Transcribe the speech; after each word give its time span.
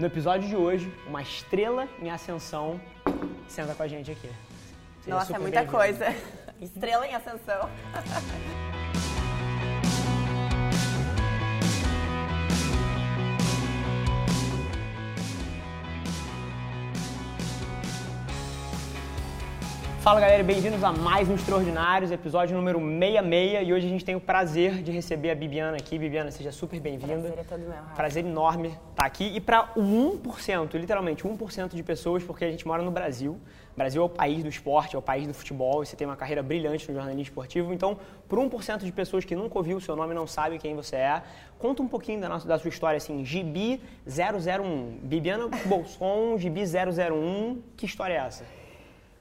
No 0.00 0.06
episódio 0.06 0.48
de 0.48 0.56
hoje, 0.56 0.90
uma 1.06 1.20
estrela 1.20 1.86
em 2.00 2.10
ascensão 2.10 2.80
senta 3.46 3.74
com 3.74 3.82
a 3.82 3.86
gente 3.86 4.10
aqui. 4.10 4.30
Seja 5.02 5.14
Nossa, 5.14 5.36
é 5.36 5.38
muita 5.38 5.66
coisa. 5.66 6.06
Estrela 6.58 7.06
em 7.06 7.14
ascensão. 7.14 7.68
Fala 20.10 20.22
galera, 20.22 20.42
bem-vindos 20.42 20.82
a 20.82 20.90
mais 20.90 21.28
um 21.28 21.36
Extraordinários, 21.36 22.10
episódio 22.10 22.56
número 22.56 22.80
66 22.80 23.68
e 23.68 23.72
hoje 23.72 23.86
a 23.86 23.88
gente 23.88 24.04
tem 24.04 24.16
o 24.16 24.20
prazer 24.20 24.82
de 24.82 24.90
receber 24.90 25.30
a 25.30 25.36
Bibiana 25.36 25.76
aqui. 25.76 25.96
Bibiana, 25.96 26.32
seja 26.32 26.50
super 26.50 26.80
bem-vinda. 26.80 27.14
Prazer 27.14 27.38
é 27.38 27.44
todo 27.44 27.60
meu. 27.60 27.82
Prazer 27.94 28.26
enorme 28.26 28.70
estar 28.70 28.80
tá 28.96 29.06
aqui 29.06 29.30
e 29.32 29.40
para 29.40 29.70
o 29.76 29.80
1%, 29.80 30.74
literalmente 30.74 31.22
1% 31.22 31.76
de 31.76 31.82
pessoas, 31.84 32.24
porque 32.24 32.44
a 32.44 32.50
gente 32.50 32.66
mora 32.66 32.82
no 32.82 32.90
Brasil. 32.90 33.38
O 33.72 33.76
Brasil 33.76 34.02
é 34.02 34.04
o 34.04 34.08
país 34.08 34.42
do 34.42 34.48
esporte, 34.48 34.96
é 34.96 34.98
o 34.98 35.02
país 35.02 35.28
do 35.28 35.32
futebol 35.32 35.84
e 35.84 35.86
você 35.86 35.94
tem 35.94 36.08
uma 36.08 36.16
carreira 36.16 36.42
brilhante 36.42 36.88
no 36.88 36.94
jornalismo 36.94 37.22
esportivo. 37.22 37.72
Então, 37.72 37.96
por 38.28 38.36
1% 38.40 38.78
de 38.78 38.90
pessoas 38.90 39.24
que 39.24 39.36
nunca 39.36 39.56
ouviu 39.56 39.76
o 39.76 39.80
seu 39.80 39.94
nome 39.94 40.12
e 40.12 40.16
não 40.16 40.26
sabe 40.26 40.58
quem 40.58 40.74
você 40.74 40.96
é, 40.96 41.22
conta 41.56 41.84
um 41.84 41.88
pouquinho 41.88 42.20
da, 42.20 42.28
nossa, 42.28 42.48
da 42.48 42.58
sua 42.58 42.68
história, 42.68 42.96
assim, 42.96 43.24
Gibi 43.24 43.80
001. 44.04 44.98
Bibiana 45.04 45.46
Bolson, 45.66 46.36
Gibi 46.36 46.62
001, 46.64 47.62
que 47.76 47.86
história 47.86 48.14
é 48.14 48.26
essa? 48.26 48.59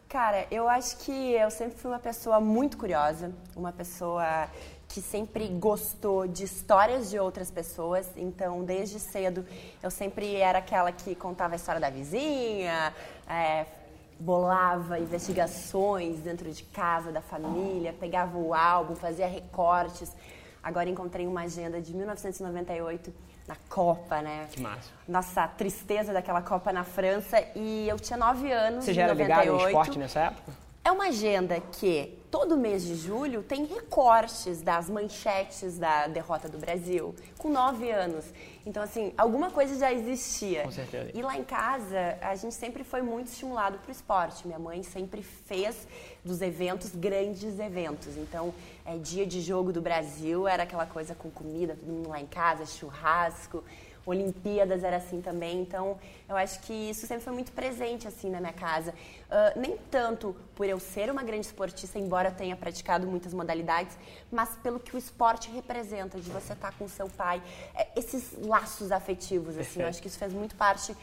Cara, 0.09 0.47
eu 0.49 0.67
acho 0.67 0.97
que 0.97 1.11
eu 1.33 1.51
sempre 1.51 1.77
fui 1.77 1.91
uma 1.91 1.99
pessoa 1.99 2.39
muito 2.39 2.79
curiosa, 2.79 3.31
uma 3.55 3.71
pessoa 3.71 4.49
que 4.87 5.01
sempre 5.01 5.47
gostou 5.49 6.27
de 6.27 6.45
histórias 6.45 7.11
de 7.11 7.19
outras 7.19 7.51
pessoas. 7.51 8.09
Então, 8.17 8.63
desde 8.63 8.99
cedo, 8.99 9.45
eu 9.83 9.91
sempre 9.91 10.37
era 10.37 10.57
aquela 10.57 10.91
que 10.91 11.13
contava 11.13 11.53
a 11.53 11.57
história 11.57 11.79
da 11.79 11.91
vizinha, 11.91 12.91
é, 13.29 13.67
bolava 14.19 14.97
investigações 14.97 16.21
dentro 16.21 16.51
de 16.51 16.63
casa, 16.63 17.11
da 17.11 17.21
família, 17.21 17.93
pegava 17.93 18.35
o 18.35 18.51
álbum, 18.51 18.95
fazia 18.95 19.27
recortes. 19.27 20.11
Agora 20.63 20.89
encontrei 20.89 21.27
uma 21.27 21.41
agenda 21.41 21.79
de 21.79 21.95
1998 21.95 23.13
na 23.49 23.55
Copa, 23.67 24.21
né? 24.21 24.45
Que 24.51 24.61
massa. 24.61 24.91
Nossa, 25.07 25.47
tristeza 25.47 26.13
daquela 26.13 26.39
Copa 26.43 26.71
na 26.71 26.83
França. 26.83 27.43
E 27.55 27.89
eu 27.89 27.99
tinha 27.99 28.15
nove 28.15 28.51
anos. 28.51 28.85
Você 28.85 28.93
já 28.93 29.03
era 29.03 29.15
98. 29.15 29.41
ligado 29.41 29.57
no 29.57 29.67
esporte 29.67 29.97
nessa 29.97 30.19
época? 30.19 30.51
É 30.85 30.91
uma 30.91 31.07
agenda 31.07 31.59
que 31.59 32.18
todo 32.31 32.55
mês 32.57 32.83
de 32.83 32.95
julho 32.95 33.41
tem 33.41 33.65
recortes 33.65 34.61
das 34.61 34.89
manchetes 34.89 35.77
da 35.77 36.07
derrota 36.07 36.47
do 36.47 36.57
Brasil, 36.57 37.15
com 37.37 37.49
nove 37.49 37.89
anos. 37.89 38.25
Então, 38.65 38.83
assim, 38.83 39.13
alguma 39.17 39.49
coisa 39.49 39.77
já 39.79 39.91
existia. 39.91 40.63
Com 40.63 40.71
certeza. 40.71 41.11
E 41.13 41.21
lá 41.21 41.37
em 41.37 41.43
casa, 41.43 42.17
a 42.21 42.35
gente 42.35 42.53
sempre 42.53 42.83
foi 42.83 43.01
muito 43.01 43.27
estimulado 43.27 43.79
para 43.79 43.89
o 43.89 43.91
esporte. 43.91 44.45
Minha 44.45 44.59
mãe 44.59 44.83
sempre 44.83 45.23
fez 45.23 45.87
dos 46.23 46.41
eventos 46.41 46.95
grandes 46.95 47.59
eventos. 47.59 48.15
Então, 48.17 48.53
é, 48.85 48.97
dia 48.97 49.25
de 49.25 49.41
jogo 49.41 49.73
do 49.73 49.81
Brasil 49.81 50.47
era 50.47 50.63
aquela 50.63 50.85
coisa 50.85 51.15
com 51.15 51.31
comida, 51.31 51.75
todo 51.75 51.91
mundo 51.91 52.09
lá 52.09 52.19
em 52.19 52.27
casa, 52.27 52.65
churrasco. 52.65 53.63
Olimpíadas 54.09 54.83
era 54.83 54.97
assim 54.97 55.21
também, 55.21 55.61
então 55.61 55.97
eu 56.27 56.35
acho 56.35 56.59
que 56.61 56.73
isso 56.73 57.07
sempre 57.07 57.23
foi 57.23 57.33
muito 57.33 57.51
presente 57.51 58.07
assim 58.07 58.29
na 58.29 58.39
minha 58.39 58.53
casa. 58.53 58.91
Uh, 58.91 59.59
nem 59.59 59.77
tanto 59.91 60.35
por 60.55 60.67
eu 60.67 60.79
ser 60.79 61.09
uma 61.09 61.23
grande 61.23 61.45
esportista, 61.45 61.97
embora 61.99 62.29
eu 62.29 62.35
tenha 62.35 62.55
praticado 62.55 63.07
muitas 63.07 63.33
modalidades, 63.33 63.97
mas 64.31 64.49
pelo 64.63 64.79
que 64.79 64.95
o 64.95 64.97
esporte 64.97 65.49
representa, 65.51 66.19
de 66.19 66.29
você 66.29 66.53
estar 66.53 66.73
com 66.77 66.87
seu 66.87 67.07
pai, 67.07 67.41
é, 67.75 67.87
esses 67.95 68.33
laços 68.39 68.91
afetivos, 68.91 69.57
assim, 69.57 69.81
eu 69.81 69.87
acho 69.89 70.01
que 70.01 70.07
isso 70.07 70.17
fez 70.17 70.33
muito 70.33 70.55
parte 70.55 70.95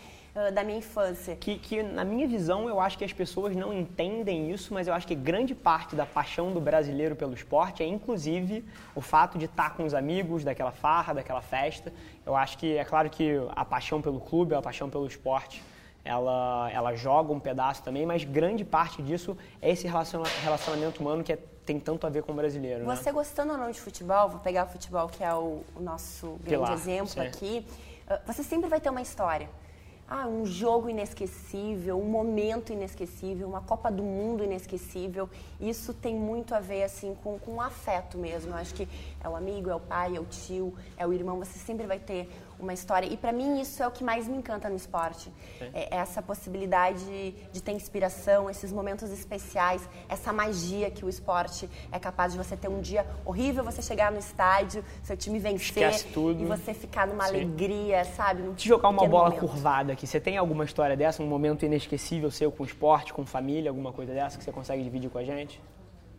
da 0.52 0.62
minha 0.62 0.78
infância. 0.78 1.34
Que, 1.36 1.58
que, 1.58 1.82
na 1.82 2.04
minha 2.04 2.28
visão, 2.28 2.68
eu 2.68 2.78
acho 2.78 2.98
que 2.98 3.04
as 3.04 3.12
pessoas 3.12 3.56
não 3.56 3.72
entendem 3.72 4.50
isso, 4.50 4.74
mas 4.74 4.86
eu 4.86 4.92
acho 4.92 5.06
que 5.06 5.14
grande 5.14 5.54
parte 5.54 5.96
da 5.96 6.04
paixão 6.04 6.52
do 6.52 6.60
brasileiro 6.60 7.16
pelo 7.16 7.32
esporte 7.32 7.82
é, 7.82 7.86
inclusive, 7.86 8.62
o 8.94 9.00
fato 9.00 9.38
de 9.38 9.46
estar 9.46 9.74
com 9.74 9.84
os 9.84 9.94
amigos, 9.94 10.44
daquela 10.44 10.72
farra, 10.72 11.14
daquela 11.14 11.40
festa. 11.40 11.92
Eu 12.24 12.36
acho 12.36 12.58
que, 12.58 12.76
é 12.76 12.84
claro 12.84 13.08
que 13.08 13.40
a 13.54 13.64
paixão 13.64 14.02
pelo 14.02 14.20
clube, 14.20 14.54
a 14.54 14.60
paixão 14.60 14.90
pelo 14.90 15.06
esporte, 15.06 15.62
ela, 16.04 16.70
ela 16.70 16.94
joga 16.94 17.32
um 17.32 17.40
pedaço 17.40 17.82
também, 17.82 18.04
mas 18.04 18.22
grande 18.22 18.64
parte 18.64 19.02
disso 19.02 19.36
é 19.60 19.70
esse 19.70 19.88
relacionamento 19.88 21.00
humano 21.00 21.24
que 21.24 21.32
é, 21.32 21.38
tem 21.64 21.80
tanto 21.80 22.06
a 22.06 22.10
ver 22.10 22.22
com 22.22 22.32
o 22.32 22.34
brasileiro. 22.34 22.84
Né? 22.84 22.94
Você 22.94 23.06
né? 23.06 23.12
gostando 23.12 23.52
ou 23.52 23.58
não 23.58 23.70
de 23.70 23.80
futebol, 23.80 24.28
vou 24.28 24.40
pegar 24.40 24.66
o 24.66 24.68
futebol 24.68 25.08
que 25.08 25.24
é 25.24 25.34
o, 25.34 25.62
o 25.74 25.80
nosso 25.80 26.38
grande 26.44 26.64
Pilar, 26.64 26.72
exemplo 26.72 27.08
sim. 27.08 27.20
aqui, 27.20 27.66
você 28.24 28.42
sempre 28.44 28.68
vai 28.68 28.80
ter 28.80 28.90
uma 28.90 29.02
história 29.02 29.48
ah, 30.08 30.28
um 30.28 30.46
jogo 30.46 30.88
inesquecível, 30.88 31.98
um 32.00 32.08
momento 32.08 32.72
inesquecível, 32.72 33.48
uma 33.48 33.60
Copa 33.60 33.90
do 33.90 34.04
Mundo 34.04 34.44
inesquecível. 34.44 35.28
Isso 35.60 35.92
tem 35.92 36.14
muito 36.14 36.54
a 36.54 36.60
ver 36.60 36.84
assim 36.84 37.16
com, 37.24 37.38
com 37.38 37.60
afeto 37.60 38.16
mesmo. 38.16 38.52
Eu 38.52 38.56
acho 38.56 38.72
que 38.72 38.88
é 39.22 39.28
o 39.28 39.34
amigo, 39.34 39.68
é 39.68 39.74
o 39.74 39.80
pai, 39.80 40.16
é 40.16 40.20
o 40.20 40.24
tio, 40.24 40.72
é 40.96 41.04
o 41.04 41.12
irmão. 41.12 41.38
Você 41.40 41.58
sempre 41.58 41.86
vai 41.86 41.98
ter 41.98 42.28
uma 42.58 42.72
história. 42.72 43.06
E 43.06 43.16
para 43.16 43.32
mim 43.32 43.60
isso 43.60 43.82
é 43.82 43.86
o 43.86 43.90
que 43.90 44.04
mais 44.04 44.26
me 44.28 44.36
encanta 44.36 44.68
no 44.68 44.76
esporte. 44.76 45.32
É. 45.60 45.88
é 45.94 45.96
essa 45.96 46.22
possibilidade 46.22 47.04
de, 47.52 47.62
ter 47.62 47.72
inspiração, 47.72 48.48
esses 48.48 48.72
momentos 48.72 49.10
especiais, 49.10 49.88
essa 50.08 50.32
magia 50.32 50.90
que 50.90 51.04
o 51.04 51.08
esporte 51.08 51.68
é 51.90 51.98
capaz 51.98 52.32
de 52.32 52.38
você 52.38 52.56
ter 52.56 52.68
um 52.68 52.80
dia 52.80 53.06
horrível, 53.24 53.64
você 53.64 53.82
chegar 53.82 54.12
no 54.12 54.18
estádio, 54.18 54.84
seu 55.02 55.16
time 55.16 55.38
vencer 55.38 56.06
e 56.38 56.44
você 56.44 56.72
ficar 56.72 57.06
numa 57.06 57.26
Sim. 57.26 57.34
alegria, 57.34 58.04
sabe? 58.04 58.42
Num 58.42 58.54
Te 58.54 58.68
jogar 58.68 58.88
uma 58.88 59.06
bola 59.06 59.30
momento. 59.30 59.40
curvada 59.40 59.92
aqui. 59.92 60.06
Você 60.06 60.20
tem 60.20 60.36
alguma 60.36 60.64
história 60.64 60.96
dessa, 60.96 61.22
um 61.22 61.26
momento 61.26 61.64
inesquecível 61.64 62.30
seu 62.30 62.52
com 62.52 62.62
o 62.62 62.66
esporte, 62.66 63.12
com 63.12 63.24
família, 63.26 63.70
alguma 63.70 63.92
coisa 63.92 64.12
dessa 64.12 64.38
que 64.38 64.44
você 64.44 64.52
consegue 64.52 64.82
dividir 64.82 65.10
com 65.10 65.18
a 65.18 65.24
gente? 65.24 65.60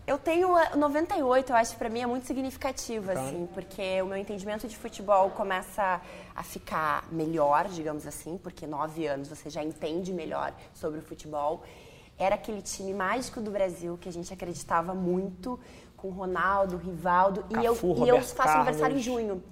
Eu 0.07 0.17
tenho 0.17 0.47
98, 0.73 1.51
eu 1.51 1.55
acho 1.57 1.73
que 1.73 1.77
para 1.77 1.89
mim 1.89 1.99
é 1.99 2.05
muito 2.05 2.25
significativo, 2.25 3.11
claro. 3.11 3.19
assim, 3.19 3.45
porque 3.53 4.01
o 4.01 4.05
meu 4.05 4.17
entendimento 4.17 4.65
de 4.65 4.77
futebol 4.77 5.29
começa 5.31 6.01
a 6.33 6.43
ficar 6.43 7.05
melhor, 7.11 7.67
digamos 7.67 8.07
assim, 8.07 8.37
porque 8.37 8.65
nove 8.65 9.05
anos 9.05 9.27
você 9.27 9.49
já 9.49 9.61
entende 9.61 10.13
melhor 10.13 10.53
sobre 10.73 10.99
o 10.99 11.01
futebol. 11.01 11.61
Era 12.17 12.35
aquele 12.35 12.61
time 12.61 12.93
mágico 12.93 13.41
do 13.41 13.51
Brasil 13.51 13.97
que 13.99 14.07
a 14.07 14.11
gente 14.11 14.33
acreditava 14.33 14.93
muito, 14.93 15.59
com 15.97 16.09
Ronaldo, 16.09 16.77
Rivaldo, 16.77 17.43
Cafu, 17.43 17.87
e 17.87 17.99
eu, 17.99 18.05
e 18.05 18.09
eu 18.09 18.21
faço 18.21 18.35
Carlos. 18.35 18.55
aniversário 18.55 18.95
em 18.95 19.01
junho. 19.01 19.43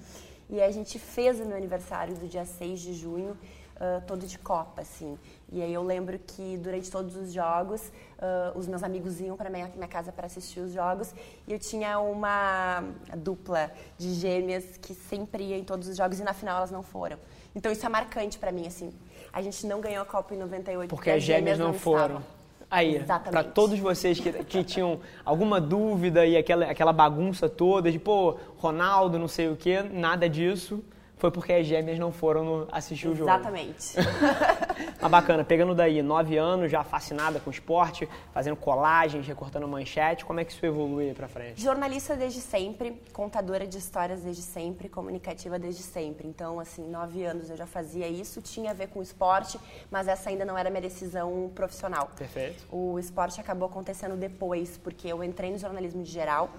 E 0.50 0.62
a 0.62 0.72
gente 0.72 0.98
fez 0.98 1.38
o 1.42 1.46
meu 1.46 1.58
aniversário 1.58 2.16
do 2.16 2.30
dia 2.30 2.46
6 2.46 2.80
de 2.80 2.94
junho, 2.94 3.32
uh, 3.76 4.02
todo 4.08 4.26
de 4.26 4.40
Copa, 4.40 4.84
assim. 4.84 5.18
E 5.52 5.62
aí 5.62 5.74
eu 5.74 5.84
lembro 5.84 6.20
que 6.20 6.58
durante 6.58 6.90
todos 6.90 7.16
os 7.16 7.32
jogos, 7.32 7.82
uh, 8.18 8.58
os 8.58 8.68
meus 8.68 8.84
amigos 8.84 9.20
iam 9.22 9.38
para 9.38 9.50
minha, 9.50 9.70
minha 9.76 9.88
casa 9.88 10.12
para 10.12 10.26
assistir 10.26 10.60
os 10.60 10.74
jogos 10.74 11.14
e 11.48 11.54
eu 11.54 11.60
tinha 11.60 12.00
uma 12.00 12.84
dupla 13.18 13.72
de 13.98 14.14
gêmeas 14.14 14.78
que 14.78 14.94
sempre 14.94 15.44
ia 15.44 15.58
em 15.58 15.64
todos 15.64 15.88
os 15.88 15.96
jogos 15.96 16.20
e 16.20 16.24
na 16.24 16.34
final 16.34 16.58
elas 16.58 16.72
não 16.72 16.82
foram. 16.82 17.18
Então 17.56 17.72
isso 17.72 17.86
é 17.86 17.90
marcante 17.90 18.40
para 18.40 18.52
mim, 18.52 18.66
assim. 18.66 18.92
A 19.32 19.42
gente 19.42 19.66
não 19.68 19.80
ganhou 19.80 20.02
a 20.02 20.06
Copa 20.06 20.34
em 20.34 20.38
98 20.38 20.90
porque, 20.90 20.96
porque 20.96 21.10
as 21.12 21.24
gêmeas, 21.24 21.60
não, 21.60 21.68
não 21.68 21.74
foram. 21.74 22.24
Aí, 22.70 23.00
para 23.06 23.44
todos 23.44 23.80
vocês 23.80 24.20
que, 24.20 24.32
que, 24.44 24.64
tinham 24.64 25.00
alguma 25.24 25.62
dúvida 25.62 26.26
e 26.26 26.36
aquela, 26.36 26.66
aquela 26.66 26.92
bagunça 26.92 27.48
toda 27.48 27.92
de, 27.92 28.00
pô, 28.00 28.38
Ronaldo, 28.58 29.20
não 29.20 29.28
sei 29.28 29.48
o 29.50 29.56
quê, 29.56 29.84
nada 29.84 30.28
disso 30.28 30.84
foi 31.18 31.32
porque 31.32 31.54
as 31.54 31.66
gêmeas 31.66 31.98
não 31.98 32.12
foram 32.12 32.68
assistir 32.72 33.08
o 33.08 33.16
jogo. 33.16 33.30
Exatamente. 33.30 33.96
Mas 35.02 35.12
bacana, 35.12 35.44
pegando 35.44 35.74
daí, 35.74 36.02
nove 36.02 36.38
anos, 36.38 36.72
já 36.72 36.84
fascinada 36.84 37.40
com 37.40 37.50
esporte, 37.50 38.08
fazendo 38.34 38.56
colagens, 38.56 39.26
recortando 39.26 39.68
manchete, 39.68 40.26
como 40.26 40.40
é 40.40 40.46
que 40.46 40.52
isso 40.52 40.66
evolui 40.66 41.14
para 41.14 41.28
frente? 41.28 41.62
Jornalista 41.62 42.16
desde 42.16 42.42
sempre, 42.42 43.02
contadora 43.14 43.66
de 43.66 43.78
histórias 43.78 44.22
desde 44.22 44.42
sempre, 44.42 44.90
comunicativa 44.90 45.58
desde 45.58 45.84
sempre. 45.84 46.28
Então, 46.28 46.60
assim, 46.60 46.90
nove 46.90 47.24
anos 47.26 47.50
eu 47.50 47.56
já 47.56 47.66
fazia 47.66 48.08
isso, 48.08 48.42
tinha 48.42 48.72
a 48.72 48.74
ver 48.74 48.88
com 48.88 49.02
esporte, 49.02 49.60
mas 49.90 50.08
essa 50.08 50.30
ainda 50.30 50.44
não 50.44 50.58
era 50.58 50.70
minha 50.70 50.82
decisão 50.82 51.52
profissional. 51.56 52.10
Perfeito. 52.18 52.66
O 52.72 53.00
esporte 53.00 53.40
acabou 53.40 53.68
acontecendo 53.68 54.16
depois, 54.16 54.78
porque 54.78 55.08
eu 55.08 55.24
entrei 55.24 55.52
no 55.52 55.58
jornalismo 55.58 56.04
de 56.04 56.12
geral, 56.12 56.50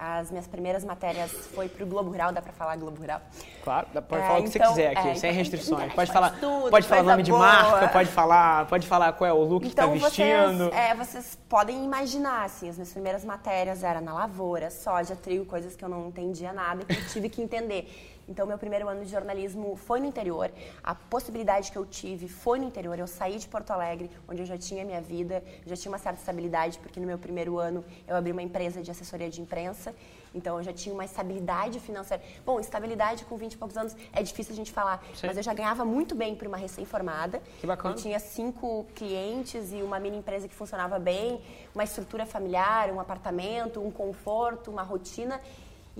as 0.00 0.30
minhas 0.30 0.46
primeiras 0.46 0.82
matérias 0.82 1.30
foi 1.54 1.68
para 1.68 1.84
o 1.84 1.86
Globo 1.86 2.10
Rural, 2.10 2.32
dá 2.32 2.40
para 2.40 2.54
falar 2.54 2.74
Globo 2.76 2.98
Rural? 2.98 3.20
Claro, 3.62 3.86
pode 4.08 4.22
é, 4.22 4.26
falar 4.26 4.38
o 4.38 4.42
que 4.42 4.48
então, 4.48 4.74
você 4.74 4.82
quiser 4.82 4.96
aqui, 4.96 5.08
é, 5.08 5.14
sem 5.14 5.30
então, 5.30 5.38
restrições. 5.38 5.92
Pode 5.92 6.10
falar, 6.10 6.30
tudo, 6.40 6.70
pode 6.70 6.88
falar 6.88 7.02
nome 7.02 7.22
boa. 7.22 7.24
de 7.24 7.32
marca, 7.32 7.88
pode 7.88 8.08
falar, 8.08 8.66
pode 8.66 8.86
falar 8.86 9.12
qual 9.12 9.28
é 9.28 9.32
o 9.32 9.44
look 9.44 9.66
então, 9.66 9.90
que 9.90 9.96
está 9.98 10.08
vestindo. 10.08 10.70
Vocês, 10.70 10.74
é, 10.74 10.94
vocês 10.94 11.38
podem 11.46 11.84
imaginar, 11.84 12.44
assim, 12.44 12.70
as 12.70 12.76
minhas 12.76 12.92
primeiras 12.92 13.24
matérias 13.26 13.84
eram 13.84 14.00
na 14.00 14.14
lavoura, 14.14 14.70
soja, 14.70 15.14
trigo, 15.14 15.44
coisas 15.44 15.76
que 15.76 15.84
eu 15.84 15.88
não 15.88 16.08
entendia 16.08 16.50
nada 16.50 16.82
e 16.82 16.86
que 16.86 16.98
eu 16.98 17.06
tive 17.08 17.28
que 17.28 17.42
entender. 17.42 18.16
Então, 18.30 18.46
meu 18.46 18.56
primeiro 18.56 18.88
ano 18.88 19.04
de 19.04 19.10
jornalismo 19.10 19.74
foi 19.74 19.98
no 19.98 20.06
interior. 20.06 20.52
A 20.84 20.94
possibilidade 20.94 21.72
que 21.72 21.76
eu 21.76 21.84
tive 21.84 22.28
foi 22.28 22.60
no 22.60 22.64
interior. 22.64 22.96
Eu 22.96 23.08
saí 23.08 23.36
de 23.36 23.48
Porto 23.48 23.72
Alegre, 23.72 24.08
onde 24.28 24.40
eu 24.40 24.46
já 24.46 24.56
tinha 24.56 24.84
minha 24.84 25.00
vida, 25.00 25.42
já 25.66 25.74
tinha 25.74 25.90
uma 25.90 25.98
certa 25.98 26.20
estabilidade, 26.20 26.78
porque 26.78 27.00
no 27.00 27.06
meu 27.08 27.18
primeiro 27.18 27.58
ano 27.58 27.84
eu 28.06 28.14
abri 28.14 28.30
uma 28.30 28.40
empresa 28.40 28.82
de 28.82 28.90
assessoria 28.90 29.28
de 29.28 29.40
imprensa. 29.40 29.92
Então 30.32 30.58
eu 30.58 30.62
já 30.62 30.72
tinha 30.72 30.94
uma 30.94 31.04
estabilidade 31.04 31.80
financeira. 31.80 32.22
Bom, 32.46 32.60
estabilidade 32.60 33.24
com 33.24 33.36
20 33.36 33.52
e 33.52 33.56
poucos 33.56 33.76
anos 33.76 33.96
é 34.12 34.22
difícil 34.22 34.52
a 34.52 34.56
gente 34.56 34.70
falar, 34.70 35.04
Sim. 35.12 35.26
mas 35.26 35.36
eu 35.36 35.42
já 35.42 35.52
ganhava 35.52 35.84
muito 35.84 36.14
bem 36.14 36.36
para 36.36 36.46
uma 36.46 36.56
recém-formada. 36.56 37.42
Que 37.60 37.66
bacana. 37.66 37.96
Eu 37.96 37.98
tinha 37.98 38.20
cinco 38.20 38.86
clientes 38.94 39.72
e 39.72 39.82
uma 39.82 39.98
mini 39.98 40.18
empresa 40.18 40.46
que 40.46 40.54
funcionava 40.54 41.00
bem, 41.00 41.42
uma 41.74 41.82
estrutura 41.82 42.24
familiar, 42.24 42.92
um 42.92 43.00
apartamento, 43.00 43.80
um 43.80 43.90
conforto, 43.90 44.70
uma 44.70 44.84
rotina. 44.84 45.40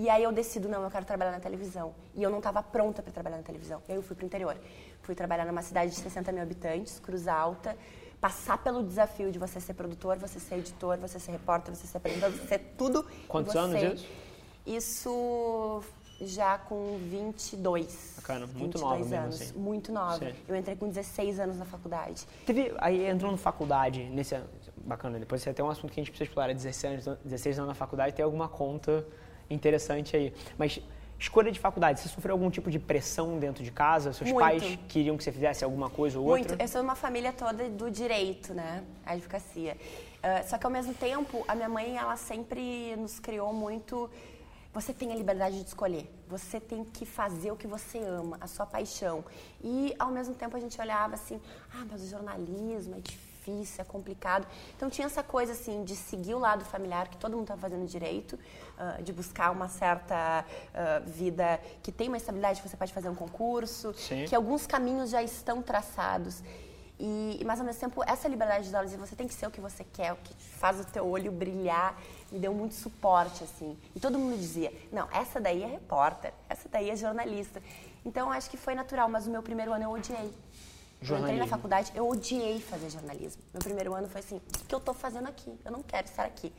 E 0.00 0.08
aí 0.08 0.23
eu 0.23 0.32
decido, 0.32 0.67
não, 0.67 0.82
eu 0.82 0.91
quero 0.91 1.05
trabalhar 1.05 1.31
na 1.31 1.41
televisão. 1.41 1.94
E 2.14 2.23
eu 2.23 2.31
não 2.31 2.38
estava 2.38 2.62
pronta 2.62 3.02
para 3.02 3.12
trabalhar 3.12 3.37
na 3.37 3.43
televisão. 3.43 3.82
E 3.87 3.93
aí 3.93 3.99
eu 3.99 4.02
fui 4.02 4.17
para 4.17 4.23
o 4.23 4.26
interior. 4.26 4.56
Fui 5.02 5.14
trabalhar 5.14 5.44
numa 5.44 5.61
cidade 5.61 5.91
de 5.91 5.99
60 5.99 6.32
mil 6.32 6.43
habitantes, 6.43 6.99
Cruz 6.99 7.29
Alta, 7.29 7.76
passar 8.19 8.56
pelo 8.56 8.82
desafio 8.82 9.31
de 9.31 9.38
você 9.38 9.61
ser 9.61 9.75
produtor, 9.75 10.17
você 10.17 10.41
ser 10.41 10.55
editor, 10.55 10.97
você 10.97 11.20
ser 11.20 11.32
repórter, 11.32 11.75
você 11.75 11.87
ser 11.87 11.99
apresentador, 11.99 12.35
você 12.35 12.47
ser 12.47 12.58
tudo. 12.79 13.06
Quantos 13.29 13.52
você. 13.52 13.58
anos 13.58 14.00
isso? 14.00 14.06
Isso 14.67 15.82
já 16.23 16.56
com 16.56 16.97
22. 16.97 18.14
Bacana, 18.17 18.47
muito 18.47 18.79
nova 18.79 18.97
mesmo 18.97 19.17
anos, 19.17 19.43
assim. 19.43 19.58
Muito 19.58 19.93
nova. 19.93 20.19
Sim. 20.19 20.35
Eu 20.49 20.56
entrei 20.56 20.76
com 20.76 20.88
16 20.88 21.41
anos 21.41 21.58
na 21.58 21.67
faculdade. 21.67 22.26
Teve, 22.47 22.73
aí 22.79 23.05
entrou 23.05 23.31
na 23.31 23.37
faculdade, 23.37 24.05
nesse 24.05 24.35
bacana, 24.79 25.19
depois 25.19 25.43
você 25.43 25.52
tem 25.52 25.62
um 25.62 25.69
assunto 25.69 25.93
que 25.93 26.00
a 26.00 26.02
gente 26.02 26.11
precisa 26.11 26.31
explorar, 26.31 26.55
16 26.55 27.06
anos, 27.06 27.20
16 27.23 27.58
anos 27.58 27.69
na 27.69 27.75
faculdade, 27.75 28.14
tem 28.14 28.25
alguma 28.25 28.49
conta 28.49 29.05
interessante 29.50 30.17
aí. 30.17 30.32
Mas 30.56 30.81
Escolha 31.20 31.52
de 31.52 31.61
faculdade, 31.61 32.00
você 32.00 32.08
sofreu 32.08 32.32
algum 32.35 32.49
tipo 32.49 32.70
de 32.70 32.79
pressão 32.79 33.38
dentro 33.38 33.62
de 33.62 33.70
casa? 33.70 34.11
Seus 34.11 34.32
Muito. 34.32 34.43
pais 34.43 34.79
queriam 34.88 35.19
que 35.19 35.23
você 35.23 35.31
fizesse 35.31 35.62
alguma 35.62 35.91
coisa 35.91 36.19
ou 36.19 36.25
outra? 36.25 36.49
Muito. 36.49 36.62
Eu 36.62 36.67
sou 36.67 36.81
uma 36.81 36.97
família 36.97 37.31
toda 37.31 37.69
do 37.69 37.91
direito, 37.91 38.55
né? 38.55 38.82
A 39.05 39.12
advocacia. 39.12 39.76
Uh, 39.76 40.49
só 40.49 40.56
que 40.56 40.64
ao 40.64 40.73
mesmo 40.73 40.94
tempo, 40.94 41.44
a 41.47 41.55
minha 41.55 41.69
mãe, 41.69 41.94
ela 41.94 42.17
sempre 42.17 42.97
nos 42.97 43.20
criou 43.20 43.52
muito. 43.52 44.11
Você 44.73 44.94
tem 44.94 45.12
a 45.12 45.14
liberdade 45.14 45.61
de 45.61 45.69
escolher. 45.69 46.11
Você 46.26 46.58
tem 46.58 46.85
que 46.85 47.05
fazer 47.05 47.52
o 47.52 47.56
que 47.56 47.67
você 47.67 47.99
ama, 47.99 48.38
a 48.41 48.47
sua 48.47 48.64
paixão. 48.64 49.23
E 49.62 49.94
ao 49.99 50.11
mesmo 50.11 50.35
tempo 50.35 50.56
a 50.56 50.61
gente 50.61 50.81
olhava 50.81 51.17
assim: 51.17 51.38
ah, 51.75 51.85
mas 51.91 52.02
o 52.02 52.06
jornalismo 52.06 52.97
é 52.97 53.00
difícil 53.00 53.30
difícil, 53.58 53.82
é 53.82 53.85
complicado. 53.85 54.47
Então 54.76 54.88
tinha 54.88 55.06
essa 55.06 55.23
coisa 55.23 55.52
assim 55.52 55.85
de 55.85 55.97
seguir 55.97 56.35
o 56.35 56.38
lado 56.38 56.64
familiar 56.64 57.08
que 57.08 57.17
todo 57.17 57.32
mundo 57.32 57.43
estava 57.43 57.61
fazendo 57.61 57.87
direito, 57.87 58.35
uh, 58.35 59.02
de 59.02 59.12
buscar 59.12 59.50
uma 59.50 59.69
certa 59.69 60.44
uh, 60.44 61.08
vida 61.11 61.61
que 61.82 61.93
tem 61.93 62.08
uma 62.08 62.17
estabilidade, 62.17 62.61
que 62.61 62.69
você 62.69 62.76
pode 62.76 62.93
fazer 62.93 63.08
um 63.08 63.14
concurso, 63.14 63.93
Sim. 63.94 64.25
que 64.26 64.35
alguns 64.35 64.67
caminhos 64.67 65.11
já 65.11 65.23
estão 65.23 65.62
traçados. 65.62 66.43
E, 67.02 67.43
mas 67.47 67.58
ao 67.58 67.64
mesmo 67.64 67.81
tempo, 67.81 68.05
essa 68.06 68.29
liberdade 68.29 68.69
de 68.69 68.79
dizer 68.85 68.99
você 68.99 69.17
tem 69.17 69.26
que 69.26 69.32
ser 69.32 69.47
o 69.47 69.50
que 69.50 69.61
você 69.61 69.82
quer, 69.82 70.12
o 70.12 70.17
que 70.17 70.35
faz 70.35 70.79
o 70.79 70.85
teu 70.85 71.08
olho 71.08 71.32
brilhar, 71.32 71.99
me 72.31 72.38
deu 72.38 72.52
muito 72.52 72.75
suporte, 72.75 73.43
assim. 73.43 73.75
E 73.97 74.00
todo 74.00 74.19
mundo 74.19 74.37
dizia, 74.37 74.70
não, 74.93 75.08
essa 75.11 75.41
daí 75.41 75.62
é 75.62 75.67
repórter, 75.67 76.35
essa 76.47 76.69
daí 76.69 76.91
é 76.91 76.97
jornalista. 76.97 77.62
Então, 78.05 78.31
acho 78.31 78.50
que 78.50 78.58
foi 78.58 78.75
natural, 78.75 79.08
mas 79.08 79.26
o 79.26 79.31
meu 79.31 79.43
primeiro 79.43 79.73
ano 79.73 79.85
eu 79.85 79.91
odiei. 79.91 80.31
Eu 81.08 81.19
entrei 81.19 81.38
na 81.38 81.47
faculdade, 81.47 81.93
eu 81.94 82.08
odiei 82.08 82.61
fazer 82.61 82.91
jornalismo. 82.91 83.43
Meu 83.52 83.62
primeiro 83.62 83.94
ano 83.94 84.08
foi 84.08 84.20
assim, 84.20 84.37
o 84.37 84.64
que 84.67 84.75
eu 84.75 84.79
estou 84.79 84.94
fazendo 84.94 85.29
aqui? 85.29 85.52
Eu 85.64 85.73
não 85.73 85.82
quero 85.82 86.06
estar 86.06 86.25
aqui. 86.25 86.52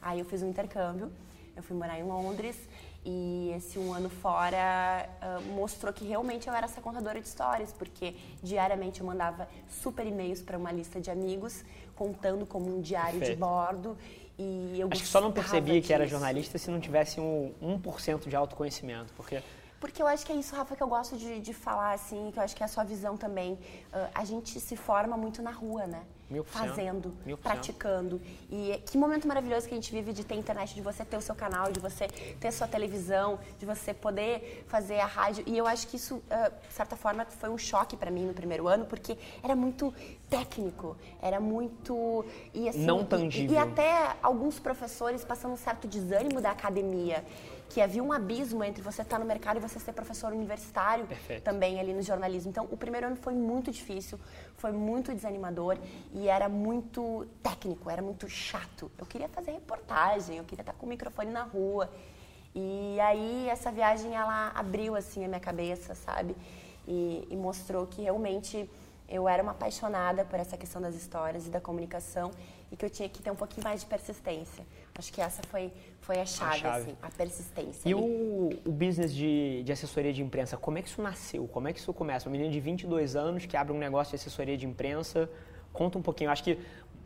Aí 0.00 0.18
eu 0.18 0.24
fiz 0.24 0.42
um 0.42 0.48
intercâmbio, 0.48 1.12
eu 1.54 1.62
fui 1.62 1.76
morar 1.76 1.98
em 1.98 2.02
Londres 2.02 2.56
e 3.04 3.52
esse 3.56 3.78
um 3.78 3.92
ano 3.92 4.08
fora 4.08 5.08
uh, 5.20 5.42
mostrou 5.54 5.92
que 5.92 6.04
realmente 6.04 6.48
eu 6.48 6.54
era 6.54 6.66
essa 6.66 6.80
contadora 6.80 7.20
de 7.20 7.26
histórias, 7.26 7.72
porque 7.72 8.14
diariamente 8.42 9.00
eu 9.00 9.06
mandava 9.06 9.48
super 9.68 10.06
e-mails 10.06 10.40
para 10.40 10.56
uma 10.56 10.72
lista 10.72 11.00
de 11.00 11.10
amigos, 11.10 11.64
contando 11.94 12.46
como 12.46 12.74
um 12.74 12.80
diário 12.80 13.18
Perfeito. 13.18 13.34
de 13.34 13.40
bordo. 13.40 13.98
E 14.38 14.80
eu 14.80 14.88
Acho 14.90 15.02
que 15.02 15.08
só 15.08 15.20
não 15.20 15.30
percebia 15.30 15.74
disso. 15.74 15.86
que 15.88 15.92
era 15.92 16.06
jornalista 16.06 16.56
se 16.58 16.70
não 16.70 16.80
tivesse 16.80 17.20
um 17.20 17.52
1% 17.60 18.28
de 18.28 18.34
autoconhecimento, 18.34 19.12
porque 19.14 19.42
porque 19.82 20.00
eu 20.00 20.06
acho 20.06 20.24
que 20.24 20.30
é 20.30 20.36
isso, 20.36 20.54
Rafa, 20.54 20.76
que 20.76 20.82
eu 20.82 20.86
gosto 20.86 21.16
de, 21.16 21.40
de 21.40 21.52
falar, 21.52 21.92
assim, 21.94 22.30
que 22.32 22.38
eu 22.38 22.42
acho 22.44 22.54
que 22.54 22.62
é 22.62 22.66
a 22.66 22.68
sua 22.68 22.84
visão 22.84 23.16
também. 23.16 23.54
Uh, 23.54 24.08
a 24.14 24.24
gente 24.24 24.60
se 24.60 24.76
forma 24.76 25.16
muito 25.16 25.42
na 25.42 25.50
rua, 25.50 25.88
né? 25.88 26.04
Mil 26.30 26.44
Fazendo, 26.44 27.12
Mil 27.26 27.36
praticando. 27.36 28.22
E 28.48 28.80
que 28.86 28.96
momento 28.96 29.26
maravilhoso 29.26 29.66
que 29.66 29.74
a 29.74 29.76
gente 29.76 29.90
vive 29.90 30.12
de 30.12 30.22
ter 30.24 30.36
internet, 30.36 30.72
de 30.72 30.80
você 30.80 31.04
ter 31.04 31.16
o 31.16 31.20
seu 31.20 31.34
canal, 31.34 31.72
de 31.72 31.80
você 31.80 32.06
ter 32.38 32.48
a 32.48 32.52
sua 32.52 32.68
televisão, 32.68 33.40
de 33.58 33.66
você 33.66 33.92
poder 33.92 34.64
fazer 34.68 35.00
a 35.00 35.04
rádio. 35.04 35.42
E 35.48 35.58
eu 35.58 35.66
acho 35.66 35.88
que 35.88 35.96
isso, 35.96 36.14
uh, 36.14 36.68
de 36.68 36.72
certa 36.72 36.94
forma, 36.94 37.24
foi 37.24 37.50
um 37.50 37.58
choque 37.58 37.96
para 37.96 38.10
mim 38.10 38.24
no 38.24 38.32
primeiro 38.32 38.68
ano, 38.68 38.84
porque 38.86 39.18
era 39.42 39.56
muito 39.56 39.92
técnico, 40.30 40.96
era 41.20 41.40
muito. 41.40 42.24
E, 42.54 42.68
assim, 42.68 42.86
Não 42.86 43.04
tangível. 43.04 43.50
E, 43.50 43.54
e 43.54 43.58
até 43.58 44.16
alguns 44.22 44.60
professores 44.60 45.24
passando 45.24 45.54
um 45.54 45.56
certo 45.56 45.88
desânimo 45.88 46.40
da 46.40 46.52
academia 46.52 47.24
que 47.72 47.80
havia 47.80 48.02
um 48.02 48.12
abismo 48.12 48.62
entre 48.62 48.82
você 48.82 49.00
estar 49.00 49.18
no 49.18 49.24
mercado 49.24 49.56
e 49.56 49.60
você 49.60 49.78
ser 49.78 49.94
professor 49.94 50.30
universitário 50.30 51.06
Perfeito. 51.06 51.42
também 51.42 51.80
ali 51.80 51.94
no 51.94 52.02
jornalismo. 52.02 52.50
Então, 52.50 52.68
o 52.70 52.76
primeiro 52.76 53.06
ano 53.06 53.16
foi 53.16 53.32
muito 53.32 53.70
difícil, 53.70 54.20
foi 54.58 54.72
muito 54.72 55.14
desanimador 55.14 55.78
e 56.12 56.28
era 56.28 56.50
muito 56.50 57.26
técnico, 57.42 57.88
era 57.88 58.02
muito 58.02 58.28
chato. 58.28 58.92
Eu 58.98 59.06
queria 59.06 59.26
fazer 59.26 59.52
reportagem, 59.52 60.36
eu 60.36 60.44
queria 60.44 60.62
estar 60.62 60.74
com 60.74 60.84
o 60.84 60.88
microfone 60.88 61.30
na 61.30 61.44
rua. 61.44 61.90
E 62.54 63.00
aí 63.00 63.48
essa 63.48 63.72
viagem 63.72 64.14
ela 64.14 64.52
abriu 64.54 64.94
assim 64.94 65.24
a 65.24 65.28
minha 65.28 65.40
cabeça, 65.40 65.94
sabe? 65.94 66.36
E, 66.86 67.26
e 67.30 67.36
mostrou 67.36 67.86
que 67.86 68.02
realmente 68.02 68.68
eu 69.08 69.28
era 69.28 69.42
uma 69.42 69.52
apaixonada 69.52 70.24
por 70.24 70.38
essa 70.38 70.56
questão 70.56 70.80
das 70.80 70.94
histórias 70.94 71.46
e 71.46 71.50
da 71.50 71.60
comunicação 71.60 72.30
e 72.70 72.76
que 72.76 72.84
eu 72.84 72.90
tinha 72.90 73.08
que 73.08 73.22
ter 73.22 73.30
um 73.30 73.36
pouquinho 73.36 73.64
mais 73.64 73.80
de 73.80 73.86
persistência. 73.86 74.64
Acho 74.98 75.12
que 75.12 75.20
essa 75.20 75.42
foi, 75.48 75.70
foi 76.00 76.18
a 76.18 76.24
chave, 76.24 76.50
a, 76.50 76.58
chave. 76.58 76.82
Assim, 76.82 76.96
a 77.02 77.10
persistência. 77.10 77.88
E 77.88 77.94
o, 77.94 78.50
o 78.64 78.72
business 78.72 79.12
de, 79.12 79.62
de 79.62 79.72
assessoria 79.72 80.12
de 80.12 80.22
imprensa, 80.22 80.56
como 80.56 80.78
é 80.78 80.82
que 80.82 80.88
isso 80.88 81.02
nasceu? 81.02 81.46
Como 81.48 81.68
é 81.68 81.72
que 81.72 81.80
isso 81.80 81.92
começa? 81.92 82.28
Uma 82.28 82.32
menina 82.32 82.50
de 82.50 82.60
22 82.60 83.14
anos 83.14 83.44
que 83.44 83.56
abre 83.56 83.72
um 83.72 83.78
negócio 83.78 84.10
de 84.10 84.16
assessoria 84.16 84.56
de 84.56 84.66
imprensa, 84.66 85.28
conta 85.72 85.98
um 85.98 86.02
pouquinho. 86.02 86.30
Acho 86.30 86.44
que 86.44 86.58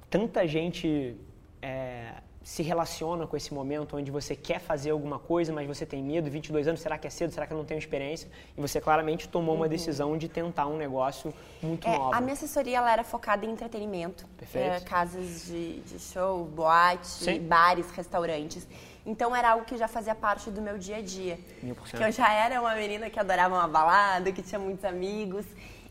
tanta 0.09 0.47
gente 0.47 1.17
é, 1.61 2.23
se 2.47 2.63
relaciona 2.63 3.27
com 3.27 3.37
esse 3.37 3.53
momento 3.53 3.97
onde 3.97 4.09
você 4.09 4.37
quer 4.37 4.61
fazer 4.61 4.91
alguma 4.91 5.19
coisa, 5.19 5.53
mas 5.53 5.67
você 5.67 5.85
tem 5.85 6.01
medo, 6.01 6.31
22 6.31 6.69
anos, 6.69 6.81
será 6.81 6.97
que 6.97 7.05
é 7.05 7.11
cedo, 7.11 7.33
será 7.33 7.45
que 7.45 7.53
eu 7.53 7.59
não 7.59 7.65
tenho 7.65 7.77
experiência? 7.77 8.31
E 8.57 8.61
você 8.61 8.81
claramente 8.81 9.29
tomou 9.29 9.57
uhum. 9.57 9.63
uma 9.63 9.69
decisão 9.69 10.17
de 10.17 10.29
tentar 10.29 10.69
um 10.69 10.77
negócio 10.77 11.35
muito 11.61 11.89
é, 11.89 11.99
novo. 11.99 12.15
A 12.15 12.21
minha 12.21 12.35
assessoria 12.35 12.79
ela 12.79 12.93
era 12.93 13.03
focada 13.03 13.45
em 13.45 13.51
entretenimento. 13.51 14.25
Perfeito. 14.39 14.65
É, 14.65 14.79
casas 14.79 15.47
de, 15.47 15.81
de 15.81 15.99
show, 15.99 16.45
boate, 16.45 17.09
Sim. 17.09 17.41
bares, 17.41 17.91
restaurantes. 17.91 18.65
Então 19.05 19.35
era 19.35 19.51
algo 19.51 19.65
que 19.65 19.77
já 19.77 19.89
fazia 19.89 20.15
parte 20.15 20.49
do 20.49 20.63
meu 20.63 20.79
dia 20.79 20.99
a 20.99 21.03
dia. 21.03 21.41
Mil 21.61 21.75
por 21.75 21.89
cento. 21.89 21.99
Que 21.99 22.07
eu 22.07 22.13
já 22.13 22.33
era 22.33 22.61
uma 22.61 22.77
menina 22.77 23.11
que 23.11 23.19
adorava 23.19 23.57
uma 23.57 23.67
balada, 23.67 24.31
que 24.31 24.41
tinha 24.41 24.61
muitos 24.61 24.85
amigos. 24.85 25.45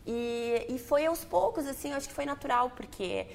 E, 0.06 0.64
e 0.70 0.78
foi 0.78 1.04
aos 1.04 1.22
poucos, 1.22 1.66
assim, 1.66 1.90
eu 1.90 1.98
acho 1.98 2.08
que 2.08 2.14
foi 2.14 2.24
natural, 2.24 2.70
porque 2.74 3.26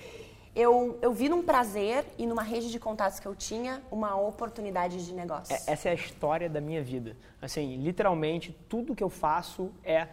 eu, 0.56 1.00
eu 1.02 1.14
vi 1.14 1.30
num 1.30 1.42
prazer 1.42 2.06
e 2.18 2.26
numa 2.26 2.44
rede 2.44 2.70
de 2.70 2.80
contatos 2.80 3.20
que 3.20 3.28
eu 3.28 3.34
tinha 3.34 3.82
uma 3.90 4.16
oportunidade 4.16 5.06
de 5.06 5.14
negócio. 5.14 5.56
É, 5.56 5.62
essa 5.68 5.90
é 5.90 5.92
a 5.92 5.96
história 5.96 6.50
da 6.50 6.60
minha 6.60 6.84
vida. 6.84 7.16
Assim, 7.42 7.78
literalmente, 7.78 8.56
tudo 8.68 8.96
que 8.96 9.04
eu 9.04 9.10
faço 9.10 9.72
é 9.84 10.08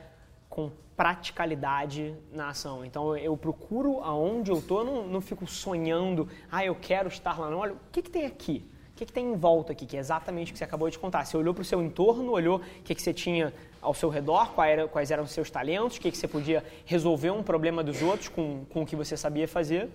com 0.48 0.70
praticalidade 0.96 2.14
na 2.32 2.50
ação. 2.50 2.84
Então, 2.84 3.16
eu 3.16 3.36
procuro 3.36 4.00
aonde 4.02 4.50
eu 4.50 4.58
estou, 4.58 4.84
não, 4.84 5.06
não 5.06 5.20
fico 5.20 5.46
sonhando, 5.46 6.28
ah, 6.50 6.64
eu 6.64 6.74
quero 6.74 7.08
estar 7.08 7.38
lá. 7.38 7.50
Não, 7.50 7.58
olha, 7.58 7.72
o 7.72 7.78
que, 7.90 8.02
que 8.02 8.10
tem 8.10 8.24
aqui? 8.24 8.64
O 8.92 8.96
que, 8.98 9.06
que 9.06 9.12
tem 9.12 9.32
em 9.32 9.36
volta 9.36 9.72
aqui? 9.72 9.86
Que 9.86 9.96
é 9.96 10.00
exatamente 10.00 10.50
o 10.50 10.52
que 10.52 10.58
você 10.58 10.64
acabou 10.64 10.88
de 10.90 10.98
contar. 10.98 11.24
Você 11.24 11.36
olhou 11.36 11.54
para 11.54 11.62
o 11.62 11.64
seu 11.64 11.82
entorno, 11.82 12.32
olhou 12.32 12.58
o 12.58 12.82
que, 12.82 12.94
que 12.94 13.02
você 13.02 13.14
tinha 13.14 13.52
ao 13.80 13.94
seu 13.94 14.08
redor, 14.08 14.52
quais, 14.54 14.72
era, 14.72 14.88
quais 14.88 15.10
eram 15.10 15.22
os 15.22 15.30
seus 15.30 15.50
talentos, 15.50 15.96
o 15.96 16.00
que, 16.00 16.10
que 16.10 16.18
você 16.18 16.26
podia 16.26 16.64
resolver 16.84 17.30
um 17.30 17.42
problema 17.42 17.82
dos 17.82 18.02
outros 18.02 18.28
com, 18.28 18.64
com 18.68 18.82
o 18.82 18.86
que 18.86 18.96
você 18.96 19.16
sabia 19.16 19.46
fazer 19.46 19.88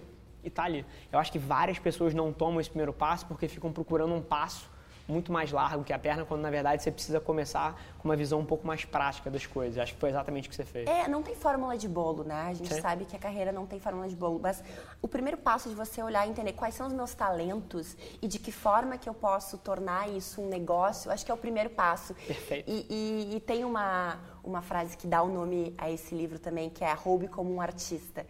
e 0.43 0.49
tá 0.49 0.63
ali. 0.63 0.85
Eu 1.11 1.19
acho 1.19 1.31
que 1.31 1.39
várias 1.39 1.79
pessoas 1.79 2.13
não 2.13 2.31
tomam 2.33 2.59
esse 2.59 2.69
primeiro 2.69 2.93
passo 2.93 3.25
porque 3.25 3.47
ficam 3.47 3.71
procurando 3.71 4.13
um 4.13 4.21
passo 4.21 4.73
muito 5.07 5.31
mais 5.31 5.51
largo 5.51 5.83
que 5.83 5.91
a 5.91 5.99
perna, 5.99 6.25
quando 6.25 6.41
na 6.41 6.49
verdade 6.49 6.81
você 6.81 6.91
precisa 6.91 7.19
começar 7.19 7.79
com 7.97 8.07
uma 8.07 8.15
visão 8.15 8.39
um 8.39 8.45
pouco 8.45 8.65
mais 8.65 8.85
prática 8.85 9.29
das 9.29 9.45
coisas. 9.45 9.77
Acho 9.77 9.93
que 9.93 9.99
foi 9.99 10.09
exatamente 10.09 10.47
o 10.47 10.49
que 10.49 10.55
você 10.55 10.63
fez. 10.63 10.87
É, 10.87 11.07
não 11.07 11.21
tem 11.21 11.35
fórmula 11.35 11.77
de 11.77 11.87
bolo, 11.87 12.23
né? 12.23 12.47
A 12.49 12.53
gente 12.53 12.73
Sim. 12.73 12.81
sabe 12.81 13.05
que 13.05 13.15
a 13.15 13.19
carreira 13.19 13.51
não 13.51 13.65
tem 13.65 13.79
fórmula 13.79 14.07
de 14.07 14.15
bolo, 14.15 14.39
mas 14.41 14.63
o 15.01 15.07
primeiro 15.07 15.37
passo 15.37 15.69
de 15.69 15.75
você 15.75 16.01
olhar 16.01 16.25
e 16.27 16.29
entender 16.29 16.53
quais 16.53 16.75
são 16.75 16.87
os 16.87 16.93
meus 16.93 17.13
talentos 17.13 17.97
e 18.21 18.27
de 18.27 18.39
que 18.39 18.51
forma 18.51 18.97
que 18.97 19.09
eu 19.09 19.13
posso 19.13 19.57
tornar 19.57 20.09
isso 20.09 20.41
um 20.41 20.47
negócio, 20.47 21.11
acho 21.11 21.25
que 21.25 21.31
é 21.31 21.33
o 21.33 21.37
primeiro 21.37 21.69
passo. 21.69 22.13
Perfeito. 22.13 22.69
E, 22.69 22.85
e, 22.89 23.35
e 23.35 23.39
tem 23.41 23.65
uma, 23.65 24.19
uma 24.43 24.61
frase 24.61 24.95
que 24.95 25.07
dá 25.07 25.21
o 25.21 25.27
nome 25.27 25.73
a 25.77 25.91
esse 25.91 26.15
livro 26.15 26.39
também, 26.39 26.69
que 26.69 26.83
é 26.83 26.93
Roube 26.93 27.27
como 27.27 27.53
um 27.53 27.59
artista. 27.59 28.25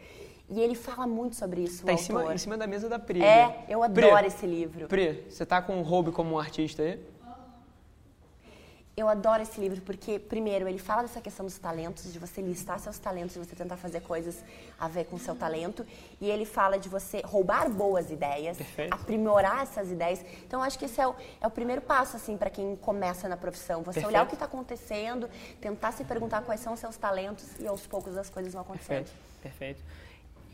E 0.53 0.61
ele 0.61 0.75
fala 0.75 1.07
muito 1.07 1.35
sobre 1.35 1.61
isso, 1.61 1.83
tá 1.83 1.93
em 1.93 1.97
cima, 1.97 2.31
em 2.31 2.37
cima, 2.37 2.55
da 2.55 2.67
mesa 2.67 2.87
da 2.87 2.99
Pri. 2.99 3.23
É, 3.23 3.65
eu 3.67 3.81
adoro 3.81 4.17
Pri, 4.17 4.27
esse 4.27 4.45
livro. 4.45 4.87
Pri, 4.87 5.25
você 5.27 5.43
tá 5.43 5.59
com 5.63 5.79
o 5.79 5.81
Hobby 5.81 6.11
como 6.11 6.35
um 6.35 6.39
artista 6.39 6.83
aí? 6.83 7.03
Eu 8.95 9.09
adoro 9.09 9.41
esse 9.41 9.59
livro 9.59 9.81
porque, 9.81 10.19
primeiro, 10.19 10.67
ele 10.67 10.77
fala 10.77 11.01
dessa 11.01 11.19
questão 11.19 11.43
dos 11.43 11.57
talentos, 11.57 12.13
de 12.13 12.19
você 12.19 12.39
listar 12.39 12.77
seus 12.77 12.99
talentos, 12.99 13.33
de 13.33 13.39
você 13.39 13.55
tentar 13.55 13.77
fazer 13.77 14.01
coisas 14.01 14.43
a 14.79 14.87
ver 14.87 15.05
com 15.05 15.17
seu 15.17 15.35
talento. 15.35 15.83
E 16.21 16.29
ele 16.29 16.45
fala 16.45 16.77
de 16.77 16.87
você 16.87 17.23
roubar 17.25 17.67
boas 17.71 18.11
ideias, 18.11 18.55
Perfeito. 18.55 18.93
aprimorar 18.93 19.63
essas 19.63 19.89
ideias. 19.89 20.23
Então, 20.45 20.61
acho 20.61 20.77
que 20.77 20.85
esse 20.85 21.01
é 21.01 21.07
o, 21.07 21.15
é 21.41 21.47
o 21.47 21.49
primeiro 21.49 21.81
passo, 21.81 22.15
assim, 22.15 22.37
para 22.37 22.51
quem 22.51 22.75
começa 22.75 23.27
na 23.27 23.35
profissão. 23.35 23.79
Você 23.79 23.93
Perfeito. 23.93 24.07
olhar 24.09 24.23
o 24.25 24.27
que 24.27 24.35
está 24.35 24.45
acontecendo, 24.45 25.27
tentar 25.59 25.91
se 25.93 26.03
perguntar 26.03 26.43
quais 26.43 26.59
são 26.59 26.73
os 26.73 26.79
seus 26.79 26.95
talentos 26.95 27.59
e, 27.59 27.65
aos 27.65 27.87
poucos, 27.87 28.15
as 28.15 28.29
coisas 28.29 28.53
vão 28.53 28.61
acontecendo. 28.61 29.07
Perfeito. 29.07 29.33
Perfeito. 29.41 30.02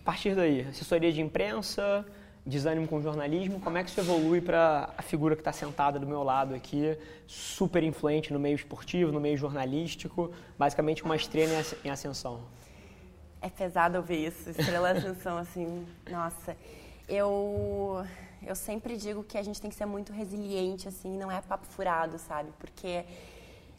Partir 0.10 0.34
daí, 0.34 0.62
assessoria 0.62 1.14
de 1.14 1.22
imprensa, 1.22 2.04
desânimo 2.44 2.88
com 2.88 3.00
jornalismo, 3.00 3.60
como 3.60 3.78
é 3.78 3.84
que 3.84 3.92
isso 3.92 4.00
evolui 4.00 4.42
para 4.42 4.92
a 4.98 5.04
figura 5.04 5.36
que 5.36 5.42
está 5.42 5.54
sentada 5.54 6.00
do 6.00 6.08
meu 6.08 6.24
lado 6.24 6.56
aqui, 6.56 6.98
super 7.28 7.84
influente 7.84 8.34
no 8.34 8.40
meio 8.40 8.56
esportivo, 8.56 9.12
no 9.12 9.20
meio 9.20 9.38
jornalístico, 9.38 10.34
basicamente 10.58 11.04
uma 11.04 11.16
estrela 11.16 11.64
em 11.86 11.92
ascensão? 11.92 12.42
É 13.40 13.50
pesado 13.52 14.00
ouvir 14.00 14.30
isso, 14.30 14.50
estrela 14.50 14.90
em 14.90 14.98
ascensão, 14.98 15.38
assim, 15.38 15.86
nossa. 16.10 16.58
Eu, 17.08 18.04
eu 18.42 18.56
sempre 18.56 18.98
digo 18.98 19.24
que 19.24 19.38
a 19.38 19.44
gente 19.44 19.62
tem 19.62 19.70
que 19.70 19.76
ser 19.76 19.86
muito 19.86 20.12
resiliente, 20.12 20.88
assim, 20.88 21.20
não 21.20 21.32
é 21.32 21.40
papo 21.40 21.68
furado, 21.68 22.18
sabe? 22.18 22.50
Porque 22.58 23.06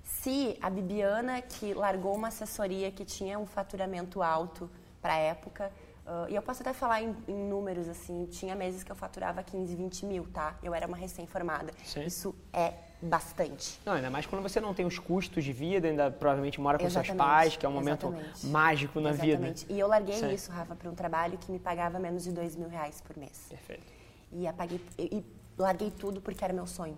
se 0.04 0.56
a 0.62 0.70
Bibiana, 0.70 1.42
que 1.42 1.75
largou 1.75 2.14
uma 2.14 2.28
assessoria 2.28 2.92
que 2.92 3.04
tinha 3.04 3.37
um 3.37 3.46
faturamento 3.46 4.22
alto 4.22 4.70
para 5.02 5.14
a 5.14 5.18
época, 5.18 5.72
Uh, 6.11 6.29
e 6.29 6.35
eu 6.35 6.43
posso 6.43 6.61
até 6.61 6.73
falar 6.73 7.00
em, 7.00 7.14
em, 7.29 7.37
números, 7.37 7.88
assim, 7.88 8.26
tinha 8.26 8.57
meses 8.57 8.83
que 8.83 8.90
eu 8.90 8.97
faturava 8.97 9.45
15, 9.45 9.76
20 9.76 10.07
mil, 10.07 10.26
tá? 10.33 10.57
Eu 10.61 10.75
era 10.75 10.85
uma 10.85 10.97
recém-formada. 10.97 11.73
Isso 12.05 12.35
é 12.52 12.75
bastante. 13.00 13.79
Não, 13.87 13.93
ainda 13.93 14.11
mais 14.11 14.26
quando 14.26 14.43
você 14.43 14.61
não 14.61 14.75
tem 14.75 14.85
os 14.85 14.99
custos 14.99 15.45
de 15.45 15.52
vida, 15.52 15.87
ainda 15.87 16.11
provavelmente 16.11 16.61
mora 16.61 16.79
com 16.79 16.85
exatamente, 16.85 17.07
seus 17.07 17.17
pais, 17.17 17.57
que 17.57 17.64
é 17.64 17.69
um 17.69 17.73
momento 17.73 18.09
exatamente. 18.09 18.47
mágico 18.47 18.99
na 18.99 19.11
exatamente. 19.11 19.67
vida. 19.67 19.73
E 19.73 19.79
eu 19.79 19.87
larguei 19.87 20.17
Sim. 20.17 20.35
isso, 20.35 20.50
Rafa, 20.50 20.75
para 20.75 20.90
um 20.90 20.97
trabalho 20.97 21.38
que 21.38 21.52
me 21.52 21.61
pagava 21.61 21.97
menos 22.00 22.25
de 22.25 22.33
2 22.33 22.57
mil 22.57 22.69
reais 22.69 23.00
por 23.00 23.17
mês. 23.17 23.47
Perfeito. 23.49 23.93
E, 24.33 24.49
apaguei, 24.49 24.81
e, 24.99 25.19
e 25.19 25.25
larguei 25.57 25.93
tudo 25.93 26.21
porque 26.21 26.43
era 26.43 26.52
meu 26.52 26.67
sonho. 26.67 26.97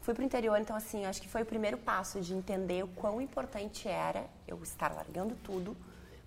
Fui 0.00 0.14
para 0.14 0.22
o 0.22 0.24
interior, 0.24 0.58
então 0.58 0.74
assim, 0.74 1.04
acho 1.04 1.20
que 1.20 1.28
foi 1.28 1.42
o 1.42 1.46
primeiro 1.46 1.76
passo 1.76 2.18
de 2.18 2.32
entender 2.32 2.82
o 2.82 2.88
quão 2.88 3.20
importante 3.20 3.86
era 3.88 4.24
eu 4.48 4.58
estar 4.62 4.90
largando 4.94 5.34
tudo 5.44 5.76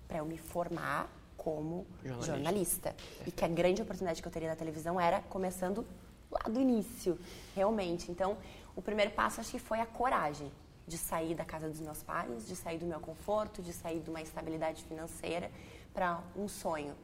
para 0.08 0.20
eu 0.20 0.26
me 0.26 0.38
formar 0.38 1.10
como 1.46 1.86
jornalista. 2.04 2.26
jornalista. 2.26 2.96
E 3.28 3.32
que 3.32 3.46
a 3.46 3.48
grande 3.48 3.80
oportunidade 3.84 4.20
que 4.20 4.28
eu 4.28 4.32
teria 4.32 4.50
na 4.50 4.56
televisão 4.56 5.00
era 5.00 5.22
começando 5.22 5.86
lá 6.32 6.50
do 6.50 6.60
início, 6.60 7.20
realmente. 7.56 8.12
Então, 8.12 8.36
o 8.76 8.82
primeiro 8.82 9.12
passo 9.12 9.40
acho 9.40 9.52
que 9.52 9.60
foi 9.60 9.80
a 9.80 9.86
coragem 9.86 10.52
de 10.88 10.98
sair 10.98 11.36
da 11.36 11.46
casa 11.46 11.70
dos 11.70 11.80
meus 11.80 12.02
pais, 12.02 12.48
de 12.48 12.56
sair 12.56 12.80
do 12.80 12.88
meu 12.88 13.00
conforto, 13.00 13.62
de 13.62 13.72
sair 13.72 14.00
de 14.00 14.10
uma 14.10 14.22
estabilidade 14.22 14.84
financeira 14.86 15.52
para 15.94 16.20
um 16.36 16.48
sonho. 16.48 16.96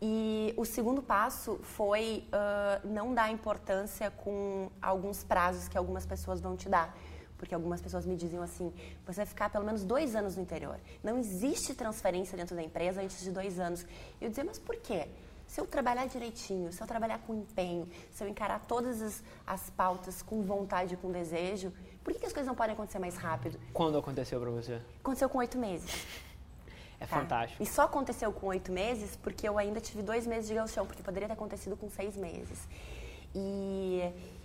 E 0.00 0.54
o 0.56 0.64
segundo 0.66 1.02
passo 1.02 1.58
foi 1.62 2.24
uh, 2.28 2.86
não 2.86 3.14
dar 3.14 3.32
importância 3.32 4.10
com 4.10 4.70
alguns 4.80 5.24
prazos 5.24 5.68
que 5.68 5.76
algumas 5.76 6.04
pessoas 6.04 6.38
vão 6.40 6.54
te 6.54 6.68
dar 6.68 6.94
porque 7.38 7.54
algumas 7.54 7.80
pessoas 7.80 8.04
me 8.04 8.16
diziam 8.16 8.42
assim: 8.42 8.72
você 9.06 9.20
vai 9.20 9.26
ficar 9.26 9.48
pelo 9.48 9.64
menos 9.64 9.84
dois 9.84 10.14
anos 10.14 10.36
no 10.36 10.42
interior. 10.42 10.78
Não 11.02 11.18
existe 11.18 11.74
transferência 11.74 12.36
dentro 12.36 12.54
da 12.54 12.62
empresa 12.62 13.00
antes 13.00 13.22
de 13.22 13.30
dois 13.30 13.58
anos. 13.58 13.86
E 14.20 14.24
eu 14.24 14.28
dizia: 14.28 14.44
mas 14.44 14.58
por 14.58 14.76
quê? 14.76 15.08
Se 15.46 15.60
eu 15.60 15.66
trabalhar 15.66 16.06
direitinho, 16.06 16.70
se 16.70 16.82
eu 16.82 16.86
trabalhar 16.86 17.20
com 17.20 17.34
empenho, 17.34 17.88
se 18.12 18.22
eu 18.22 18.28
encarar 18.28 18.60
todas 18.66 19.00
as, 19.00 19.22
as 19.46 19.70
pautas 19.70 20.20
com 20.20 20.42
vontade, 20.42 20.94
com 20.98 21.10
desejo, 21.10 21.72
por 22.04 22.12
que, 22.12 22.20
que, 22.20 22.26
as 22.26 22.32
coisas 22.34 22.46
não 22.46 22.54
podem 22.54 22.74
acontecer 22.74 22.98
mais 22.98 23.16
rápido? 23.16 23.58
Quando 23.72 23.96
aconteceu 23.96 24.38
para 24.38 24.50
você? 24.50 24.80
Aconteceu 25.00 25.28
com 25.28 25.38
oito 25.38 25.56
meses. 25.56 25.90
É 27.00 27.06
tá? 27.06 27.16
fantástico. 27.20 27.62
E 27.62 27.66
só 27.66 27.82
aconteceu 27.82 28.32
com 28.32 28.48
oito 28.48 28.72
meses 28.72 29.16
porque 29.16 29.48
eu 29.48 29.56
ainda 29.56 29.80
tive 29.80 30.02
dois 30.02 30.26
meses 30.26 30.48
de 30.48 30.54
galchão, 30.54 30.86
porque 30.86 31.02
poderia 31.02 31.28
ter 31.28 31.34
acontecido 31.34 31.76
com 31.76 31.88
seis 31.88 32.16
meses. 32.16 32.68
E, 33.34 34.02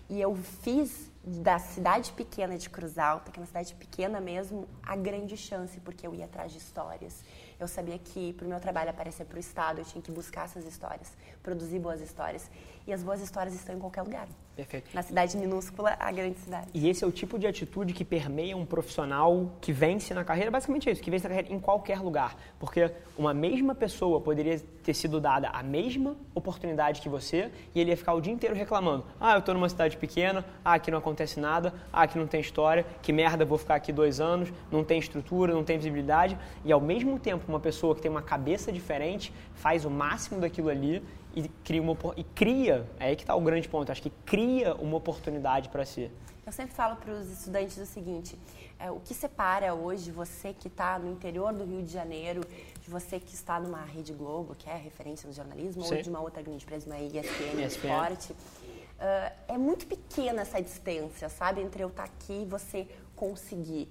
e 0.10 0.20
eu 0.20 0.36
fiz 0.36 1.12
da 1.24 1.58
cidade 1.58 2.12
pequena 2.12 2.58
de 2.58 2.70
Cruz 2.70 2.98
Alta, 2.98 3.32
que 3.32 3.40
é 3.40 3.42
uma 3.42 3.48
cidade 3.48 3.74
pequena 3.76 4.20
mesmo, 4.20 4.68
a 4.84 4.96
grande 4.96 5.38
chance, 5.38 5.80
porque 5.80 6.06
eu 6.06 6.14
ia 6.14 6.26
atrás 6.26 6.52
de 6.52 6.58
histórias. 6.58 7.24
Eu 7.60 7.68
sabia 7.68 7.98
que 7.98 8.34
para 8.34 8.46
o 8.46 8.50
meu 8.50 8.60
trabalho 8.60 8.90
aparecer 8.90 9.26
para 9.26 9.38
o 9.38 9.40
Estado, 9.40 9.80
eu 9.80 9.86
tinha 9.86 10.02
que 10.02 10.12
buscar 10.12 10.46
essas 10.46 10.66
histórias, 10.66 11.16
produzir 11.42 11.80
boas 11.80 12.02
histórias. 12.02 12.50
E 12.86 12.92
as 12.92 13.02
boas 13.02 13.22
histórias 13.22 13.56
estão 13.56 13.74
em 13.76 13.80
qualquer 13.80 14.02
lugar. 14.02 14.28
Perfeito. 14.56 14.90
Na 14.94 15.02
cidade 15.02 15.36
minúscula, 15.36 15.98
a 16.00 16.12
grande 16.12 16.38
cidade. 16.40 16.68
E 16.76 16.88
esse 16.88 17.04
é 17.04 17.08
o 17.08 17.12
tipo 17.12 17.40
de 17.40 17.48
atitude 17.48 17.92
que 17.92 18.06
permeia 18.06 18.56
um 18.56 18.66
profissional 18.66 19.52
que 19.60 19.74
vence 19.74 20.14
na 20.14 20.24
carreira, 20.24 20.52
basicamente 20.52 20.88
é 20.88 20.92
isso, 20.92 21.02
que 21.02 21.10
vence 21.10 21.24
na 21.24 21.30
carreira 21.30 21.54
em 21.54 21.60
qualquer 21.60 22.00
lugar. 22.00 22.38
Porque 22.60 22.92
uma 23.18 23.34
mesma 23.34 23.74
pessoa 23.74 24.22
poderia 24.22 24.60
ter 24.84 24.94
sido 24.94 25.20
dada 25.20 25.50
a 25.50 25.64
mesma 25.64 26.16
oportunidade 26.36 27.02
que 27.02 27.10
você 27.10 27.50
e 27.74 27.80
ele 27.80 27.90
ia 27.90 27.98
ficar 27.98 28.14
o 28.14 28.22
dia 28.22 28.32
inteiro 28.32 28.56
reclamando. 28.56 29.06
Ah, 29.20 29.34
eu 29.34 29.40
estou 29.40 29.56
numa 29.56 29.70
cidade 29.70 29.98
pequena, 29.98 30.46
ah, 30.64 30.74
aqui 30.74 30.92
não 30.92 31.00
acontece 31.00 31.40
nada, 31.40 31.74
ah, 31.92 32.04
aqui 32.04 32.20
não 32.20 32.28
tem 32.28 32.40
história, 32.40 32.86
que 33.02 33.12
merda, 33.12 33.44
vou 33.46 33.58
ficar 33.58 33.76
aqui 33.76 33.92
dois 33.92 34.20
anos, 34.20 34.54
não 34.72 34.84
tem 34.84 35.00
estrutura, 35.00 35.52
não 35.52 35.64
tem 35.64 35.78
visibilidade. 35.78 36.38
E 36.64 36.72
ao 36.72 36.80
mesmo 36.80 37.18
tempo, 37.18 37.44
uma 37.48 37.60
pessoa 37.60 37.96
que 37.96 38.02
tem 38.02 38.12
uma 38.12 38.22
cabeça 38.22 38.72
diferente 38.72 39.34
faz 39.56 39.84
o 39.84 39.90
máximo 39.90 40.40
daquilo 40.40 40.70
ali 40.70 41.02
e 41.36 41.48
cria, 41.64 41.82
uma, 41.82 41.98
e 42.16 42.24
cria 42.24 42.88
é 43.00 43.08
aí 43.08 43.16
que 43.16 43.24
está 43.24 43.36
o 43.36 43.42
grande 43.42 43.68
ponto, 43.68 43.92
acho 43.92 44.02
que 44.02 44.12
cria 44.26 44.76
uma 44.76 44.98
oportunidade 44.98 45.70
para 45.70 45.86
si. 45.86 46.12
Eu 46.46 46.52
sempre 46.52 46.76
falo 46.76 46.98
para 46.98 47.14
os 47.14 47.30
estudantes 47.32 47.78
o 47.78 47.86
seguinte, 47.86 48.38
é, 48.78 48.92
o 48.92 49.00
que 49.00 49.14
separa 49.14 49.74
hoje 49.74 50.12
você 50.12 50.54
que 50.54 50.68
está 50.68 51.00
no 51.00 51.10
interior 51.10 51.54
do 51.54 51.64
Rio 51.64 51.82
de 51.82 51.92
Janeiro, 51.92 52.42
de 52.82 52.90
você 52.90 53.20
que 53.20 53.34
está 53.34 53.60
numa 53.60 53.84
Rede 53.84 54.14
Globo, 54.14 54.54
que 54.54 54.70
é 54.70 54.76
referência 54.76 55.26
no 55.26 55.34
jornalismo, 55.34 55.84
Sim. 55.84 55.96
ou 55.96 56.02
de 56.02 56.10
uma 56.10 56.22
outra 56.22 56.42
grande 56.42 56.66
empresa, 56.66 56.86
uma 56.86 57.00
ESPN, 57.00 57.22
ESPN. 57.22 57.66
Esporte, 57.66 58.34
uh, 58.34 59.34
é 59.48 59.58
muito 59.58 59.88
pequena 59.88 60.42
essa 60.42 60.62
distância, 60.62 61.30
sabe, 61.30 61.62
entre 61.62 61.82
eu 61.82 61.88
estar 61.88 62.04
tá 62.04 62.10
aqui 62.10 62.42
e 62.42 62.46
você 62.46 62.88
conseguir 63.16 63.88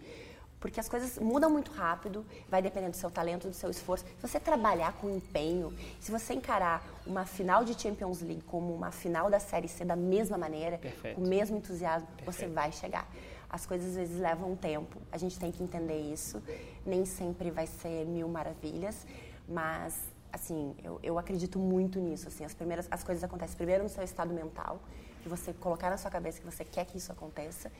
porque 0.62 0.78
as 0.78 0.88
coisas 0.88 1.19
mudam 1.19 1.50
muito 1.50 1.73
rápido, 1.73 2.25
vai 2.49 2.62
dependendo 2.62 2.92
do 2.92 2.97
seu 2.97 3.11
talento, 3.11 3.49
do 3.49 3.54
seu 3.54 3.69
esforço. 3.69 4.04
Se 4.21 4.28
você 4.28 4.38
trabalhar 4.38 4.92
com 4.92 5.11
empenho, 5.11 5.76
se 6.00 6.12
você 6.12 6.35
encarar 6.35 6.87
uma 7.04 7.26
final 7.26 7.64
de 7.64 7.75
Champions 7.78 8.21
League 8.21 8.42
como 8.42 8.73
uma 8.73 8.92
final 8.92 9.28
da 9.28 9.40
Série 9.40 9.66
C 9.66 9.85
da 9.85 9.97
mesma 9.97 10.38
maneira, 10.38 10.78
Perfeito. 10.78 11.16
com 11.16 11.25
o 11.25 11.26
mesmo 11.26 11.57
entusiasmo, 11.57 12.07
Perfeito. 12.07 12.33
você 12.33 12.47
vai 12.47 12.71
chegar. 12.71 13.09
As 13.50 13.66
coisas 13.66 13.88
às 13.88 13.97
vezes 13.97 14.21
levam 14.21 14.52
um 14.52 14.57
tempo, 14.57 14.97
a 15.11 15.19
gente 15.19 15.37
tem 15.37 15.50
que 15.50 15.64
entender 15.64 15.99
isso. 15.99 16.40
Nem 16.87 17.04
sempre 17.04 17.50
vai 17.50 17.66
ser 17.66 18.07
mil 18.07 18.28
maravilhas, 18.28 19.04
mas 19.49 19.99
assim, 20.33 20.76
eu, 20.83 21.00
eu 21.02 21.19
acredito 21.19 21.59
muito 21.59 21.99
nisso. 21.99 22.28
Assim, 22.28 22.45
as 22.45 22.54
primeiras 22.54 22.87
as 22.88 23.02
coisas 23.02 23.25
acontecem 23.25 23.57
primeiro 23.57 23.83
no 23.83 23.88
seu 23.88 24.04
estado 24.04 24.33
mental, 24.33 24.78
de 25.25 25.28
você 25.28 25.52
colocar 25.52 25.90
na 25.90 25.97
sua 25.97 26.11
cabeça 26.11 26.38
que 26.38 26.47
você 26.47 26.64
quer 26.64 26.87
que 26.87 26.99
isso 26.99 27.11
aconteça, 27.11 27.71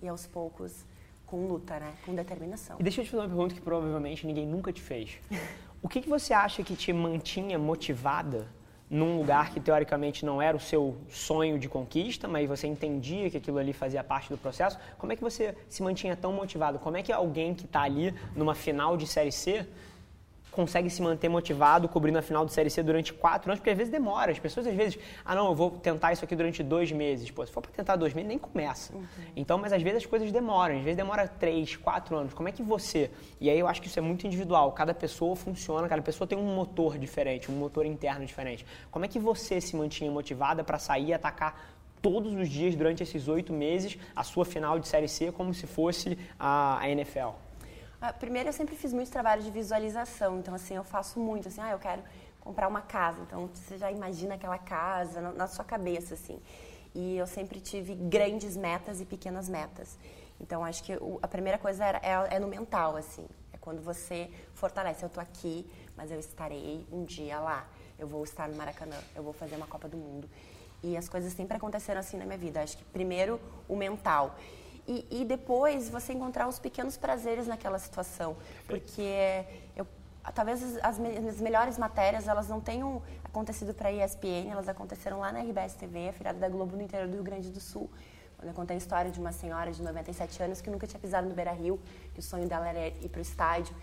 e 0.00 0.08
aos 0.08 0.26
poucos 0.26 0.86
com 1.32 1.46
luta, 1.46 1.80
né? 1.80 1.94
Com 2.04 2.14
determinação. 2.14 2.76
E 2.78 2.82
deixa 2.82 3.00
eu 3.00 3.06
te 3.06 3.10
fazer 3.10 3.22
uma 3.22 3.28
pergunta 3.28 3.54
que 3.54 3.60
provavelmente 3.62 4.26
ninguém 4.26 4.46
nunca 4.46 4.70
te 4.70 4.82
fez. 4.82 5.18
o 5.80 5.88
que, 5.88 6.02
que 6.02 6.08
você 6.08 6.34
acha 6.34 6.62
que 6.62 6.76
te 6.76 6.92
mantinha 6.92 7.58
motivada 7.58 8.46
num 8.90 9.16
lugar 9.16 9.50
que 9.50 9.58
teoricamente 9.58 10.26
não 10.26 10.42
era 10.42 10.54
o 10.54 10.60
seu 10.60 10.98
sonho 11.08 11.58
de 11.58 11.70
conquista, 11.70 12.28
mas 12.28 12.46
você 12.46 12.66
entendia 12.66 13.30
que 13.30 13.38
aquilo 13.38 13.56
ali 13.56 13.72
fazia 13.72 14.04
parte 14.04 14.28
do 14.28 14.36
processo? 14.36 14.78
Como 14.98 15.10
é 15.10 15.16
que 15.16 15.22
você 15.22 15.56
se 15.70 15.82
mantinha 15.82 16.14
tão 16.14 16.34
motivado? 16.34 16.78
Como 16.78 16.98
é 16.98 17.02
que 17.02 17.10
alguém 17.10 17.54
que 17.54 17.64
está 17.64 17.80
ali 17.80 18.14
numa 18.36 18.54
final 18.54 18.94
de 18.98 19.06
Série 19.06 19.32
C 19.32 19.66
consegue 20.52 20.88
se 20.90 21.02
manter 21.02 21.28
motivado 21.28 21.88
cobrindo 21.88 22.18
a 22.18 22.22
final 22.22 22.44
de 22.44 22.52
Série 22.52 22.70
C 22.70 22.82
durante 22.82 23.12
quatro 23.12 23.50
anos, 23.50 23.58
porque 23.58 23.70
às 23.70 23.76
vezes 23.76 23.90
demora. 23.90 24.30
As 24.30 24.38
pessoas 24.38 24.66
às 24.66 24.74
vezes, 24.74 24.98
ah 25.24 25.34
não, 25.34 25.46
eu 25.48 25.54
vou 25.54 25.70
tentar 25.70 26.12
isso 26.12 26.24
aqui 26.24 26.36
durante 26.36 26.62
dois 26.62 26.92
meses. 26.92 27.30
Pô, 27.30 27.44
se 27.44 27.50
for 27.50 27.62
para 27.62 27.72
tentar 27.72 27.96
dois 27.96 28.12
meses, 28.12 28.28
nem 28.28 28.38
começa. 28.38 28.94
Uhum. 28.94 29.02
Então, 29.34 29.58
mas 29.58 29.72
às 29.72 29.82
vezes 29.82 29.98
as 29.98 30.06
coisas 30.06 30.30
demoram, 30.30 30.76
às 30.76 30.82
vezes 30.82 30.96
demora 30.96 31.26
três, 31.26 31.74
quatro 31.74 32.16
anos. 32.16 32.34
Como 32.34 32.48
é 32.48 32.52
que 32.52 32.62
você... 32.62 33.10
E 33.40 33.50
aí 33.50 33.58
eu 33.58 33.66
acho 33.66 33.80
que 33.80 33.88
isso 33.88 33.98
é 33.98 34.02
muito 34.02 34.26
individual. 34.26 34.70
Cada 34.72 34.94
pessoa 34.94 35.34
funciona, 35.34 35.88
cada 35.88 36.02
pessoa 36.02 36.28
tem 36.28 36.38
um 36.38 36.54
motor 36.54 36.98
diferente, 36.98 37.50
um 37.50 37.56
motor 37.56 37.86
interno 37.86 38.24
diferente. 38.26 38.66
Como 38.90 39.04
é 39.04 39.08
que 39.08 39.18
você 39.18 39.60
se 39.60 39.74
mantinha 39.74 40.10
motivada 40.10 40.62
para 40.62 40.78
sair 40.78 41.06
e 41.06 41.14
atacar 41.14 41.58
todos 42.02 42.34
os 42.34 42.48
dias 42.48 42.74
durante 42.74 43.02
esses 43.02 43.28
oito 43.28 43.52
meses 43.52 43.96
a 44.14 44.24
sua 44.24 44.44
final 44.44 44.78
de 44.78 44.88
Série 44.88 45.08
C 45.08 45.30
como 45.30 45.54
se 45.54 45.66
fosse 45.66 46.18
a 46.38 46.80
NFL? 46.88 47.30
Ah, 48.04 48.12
primeiro, 48.12 48.48
eu 48.48 48.52
sempre 48.52 48.74
fiz 48.74 48.92
muito 48.92 49.12
trabalho 49.12 49.44
de 49.44 49.50
visualização, 49.52 50.40
então, 50.40 50.52
assim, 50.52 50.74
eu 50.74 50.82
faço 50.82 51.20
muito, 51.20 51.46
assim, 51.46 51.60
ah, 51.60 51.70
eu 51.70 51.78
quero 51.78 52.02
comprar 52.40 52.66
uma 52.66 52.82
casa, 52.82 53.20
então 53.22 53.48
você 53.54 53.78
já 53.78 53.92
imagina 53.92 54.34
aquela 54.34 54.58
casa 54.58 55.20
na, 55.20 55.30
na 55.30 55.46
sua 55.46 55.64
cabeça, 55.64 56.14
assim. 56.14 56.40
E 56.92 57.16
eu 57.16 57.28
sempre 57.28 57.60
tive 57.60 57.94
grandes 57.94 58.56
metas 58.56 59.00
e 59.00 59.04
pequenas 59.04 59.48
metas. 59.48 59.96
Então, 60.40 60.64
acho 60.64 60.82
que 60.82 60.96
o, 60.96 61.20
a 61.22 61.28
primeira 61.28 61.58
coisa 61.58 61.84
era, 61.84 61.98
é, 61.98 62.34
é, 62.34 62.40
no 62.40 62.48
mental, 62.48 62.96
assim. 62.96 63.24
É 63.52 63.56
quando 63.58 63.80
você 63.80 64.28
fortalece, 64.52 65.04
eu 65.04 65.06
estou 65.06 65.22
aqui, 65.22 65.64
mas 65.96 66.10
eu 66.10 66.18
estarei 66.18 66.84
um 66.90 67.04
dia 67.04 67.38
lá. 67.38 67.68
Eu 67.96 68.08
vou 68.08 68.24
estar 68.24 68.48
no 68.48 68.56
Maracanã, 68.56 68.98
eu 69.14 69.22
vou 69.22 69.32
fazer 69.32 69.54
uma 69.54 69.68
Copa 69.68 69.88
do 69.88 69.96
Mundo. 69.96 70.28
E 70.82 70.96
as 70.96 71.08
coisas 71.08 71.32
sempre 71.32 71.56
aconteceram 71.56 72.00
assim 72.00 72.16
na 72.16 72.24
minha 72.24 72.36
vida. 72.36 72.60
Acho 72.60 72.76
que 72.76 72.84
primeiro 72.86 73.40
o 73.68 73.76
mental. 73.76 74.36
E, 74.86 75.06
e, 75.10 75.24
depois 75.24 75.88
você 75.88 76.12
encontrar 76.12 76.48
os 76.48 76.58
pequenos 76.58 76.96
prazeres 76.96 77.46
naquela 77.46 77.78
situação. 77.78 78.36
Porque 78.66 79.44
eu, 79.76 79.86
talvez 80.34 80.62
as, 80.78 80.98
as, 80.98 81.40
melhores 81.40 81.78
matérias 81.78 82.26
elas 82.26 82.48
não 82.48 82.60
tenham 82.60 83.00
acontecido 83.24 83.72
para 83.72 83.88
a 83.88 83.92
ESPN, 83.92 84.50
elas 84.50 84.68
aconteceram 84.68 85.20
lá 85.20 85.30
na 85.30 85.40
RBS 85.40 85.74
TV, 85.74 86.08
a 86.08 86.12
Firada 86.12 86.38
da 86.38 86.48
Globo 86.48 86.76
no 86.76 86.82
interior 86.82 87.08
do 87.08 87.14
Rio 87.14 87.22
Grande 87.22 87.50
do 87.50 87.60
Sul. 87.60 87.88
Quando 88.36 88.48
eu 88.48 88.54
contei 88.54 88.76
a 88.76 88.78
história 88.78 89.10
de 89.10 89.20
uma 89.20 89.30
senhora 89.30 89.70
de 89.70 89.80
97 89.80 90.42
anos 90.42 90.60
que 90.60 90.68
nunca 90.68 90.86
tinha 90.86 90.98
pisado 90.98 91.28
no 91.28 91.34
Beira 91.34 91.52
Rio, 91.52 91.80
que 92.12 92.18
o 92.18 92.22
sonho 92.22 92.48
dela 92.48 92.68
era 92.68 92.88
ir 92.88 93.08
para 93.08 93.20
o 93.20 93.22
estádio. 93.22 93.74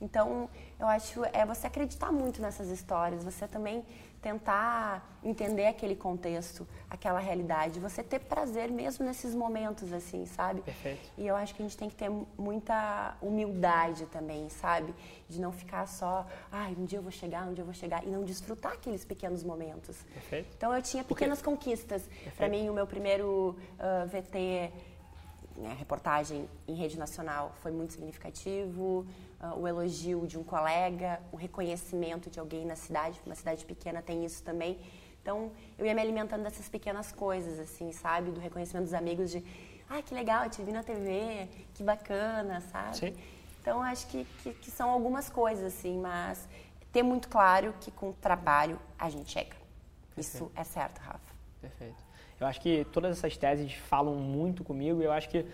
Então, 0.00 0.48
eu 0.78 0.86
acho 0.86 1.24
é 1.32 1.44
você 1.44 1.66
acreditar 1.66 2.12
muito 2.12 2.40
nessas 2.40 2.68
histórias, 2.68 3.24
você 3.24 3.46
também 3.46 3.84
tentar 4.26 5.20
entender 5.22 5.66
aquele 5.66 5.94
contexto, 5.94 6.66
aquela 6.90 7.20
realidade, 7.20 7.78
você 7.78 8.02
ter 8.02 8.18
prazer 8.18 8.72
mesmo 8.72 9.06
nesses 9.06 9.36
momentos, 9.36 9.92
assim, 9.92 10.26
sabe? 10.26 10.62
Perfeito. 10.62 11.12
E 11.16 11.24
eu 11.28 11.36
acho 11.36 11.54
que 11.54 11.62
a 11.62 11.64
gente 11.64 11.76
tem 11.76 11.88
que 11.88 11.94
ter 11.94 12.10
muita 12.36 13.16
humildade 13.22 14.04
também, 14.06 14.48
sabe? 14.48 14.92
De 15.28 15.40
não 15.40 15.52
ficar 15.52 15.86
só, 15.86 16.26
ai, 16.50 16.74
um 16.76 16.84
dia 16.84 16.98
eu 16.98 17.02
vou 17.04 17.12
chegar, 17.12 17.46
um 17.46 17.54
dia 17.54 17.62
eu 17.62 17.66
vou 17.66 17.74
chegar, 17.74 18.04
e 18.04 18.08
não 18.08 18.24
desfrutar 18.24 18.72
aqueles 18.72 19.04
pequenos 19.04 19.44
momentos. 19.44 19.96
Perfeito. 20.12 20.48
Então 20.56 20.74
eu 20.74 20.82
tinha 20.82 21.04
pequenas 21.04 21.40
conquistas. 21.40 22.02
Para 22.36 22.48
mim, 22.48 22.68
o 22.68 22.74
meu 22.74 22.86
primeiro 22.86 23.56
uh, 23.78 24.08
VT 24.08 24.72
né, 25.56 25.74
reportagem 25.78 26.48
em 26.66 26.74
rede 26.74 26.98
nacional 26.98 27.54
foi 27.62 27.70
muito 27.70 27.92
significativo, 27.92 29.06
uh, 29.54 29.58
o 29.58 29.66
elogio 29.66 30.26
de 30.26 30.38
um 30.38 30.44
colega, 30.44 31.20
o 31.32 31.36
reconhecimento 31.36 32.30
de 32.30 32.38
alguém 32.38 32.64
na 32.64 32.76
cidade, 32.76 33.20
uma 33.24 33.34
cidade 33.34 33.64
pequena 33.64 34.02
tem 34.02 34.24
isso 34.24 34.42
também. 34.42 34.78
Então, 35.22 35.50
eu 35.76 35.84
ia 35.84 35.94
me 35.94 36.00
alimentando 36.00 36.44
dessas 36.44 36.68
pequenas 36.68 37.10
coisas, 37.10 37.58
assim, 37.58 37.90
sabe? 37.92 38.30
Do 38.30 38.40
reconhecimento 38.40 38.84
dos 38.84 38.94
amigos 38.94 39.30
de, 39.30 39.44
ah, 39.88 40.00
que 40.00 40.14
legal, 40.14 40.44
eu 40.44 40.50
te 40.50 40.62
vi 40.62 40.72
na 40.72 40.82
TV, 40.82 41.48
que 41.74 41.82
bacana, 41.82 42.60
sabe? 42.60 42.96
Sim. 42.96 43.14
Então, 43.60 43.82
acho 43.82 44.06
que, 44.06 44.24
que, 44.42 44.54
que 44.54 44.70
são 44.70 44.88
algumas 44.88 45.28
coisas, 45.28 45.74
assim, 45.74 45.98
mas 45.98 46.48
ter 46.92 47.02
muito 47.02 47.28
claro 47.28 47.74
que 47.80 47.90
com 47.90 48.12
trabalho 48.12 48.78
a 48.98 49.10
gente 49.10 49.32
chega. 49.32 49.56
Perfeito. 50.14 50.36
Isso 50.36 50.52
é 50.54 50.64
certo, 50.64 50.98
Rafa. 51.00 51.34
Perfeito. 51.60 52.06
Eu 52.38 52.46
acho 52.46 52.60
que 52.60 52.86
todas 52.92 53.18
essas 53.18 53.36
teses 53.36 53.72
falam 53.72 54.14
muito 54.14 54.62
comigo 54.62 55.00
e 55.00 55.04
eu 55.04 55.12
acho 55.12 55.28
que, 55.28 55.44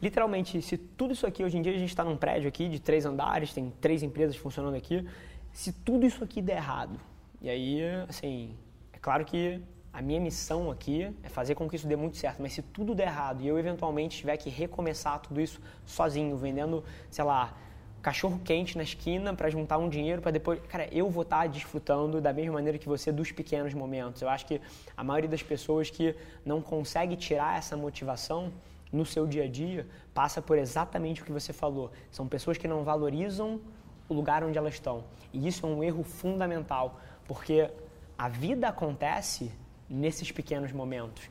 literalmente, 0.00 0.60
se 0.62 0.76
tudo 0.76 1.12
isso 1.12 1.26
aqui, 1.26 1.44
hoje 1.44 1.56
em 1.56 1.62
dia 1.62 1.72
a 1.72 1.78
gente 1.78 1.88
está 1.88 2.04
num 2.04 2.16
prédio 2.16 2.48
aqui 2.48 2.68
de 2.68 2.80
três 2.80 3.04
andares, 3.04 3.52
tem 3.52 3.72
três 3.80 4.02
empresas 4.02 4.36
funcionando 4.36 4.76
aqui, 4.76 5.06
se 5.52 5.72
tudo 5.72 6.06
isso 6.06 6.22
aqui 6.22 6.42
der 6.42 6.56
errado, 6.56 6.98
e 7.40 7.50
aí, 7.50 7.80
assim, 8.08 8.54
é 8.92 8.98
claro 8.98 9.24
que 9.24 9.60
a 9.92 10.02
minha 10.02 10.20
missão 10.20 10.70
aqui 10.70 11.10
é 11.22 11.28
fazer 11.28 11.54
com 11.54 11.68
que 11.68 11.76
isso 11.76 11.86
dê 11.86 11.96
muito 11.96 12.16
certo, 12.16 12.42
mas 12.42 12.52
se 12.52 12.60
tudo 12.60 12.94
der 12.94 13.08
errado 13.08 13.42
e 13.42 13.48
eu 13.48 13.58
eventualmente 13.58 14.18
tiver 14.18 14.36
que 14.36 14.50
recomeçar 14.50 15.20
tudo 15.20 15.40
isso 15.40 15.60
sozinho, 15.86 16.36
vendendo, 16.36 16.84
sei 17.10 17.24
lá, 17.24 17.56
cachorro 18.02 18.40
quente 18.44 18.76
na 18.76 18.84
esquina 18.84 19.34
para 19.34 19.50
juntar 19.50 19.78
um 19.78 19.88
dinheiro 19.88 20.22
para 20.22 20.30
depois. 20.30 20.60
Cara, 20.68 20.86
eu 20.92 21.10
vou 21.10 21.22
estar 21.22 21.40
tá 21.40 21.46
desfrutando 21.46 22.20
da 22.20 22.32
mesma 22.32 22.52
maneira 22.52 22.78
que 22.78 22.86
você 22.86 23.10
dos 23.10 23.32
pequenos 23.32 23.74
momentos. 23.74 24.22
Eu 24.22 24.28
acho 24.28 24.46
que 24.46 24.60
a 24.96 25.02
maioria 25.02 25.28
das 25.28 25.42
pessoas 25.42 25.90
que 25.90 26.14
não 26.44 26.60
consegue 26.60 27.16
tirar 27.16 27.58
essa 27.58 27.76
motivação 27.76 28.52
no 28.92 29.04
seu 29.04 29.26
dia 29.26 29.44
a 29.44 29.48
dia 29.48 29.86
passa 30.14 30.40
por 30.40 30.58
exatamente 30.58 31.22
o 31.22 31.24
que 31.24 31.32
você 31.32 31.52
falou. 31.52 31.90
São 32.10 32.26
pessoas 32.26 32.56
que 32.56 32.68
não 32.68 32.84
valorizam 32.84 33.60
o 34.08 34.14
lugar 34.14 34.44
onde 34.44 34.56
elas 34.56 34.74
estão. 34.74 35.04
E 35.32 35.46
isso 35.46 35.66
é 35.66 35.68
um 35.68 35.82
erro 35.82 36.02
fundamental, 36.02 37.00
porque 37.26 37.70
a 38.16 38.28
vida 38.28 38.68
acontece 38.68 39.52
nesses 39.88 40.30
pequenos 40.30 40.72
momentos. 40.72 41.28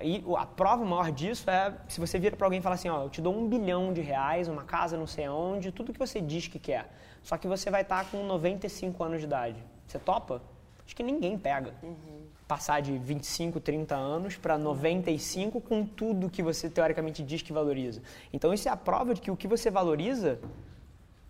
E 0.00 0.22
a 0.36 0.46
prova 0.46 0.84
maior 0.84 1.10
disso 1.10 1.50
é 1.50 1.74
se 1.88 1.98
você 1.98 2.18
vira 2.18 2.36
para 2.36 2.46
alguém 2.46 2.60
e 2.60 2.62
fala 2.62 2.76
assim, 2.76 2.88
ó, 2.88 3.02
eu 3.02 3.10
te 3.10 3.20
dou 3.20 3.36
um 3.36 3.48
bilhão 3.48 3.92
de 3.92 4.00
reais, 4.00 4.46
uma 4.46 4.62
casa 4.62 4.96
não 4.96 5.06
sei 5.06 5.24
aonde, 5.24 5.72
tudo 5.72 5.92
que 5.92 5.98
você 5.98 6.20
diz 6.20 6.46
que 6.46 6.58
quer. 6.58 6.94
Só 7.22 7.36
que 7.36 7.48
você 7.48 7.68
vai 7.68 7.82
estar 7.82 8.04
tá 8.04 8.10
com 8.10 8.24
95 8.24 9.02
anos 9.02 9.18
de 9.18 9.26
idade. 9.26 9.62
Você 9.86 9.98
topa? 9.98 10.40
Acho 10.86 10.94
que 10.94 11.02
ninguém 11.02 11.36
pega. 11.36 11.74
Uhum. 11.82 12.26
Passar 12.48 12.80
de 12.80 12.96
25, 12.96 13.60
30 13.60 13.94
anos 13.94 14.36
para 14.36 14.56
95 14.56 15.60
com 15.60 15.84
tudo 15.84 16.30
que 16.30 16.42
você 16.42 16.68
teoricamente 16.68 17.22
diz 17.22 17.42
que 17.42 17.52
valoriza. 17.52 18.02
Então 18.32 18.54
isso 18.54 18.68
é 18.68 18.72
a 18.72 18.76
prova 18.76 19.14
de 19.14 19.20
que 19.20 19.30
o 19.30 19.36
que 19.36 19.46
você 19.46 19.70
valoriza 19.70 20.40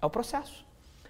é 0.00 0.06
o 0.06 0.08
processo. 0.08 0.64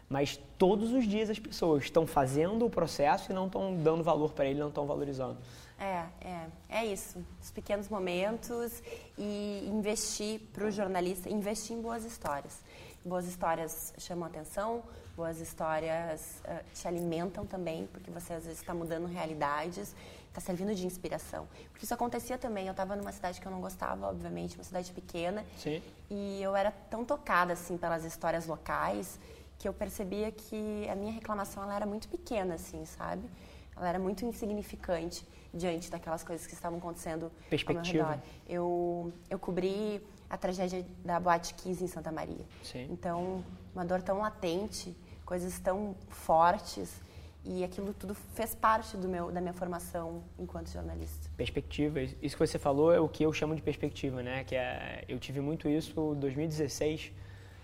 Mas 0.09 0.41
todos 0.57 0.93
os 0.93 1.07
dias 1.07 1.29
as 1.29 1.39
pessoas 1.39 1.85
estão 1.85 2.07
fazendo 2.07 2.65
o 2.65 2.71
processo 2.71 3.31
e 3.31 3.35
não 3.35 3.47
estão 3.47 3.77
dando 3.77 4.03
valor 4.03 4.33
para 4.33 4.47
ele, 4.47 4.59
não 4.59 4.69
estão 4.69 4.87
valorizando. 4.87 5.37
É, 5.79 6.07
é, 6.21 6.47
é 6.71 6.87
isso. 6.87 7.23
Os 7.43 7.51
pequenos 7.51 7.89
momentos 7.89 8.83
e 9.19 9.69
investir 9.71 10.41
para 10.53 10.67
o 10.67 10.71
jornalista, 10.71 11.29
investir 11.29 11.77
em 11.77 11.83
boas 11.83 12.05
histórias. 12.05 12.63
Boas 13.05 13.27
histórias 13.27 13.93
chamam 13.99 14.27
atenção, 14.27 14.83
boas 15.19 15.41
histórias 15.41 16.41
uh, 16.45 16.65
te 16.73 16.87
alimentam 16.87 17.45
também, 17.45 17.89
porque 17.89 18.09
você 18.09 18.35
às 18.35 18.45
vezes 18.45 18.61
está 18.61 18.73
mudando 18.73 19.07
realidades, 19.07 19.93
está 20.29 20.41
servindo 20.41 20.73
de 20.73 20.87
inspiração. 20.87 21.49
Porque 21.73 21.85
isso 21.85 21.93
acontecia 21.93 22.39
também. 22.39 22.69
Eu 22.69 22.71
estava 22.71 22.95
numa 22.95 23.11
cidade 23.11 23.41
que 23.41 23.47
eu 23.47 23.51
não 23.51 23.61
gostava, 23.61 24.07
obviamente, 24.07 24.57
uma 24.57 24.63
cidade 24.63 24.93
pequena. 24.93 25.45
Sim. 25.57 25.83
E 26.09 26.41
eu 26.41 26.55
era 26.55 26.71
tão 26.71 27.05
tocada 27.05 27.53
assim 27.53 27.77
pelas 27.77 28.05
histórias 28.05 28.47
locais 28.47 29.19
que 29.59 29.67
eu 29.67 29.73
percebia 29.73 30.31
que 30.31 30.89
a 30.89 30.95
minha 30.95 31.13
reclamação 31.13 31.65
ela 31.65 31.75
era 31.75 31.85
muito 31.85 32.09
pequena, 32.09 32.55
assim, 32.55 32.85
sabe? 32.85 33.29
Ela 33.77 33.89
era 33.89 33.99
muito 33.99 34.25
insignificante 34.25 35.27
diante 35.53 35.91
daquelas 35.91 36.23
coisas 36.23 36.47
que 36.47 36.55
estavam 36.55 36.79
acontecendo 36.79 37.33
Perspectiva. 37.51 38.05
ao 38.05 38.11
meu 38.11 38.17
redor. 38.19 38.29
Eu, 38.49 39.13
eu 39.29 39.39
cobri 39.39 40.01
a 40.31 40.37
tragédia 40.37 40.87
da 41.05 41.19
Boate 41.19 41.55
15 41.55 41.85
em 41.85 41.89
Santa 41.89 42.13
Maria. 42.13 42.45
Sim. 42.63 42.87
Então, 42.91 43.45
uma 43.75 43.85
dor 43.85 44.03
tão 44.03 44.19
latente, 44.19 44.95
coisas 45.29 45.59
tão 45.59 45.95
fortes, 46.09 47.03
e 47.45 47.63
aquilo 47.63 47.93
tudo 47.93 48.15
fez 48.15 48.55
parte 48.55 48.97
do 48.97 49.07
meu, 49.07 49.31
da 49.31 49.43
minha 49.43 49.53
formação 49.53 50.23
enquanto 50.39 50.71
jornalista. 50.71 51.29
Perspectiva, 51.37 52.01
isso 52.01 52.35
que 52.35 52.47
você 52.47 52.59
falou 52.59 52.91
é 52.91 52.99
o 52.99 53.07
que 53.07 53.25
eu 53.25 53.31
chamo 53.31 53.55
de 53.55 53.61
perspectiva, 53.61 54.23
né? 54.23 54.43
Que 54.45 54.57
é, 54.57 55.05
eu 55.07 55.19
tive 55.19 55.43
muito 55.43 55.69
isso 55.69 56.15
em 56.17 56.21
2016, 56.21 57.13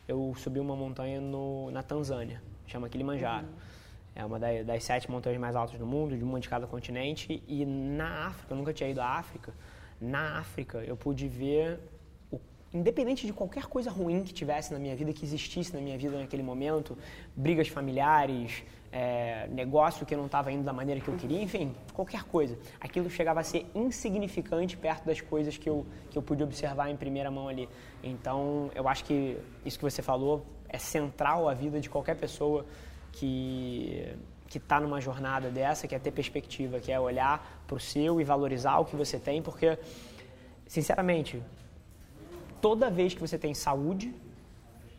eu 0.06 0.34
subi 0.36 0.60
uma 0.60 0.76
montanha 0.76 1.22
no, 1.22 1.70
na 1.70 1.82
Tanzânia, 1.82 2.42
chama 2.66 2.86
Kilimanjaro. 2.90 3.46
Uhum. 3.46 3.52
É 4.14 4.24
uma 4.26 4.38
das, 4.38 4.66
das, 4.66 4.84
sete 4.84 5.10
montanhas 5.10 5.40
mais 5.40 5.56
altas 5.56 5.78
do 5.78 5.86
mundo, 5.86 6.18
de 6.18 6.22
uma 6.22 6.38
de 6.38 6.48
cada 6.50 6.66
continente. 6.66 7.42
E 7.48 7.64
na 7.64 8.26
África, 8.26 8.52
eu 8.52 8.58
nunca 8.58 8.74
tinha 8.74 8.90
ido 8.90 9.00
à 9.00 9.06
África, 9.06 9.54
na 9.98 10.38
África 10.38 10.78
eu 10.84 10.98
pude 10.98 11.26
ver, 11.28 11.80
independente 12.74 13.26
de 13.26 13.32
qualquer 13.32 13.66
coisa 13.66 13.90
ruim 13.90 14.24
que 14.24 14.34
tivesse 14.34 14.72
na 14.72 14.78
minha 14.80 14.96
vida, 14.96 15.12
que 15.12 15.24
existisse 15.24 15.72
na 15.72 15.80
minha 15.80 15.96
vida 15.96 16.18
naquele 16.18 16.42
momento, 16.42 16.98
brigas 17.36 17.68
familiares, 17.68 18.64
é, 18.90 19.46
negócio 19.48 20.04
que 20.04 20.14
não 20.16 20.26
estava 20.26 20.52
indo 20.52 20.64
da 20.64 20.72
maneira 20.72 21.00
que 21.00 21.08
eu 21.08 21.16
queria, 21.16 21.40
enfim, 21.40 21.74
qualquer 21.92 22.24
coisa. 22.24 22.58
Aquilo 22.80 23.08
chegava 23.08 23.40
a 23.40 23.44
ser 23.44 23.64
insignificante 23.74 24.76
perto 24.76 25.04
das 25.06 25.20
coisas 25.20 25.56
que 25.56 25.70
eu, 25.70 25.86
que 26.10 26.18
eu 26.18 26.22
pude 26.22 26.42
observar 26.42 26.90
em 26.90 26.96
primeira 26.96 27.30
mão 27.30 27.48
ali. 27.48 27.68
Então, 28.02 28.70
eu 28.74 28.88
acho 28.88 29.04
que 29.04 29.38
isso 29.64 29.78
que 29.78 29.84
você 29.84 30.02
falou 30.02 30.44
é 30.68 30.78
central 30.78 31.48
à 31.48 31.54
vida 31.54 31.80
de 31.80 31.88
qualquer 31.88 32.16
pessoa 32.16 32.66
que 33.12 34.16
que 34.46 34.58
está 34.58 34.78
numa 34.78 35.00
jornada 35.00 35.50
dessa, 35.50 35.88
que 35.88 35.96
é 35.96 35.98
ter 35.98 36.12
perspectiva, 36.12 36.78
que 36.78 36.92
é 36.92 37.00
olhar 37.00 37.64
para 37.66 37.76
o 37.76 37.80
seu 37.80 38.20
e 38.20 38.24
valorizar 38.24 38.78
o 38.78 38.84
que 38.84 38.94
você 38.94 39.18
tem, 39.18 39.42
porque, 39.42 39.76
sinceramente, 40.66 41.42
toda 42.64 42.88
vez 42.88 43.12
que 43.12 43.20
você 43.20 43.36
tem 43.36 43.52
saúde 43.52 44.14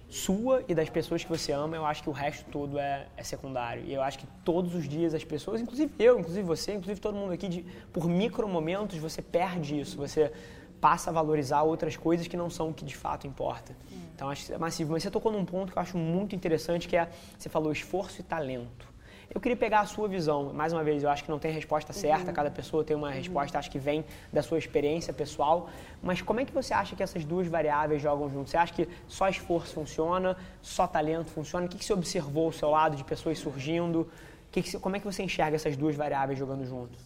sua 0.07 0.63
e 0.67 0.75
das 0.75 0.87
pessoas 0.87 1.23
que 1.23 1.29
você 1.35 1.51
ama, 1.51 1.75
eu 1.75 1.83
acho 1.83 2.03
que 2.03 2.09
o 2.11 2.11
resto 2.11 2.45
todo 2.51 2.77
é, 2.77 3.07
é 3.17 3.23
secundário. 3.23 3.83
E 3.87 3.91
eu 3.91 4.03
acho 4.03 4.19
que 4.19 4.27
todos 4.43 4.75
os 4.75 4.87
dias 4.87 5.15
as 5.15 5.23
pessoas, 5.23 5.59
inclusive 5.59 5.91
eu, 5.97 6.19
inclusive 6.19 6.45
você, 6.45 6.73
inclusive 6.75 7.01
todo 7.01 7.15
mundo 7.15 7.33
aqui, 7.33 7.47
de, 7.47 7.65
por 7.91 8.07
micro 8.07 8.47
momentos 8.47 8.99
você 8.99 9.19
perde 9.19 9.79
isso, 9.79 9.97
você 9.97 10.31
passa 10.79 11.09
a 11.09 11.13
valorizar 11.13 11.63
outras 11.63 11.97
coisas 11.97 12.27
que 12.27 12.37
não 12.37 12.51
são 12.51 12.69
o 12.69 12.73
que 12.73 12.85
de 12.85 12.95
fato 12.95 13.25
importa. 13.25 13.75
Hum. 13.91 13.97
Então 14.13 14.29
acho 14.29 14.45
que 14.45 14.53
é 14.53 14.59
massivo. 14.59 14.91
Mas 14.91 15.01
você 15.01 15.09
tocou 15.09 15.31
num 15.31 15.43
ponto 15.43 15.71
que 15.71 15.77
eu 15.79 15.81
acho 15.81 15.97
muito 15.97 16.35
interessante, 16.35 16.87
que 16.87 16.95
é, 16.95 17.09
você 17.35 17.49
falou 17.49 17.71
esforço 17.71 18.21
e 18.21 18.23
talento. 18.23 18.87
Eu 19.33 19.41
queria 19.41 19.57
pegar 19.57 19.81
a 19.81 19.85
sua 19.85 20.07
visão. 20.07 20.53
Mais 20.53 20.71
uma 20.71 20.83
vez, 20.83 21.03
eu 21.03 21.09
acho 21.09 21.23
que 21.23 21.29
não 21.29 21.39
tem 21.39 21.51
resposta 21.51 21.91
certa, 21.93 22.27
uhum. 22.27 22.33
cada 22.33 22.51
pessoa 22.51 22.83
tem 22.83 22.95
uma 22.95 23.07
uhum. 23.07 23.13
resposta, 23.13 23.57
acho 23.57 23.71
que 23.71 23.79
vem 23.79 24.05
da 24.31 24.41
sua 24.41 24.57
experiência 24.57 25.13
pessoal. 25.13 25.69
Mas 26.01 26.21
como 26.21 26.39
é 26.39 26.45
que 26.45 26.53
você 26.53 26.73
acha 26.73 26.95
que 26.95 27.03
essas 27.03 27.25
duas 27.25 27.47
variáveis 27.47 28.01
jogam 28.01 28.29
junto? 28.29 28.49
Você 28.49 28.57
acha 28.57 28.73
que 28.73 28.87
só 29.07 29.27
esforço 29.27 29.73
funciona, 29.73 30.37
só 30.61 30.87
talento 30.87 31.29
funciona? 31.29 31.65
O 31.65 31.69
que, 31.69 31.77
que 31.77 31.85
você 31.85 31.93
observou 31.93 32.45
ao 32.45 32.51
seu 32.51 32.69
lado 32.69 32.95
de 32.95 33.03
pessoas 33.03 33.39
surgindo? 33.39 34.09
Que 34.51 34.61
que, 34.61 34.79
como 34.79 34.95
é 34.95 34.99
que 34.99 35.05
você 35.05 35.23
enxerga 35.23 35.55
essas 35.55 35.75
duas 35.75 35.95
variáveis 35.95 36.39
jogando 36.39 36.65
junto? 36.65 36.97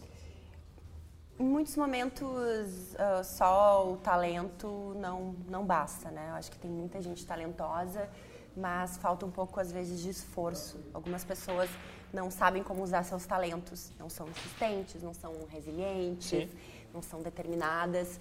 Em 1.40 1.44
muitos 1.44 1.74
momentos, 1.74 2.28
uh, 2.28 3.24
só 3.24 3.90
o 3.90 3.96
talento 3.96 4.94
não, 4.96 5.34
não 5.48 5.64
basta, 5.64 6.10
né? 6.10 6.26
Eu 6.28 6.34
acho 6.34 6.50
que 6.50 6.58
tem 6.58 6.70
muita 6.70 7.00
gente 7.00 7.24
talentosa, 7.24 8.08
mas 8.54 8.98
falta 8.98 9.24
um 9.24 9.30
pouco, 9.30 9.58
às 9.58 9.72
vezes, 9.72 10.00
de 10.00 10.10
esforço. 10.10 10.78
Algumas 10.92 11.24
pessoas 11.24 11.70
não 12.12 12.30
sabem 12.30 12.62
como 12.62 12.82
usar 12.82 13.04
seus 13.04 13.24
talentos, 13.26 13.92
não 13.98 14.08
são 14.08 14.28
insistentes, 14.28 15.02
não 15.02 15.14
são 15.14 15.32
resilientes, 15.48 16.28
Sim. 16.28 16.48
não 16.92 17.02
são 17.02 17.22
determinadas. 17.22 18.18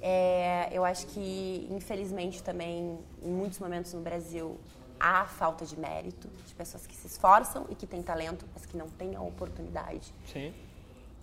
É, 0.00 0.68
eu 0.72 0.84
acho 0.84 1.06
que, 1.08 1.66
infelizmente, 1.70 2.42
também, 2.42 2.98
em 3.22 3.30
muitos 3.30 3.58
momentos 3.58 3.92
no 3.92 4.00
Brasil, 4.00 4.58
há 4.98 5.26
falta 5.26 5.64
de 5.64 5.78
mérito 5.78 6.28
de 6.46 6.54
pessoas 6.54 6.86
que 6.86 6.96
se 6.96 7.06
esforçam 7.06 7.66
e 7.68 7.74
que 7.74 7.86
têm 7.86 8.02
talento, 8.02 8.46
mas 8.54 8.64
que 8.64 8.76
não 8.76 8.88
têm 8.88 9.14
a 9.14 9.20
oportunidade. 9.20 10.12
Sim. 10.32 10.52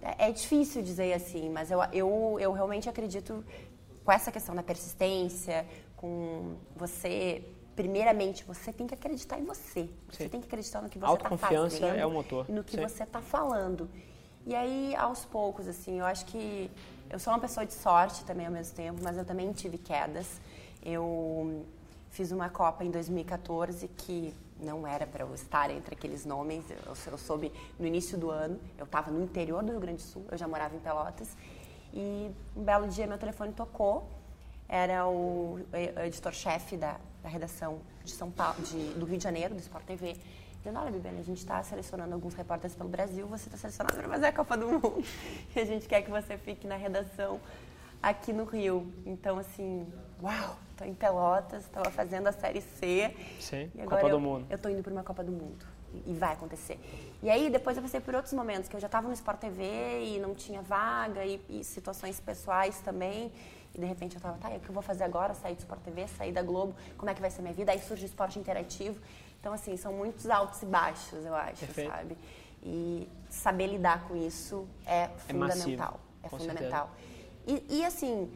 É, 0.02 0.30
é 0.30 0.32
difícil 0.32 0.82
dizer 0.82 1.14
assim, 1.14 1.50
mas 1.50 1.72
eu, 1.72 1.80
eu, 1.92 2.38
eu 2.40 2.52
realmente 2.52 2.90
acredito 2.90 3.44
com 4.04 4.12
essa 4.12 4.32
questão 4.32 4.54
da 4.54 4.62
persistência, 4.62 5.66
com 5.96 6.56
você 6.76 7.44
primeiramente, 7.76 8.44
você 8.44 8.72
tem 8.72 8.88
que 8.88 8.94
acreditar 8.94 9.40
em 9.40 9.44
você. 9.44 9.90
Você 10.10 10.24
Sim. 10.24 10.30
tem 10.30 10.42
que 10.42 10.48
acreditar 10.48 10.82
no 10.82 10.90
que 10.90 10.98
você 10.98 11.06
está 11.06 11.30
fazendo. 11.30 11.58
Autoconfiança 11.58 11.86
é 11.86 12.06
o 12.06 12.12
motor. 12.12 12.50
No 12.50 12.64
que 12.64 12.78
Sim. 12.78 12.84
você 12.84 13.04
está 13.04 13.22
falando. 13.22 13.90
E 14.46 14.56
aí, 14.56 14.96
aos 14.96 15.26
poucos, 15.26 15.68
assim, 15.68 16.00
eu 16.00 16.06
acho 16.06 16.26
que 16.26 16.72
eu 17.10 17.20
sou 17.20 17.34
uma 17.34 17.40
pessoa 17.40 17.66
de 17.66 17.74
sorte 17.74 18.24
também 18.26 18.46
ao 18.46 18.52
mesmo 18.52 18.76
tempo, 18.76 19.00
mas 19.04 19.18
eu 19.18 19.26
também 19.26 19.52
tive 19.52 19.78
quedas. 19.78 20.40
Eu 20.84 21.66
fiz 22.12 22.32
uma 22.32 22.50
Copa 22.50 22.84
em 22.84 22.92
2014 22.92 23.88
que 23.90 24.34
não 24.60 24.88
era 24.88 25.06
para 25.06 25.24
eu 25.24 25.34
estar 25.34 25.70
entre 25.70 25.96
aqueles 25.96 26.26
nomes. 26.26 26.64
Eu, 26.70 26.94
eu 27.12 27.18
soube 27.18 27.52
no 27.78 27.86
início 27.86 28.18
do 28.18 28.30
ano, 28.30 28.60
eu 28.78 28.86
estava 28.86 29.12
no 29.12 29.22
interior 29.22 29.64
do 29.64 29.72
Rio 29.72 29.80
Grande 29.80 29.98
do 29.98 30.08
Sul, 30.08 30.26
eu 30.32 30.38
já 30.38 30.48
morava 30.48 30.76
em 30.76 30.80
Pelotas. 30.80 31.36
E 31.94 32.32
um 32.56 32.64
belo 32.64 32.88
dia 32.88 33.08
meu 33.08 33.18
telefone 33.18 33.52
tocou. 33.52 34.08
Era 34.68 35.08
o 35.08 35.60
editor-chefe 36.06 36.76
da, 36.76 36.98
da, 37.22 37.30
redação 37.30 37.80
de 38.04 38.12
São 38.12 38.32
Paulo, 38.32 38.62
de, 38.64 38.94
do 38.94 39.06
Rio 39.06 39.18
de 39.18 39.24
Janeiro, 39.24 39.54
do 39.54 39.60
Sport 39.60 39.86
TV. 39.86 40.18
Dizendo, 40.58 40.80
olha, 40.80 40.92
Bibiana, 40.92 41.20
a 41.20 41.24
gente 41.24 41.38
está 41.38 41.62
selecionando 41.62 42.14
alguns 42.16 42.34
repórteres 42.34 42.76
pelo 42.76 42.90
Brasil, 42.90 43.28
você 43.28 43.48
está 43.48 43.58
selecionado 43.58 43.98
para 43.98 44.10
fazer 44.10 44.26
a 44.26 44.34
Copa 44.34 44.58
do 44.58 44.68
Mundo. 44.68 45.04
E 45.56 45.60
a 45.60 45.66
gente 45.66 45.88
quer 45.88 46.02
que 46.02 46.10
você 46.10 46.38
fique 46.38 46.66
na 46.66 46.76
redação 46.76 47.40
aqui 48.02 48.34
no 48.34 48.46
Rio. 48.46 48.92
Então, 49.06 49.38
assim, 49.38 49.88
uau, 50.22 50.58
estou 50.72 50.88
em 50.88 50.94
Pelotas, 50.94 51.64
estava 51.64 51.90
fazendo 51.92 52.28
a 52.28 52.32
Série 52.32 52.62
C. 52.62 53.16
Sim, 53.40 53.72
e 53.76 53.82
agora 53.82 54.02
Copa 54.02 54.08
eu, 54.08 54.18
do 54.18 54.20
Mundo. 54.20 54.48
Eu 54.50 54.56
estou 54.56 54.72
indo 54.72 54.82
para 54.82 54.92
uma 54.92 55.04
Copa 55.04 55.24
do 55.24 55.32
Mundo. 55.32 55.66
E 56.06 56.14
vai 56.14 56.34
acontecer. 56.34 56.80
E 57.24 57.30
aí, 57.30 57.50
depois 57.50 57.78
eu 57.78 57.84
passei 57.84 58.00
por 58.02 58.14
outros 58.16 58.34
momentos, 58.34 58.68
que 58.68 58.76
eu 58.76 58.80
já 58.80 58.88
estava 58.88 59.08
no 59.08 59.14
Sport 59.14 59.40
TV 59.40 59.64
e 60.04 60.20
não 60.20 60.36
tinha 60.36 60.62
vaga, 60.62 61.24
e, 61.26 61.42
e 61.50 61.64
situações 61.64 62.20
pessoais 62.20 62.80
também. 62.82 63.32
E 63.76 63.78
de 63.78 63.86
repente 63.86 64.16
eu 64.16 64.20
estava, 64.20 64.38
tá, 64.38 64.48
o 64.50 64.60
que 64.60 64.70
eu 64.70 64.74
vou 64.74 64.82
fazer 64.82 65.04
agora? 65.04 65.34
Sair 65.34 65.54
do 65.54 65.60
Sport 65.60 65.82
TV, 65.82 66.08
sair 66.08 66.32
da 66.32 66.42
Globo, 66.42 66.74
como 66.98 67.10
é 67.12 67.14
que 67.14 67.20
vai 67.20 67.30
ser 67.30 67.42
minha 67.42 67.54
vida? 67.54 67.74
Aí 67.74 67.80
surge 67.80 68.06
o 68.06 68.08
esporte 68.08 68.40
interativo. 68.40 68.98
Então, 69.40 69.52
assim, 69.52 69.76
são 69.76 69.92
muitos 69.92 70.30
altos 70.30 70.62
e 70.62 70.66
baixos, 70.66 71.26
eu 71.26 71.36
acho, 71.36 71.60
Perfeito. 71.66 71.92
sabe? 71.92 72.18
E 72.64 73.08
saber 73.30 73.68
lidar 73.68 74.08
com 74.08 74.16
isso 74.16 74.66
é 74.88 75.10
fundamental. 75.18 76.00
É, 76.24 76.26
é 76.26 76.30
fundamental. 76.30 76.90
E, 77.46 77.66
e, 77.70 77.86
assim, 77.86 78.32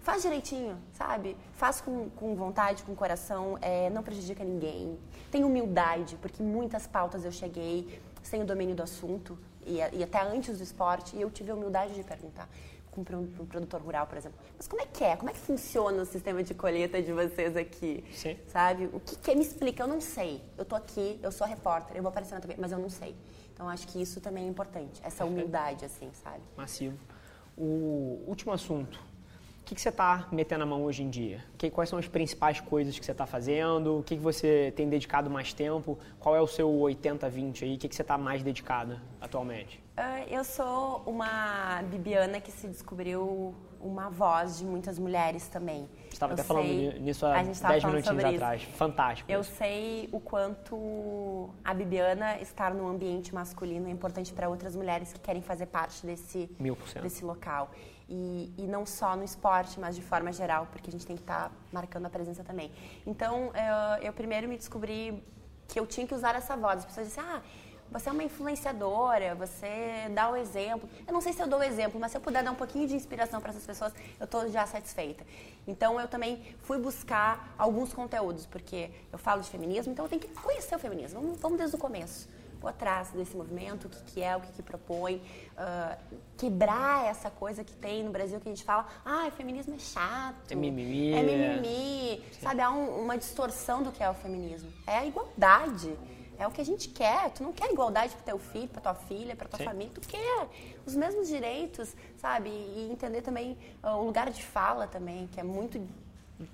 faz 0.00 0.22
direitinho, 0.22 0.78
sabe? 0.94 1.36
Faz 1.52 1.82
com, 1.82 2.08
com 2.10 2.34
vontade, 2.34 2.82
com 2.82 2.94
coração, 2.96 3.58
é, 3.60 3.90
não 3.90 4.02
prejudica 4.02 4.42
ninguém. 4.42 4.98
Tem 5.30 5.44
humildade, 5.44 6.16
porque 6.16 6.42
muitas 6.42 6.86
pautas 6.86 7.26
eu 7.26 7.30
cheguei 7.30 8.00
sem 8.22 8.42
o 8.42 8.46
domínio 8.46 8.74
do 8.74 8.82
assunto, 8.82 9.38
e, 9.66 9.76
e 9.76 10.02
até 10.02 10.22
antes 10.22 10.56
do 10.56 10.64
esporte, 10.64 11.14
e 11.14 11.20
eu 11.20 11.30
tive 11.30 11.50
a 11.50 11.54
humildade 11.54 11.94
de 11.94 12.02
perguntar 12.02 12.48
com 13.04 13.42
um 13.42 13.46
produtor 13.46 13.80
rural, 13.80 14.06
por 14.06 14.18
exemplo. 14.18 14.38
Mas 14.56 14.66
como 14.66 14.82
é 14.82 14.86
que 14.86 15.04
é? 15.04 15.16
Como 15.16 15.30
é 15.30 15.32
que 15.32 15.38
funciona 15.38 16.02
o 16.02 16.06
sistema 16.06 16.42
de 16.42 16.54
colheita 16.54 17.02
de 17.02 17.12
vocês 17.12 17.56
aqui? 17.56 18.04
Sim. 18.12 18.36
Sabe? 18.46 18.88
O 18.92 19.00
que, 19.00 19.16
que 19.16 19.34
me 19.34 19.42
explica? 19.42 19.82
Eu 19.82 19.88
não 19.88 20.00
sei. 20.00 20.42
Eu 20.56 20.64
tô 20.64 20.74
aqui, 20.74 21.18
eu 21.22 21.32
sou 21.32 21.46
repórter, 21.46 21.96
eu 21.96 22.02
vou 22.02 22.10
aparecer 22.10 22.34
na 22.34 22.40
TV, 22.40 22.54
mas 22.58 22.72
eu 22.72 22.78
não 22.78 22.90
sei. 22.90 23.14
Então 23.52 23.68
acho 23.68 23.88
que 23.88 24.00
isso 24.00 24.20
também 24.20 24.44
é 24.44 24.48
importante, 24.48 25.00
essa 25.02 25.24
humildade, 25.24 25.84
assim, 25.84 26.10
sabe? 26.22 26.40
Massivo. 26.56 26.96
O 27.56 28.22
último 28.28 28.52
assunto 28.52 29.07
que, 29.68 29.74
que 29.74 29.80
você 29.82 29.90
está 29.90 30.26
metendo 30.32 30.62
a 30.62 30.66
mão 30.66 30.82
hoje 30.82 31.02
em 31.02 31.10
dia? 31.10 31.44
Que, 31.58 31.68
quais 31.70 31.90
são 31.90 31.98
as 31.98 32.08
principais 32.08 32.58
coisas 32.58 32.98
que 32.98 33.04
você 33.04 33.12
está 33.12 33.26
fazendo? 33.26 33.98
O 33.98 34.02
que, 34.02 34.16
que 34.16 34.22
você 34.22 34.72
tem 34.74 34.88
dedicado 34.88 35.28
mais 35.28 35.52
tempo? 35.52 35.98
Qual 36.18 36.34
é 36.34 36.40
o 36.40 36.46
seu 36.46 36.70
80-20 36.70 37.62
aí? 37.64 37.74
O 37.74 37.78
que, 37.78 37.86
que 37.86 37.94
você 37.94 38.00
está 38.00 38.16
mais 38.16 38.42
dedicada 38.42 39.02
atualmente? 39.20 39.78
Uh, 39.98 40.26
eu 40.30 40.42
sou 40.42 41.02
uma 41.04 41.82
Bibiana 41.82 42.40
que 42.40 42.50
se 42.50 42.66
descobriu 42.66 43.54
uma 43.78 44.08
voz 44.08 44.58
de 44.58 44.64
muitas 44.64 44.98
mulheres 44.98 45.48
também. 45.48 45.88
Você 46.04 46.14
estava 46.14 46.32
até 46.32 46.42
falando 46.42 47.00
nisso 47.00 47.26
há 47.26 47.42
10 47.42 47.84
minutinhos 47.84 48.24
atrás. 48.24 48.62
Fantástico. 48.62 49.30
Eu 49.30 49.42
isso. 49.42 49.54
sei 49.56 50.08
o 50.10 50.18
quanto 50.18 51.50
a 51.62 51.74
Bibiana 51.74 52.40
estar 52.40 52.72
num 52.72 52.88
ambiente 52.88 53.34
masculino 53.34 53.86
é 53.86 53.90
importante 53.90 54.32
para 54.32 54.48
outras 54.48 54.74
mulheres 54.74 55.12
que 55.12 55.20
querem 55.20 55.42
fazer 55.42 55.66
parte 55.66 56.06
desse, 56.06 56.48
desse 57.02 57.22
local. 57.22 57.70
E, 58.08 58.50
e, 58.56 58.62
não 58.62 58.86
só 58.86 59.14
no 59.14 59.22
esporte, 59.22 59.78
mas 59.78 59.94
de 59.94 60.00
forma 60.00 60.32
geral, 60.32 60.66
porque 60.72 60.88
a 60.88 60.92
gente 60.92 61.06
tem 61.06 61.14
que 61.14 61.22
estar 61.22 61.50
tá 61.50 61.54
marcando 61.70 62.06
a 62.06 62.10
presença 62.10 62.42
também. 62.42 62.72
Então, 63.06 63.52
eu, 63.54 64.04
eu, 64.04 64.12
primeiro 64.14 64.48
me 64.48 64.56
descobri 64.56 65.22
que 65.66 65.78
eu 65.78 65.86
tinha 65.86 66.06
que 66.06 66.14
usar 66.14 66.34
essa 66.34 66.56
voz. 66.56 66.78
As 66.78 66.86
pessoas 66.86 67.08
dizem, 67.08 67.22
ah, 67.22 67.42
você 67.90 68.08
é 68.08 68.12
uma 68.12 68.24
influenciadora, 68.24 69.34
você 69.34 70.08
dá 70.14 70.30
o 70.30 70.36
exemplo. 70.36 70.88
Eu 71.06 71.12
não 71.12 71.20
sei 71.20 71.34
se 71.34 71.42
eu 71.42 71.46
dou 71.46 71.58
o 71.58 71.62
exemplo, 71.62 72.00
mas 72.00 72.10
se 72.10 72.16
eu 72.16 72.20
puder 72.22 72.42
dar 72.42 72.50
um 72.50 72.54
pouquinho 72.54 72.88
de 72.88 72.94
inspiração 72.94 73.42
para 73.42 73.50
essas 73.50 73.66
pessoas, 73.66 73.92
eu 74.18 74.24
estou 74.24 74.48
já 74.48 74.66
satisfeita. 74.66 75.26
Então, 75.66 76.00
eu 76.00 76.08
também 76.08 76.42
fui 76.62 76.78
buscar 76.78 77.54
alguns 77.58 77.92
conteúdos, 77.92 78.46
porque 78.46 78.90
eu 79.12 79.18
falo 79.18 79.42
de 79.42 79.50
feminismo, 79.50 79.92
então 79.92 80.06
eu 80.06 80.08
tenho 80.08 80.22
que 80.22 80.28
conhecer 80.28 80.74
o 80.74 80.78
feminismo. 80.78 81.20
Vamos, 81.20 81.40
vamos 81.40 81.58
desde 81.58 81.76
o 81.76 81.78
começo 81.78 82.37
por 82.60 82.72
trás 82.72 83.10
desse 83.10 83.36
movimento, 83.36 83.86
o 83.86 83.88
que, 83.88 84.02
que 84.04 84.22
é, 84.22 84.36
o 84.36 84.40
que, 84.40 84.52
que 84.52 84.62
propõe, 84.62 85.16
uh, 85.56 86.16
quebrar 86.36 87.06
essa 87.06 87.30
coisa 87.30 87.64
que 87.64 87.74
tem 87.74 88.02
no 88.02 88.10
Brasil 88.10 88.40
que 88.40 88.48
a 88.48 88.52
gente 88.52 88.64
fala, 88.64 88.86
ah, 89.04 89.26
o 89.28 89.30
feminismo 89.32 89.74
é 89.74 89.78
chato, 89.78 90.50
é 90.50 90.54
mimimi, 90.54 91.12
é 91.12 91.22
mimimi, 91.22 92.24
sabe, 92.40 92.60
há 92.60 92.70
um, 92.70 93.02
uma 93.02 93.16
distorção 93.16 93.82
do 93.82 93.92
que 93.92 94.02
é 94.02 94.10
o 94.10 94.14
feminismo. 94.14 94.70
É 94.86 94.98
a 94.98 95.06
igualdade, 95.06 95.96
é 96.38 96.46
o 96.46 96.50
que 96.50 96.60
a 96.60 96.64
gente 96.64 96.88
quer. 96.88 97.30
Tu 97.30 97.42
não 97.42 97.52
quer 97.52 97.70
igualdade 97.70 98.14
para 98.14 98.22
teu 98.22 98.38
filho, 98.38 98.68
para 98.68 98.80
tua 98.80 98.94
filha, 98.94 99.34
para 99.34 99.48
tua 99.48 99.58
Sim. 99.58 99.64
família, 99.64 99.92
tu 99.92 100.00
quer 100.00 100.48
os 100.86 100.94
mesmos 100.94 101.28
direitos, 101.28 101.94
sabe, 102.16 102.48
e 102.48 102.88
entender 102.90 103.22
também 103.22 103.58
uh, 103.82 103.96
o 103.96 104.04
lugar 104.04 104.30
de 104.30 104.42
fala 104.42 104.86
também, 104.86 105.26
que 105.28 105.40
é 105.40 105.42
muito 105.42 105.80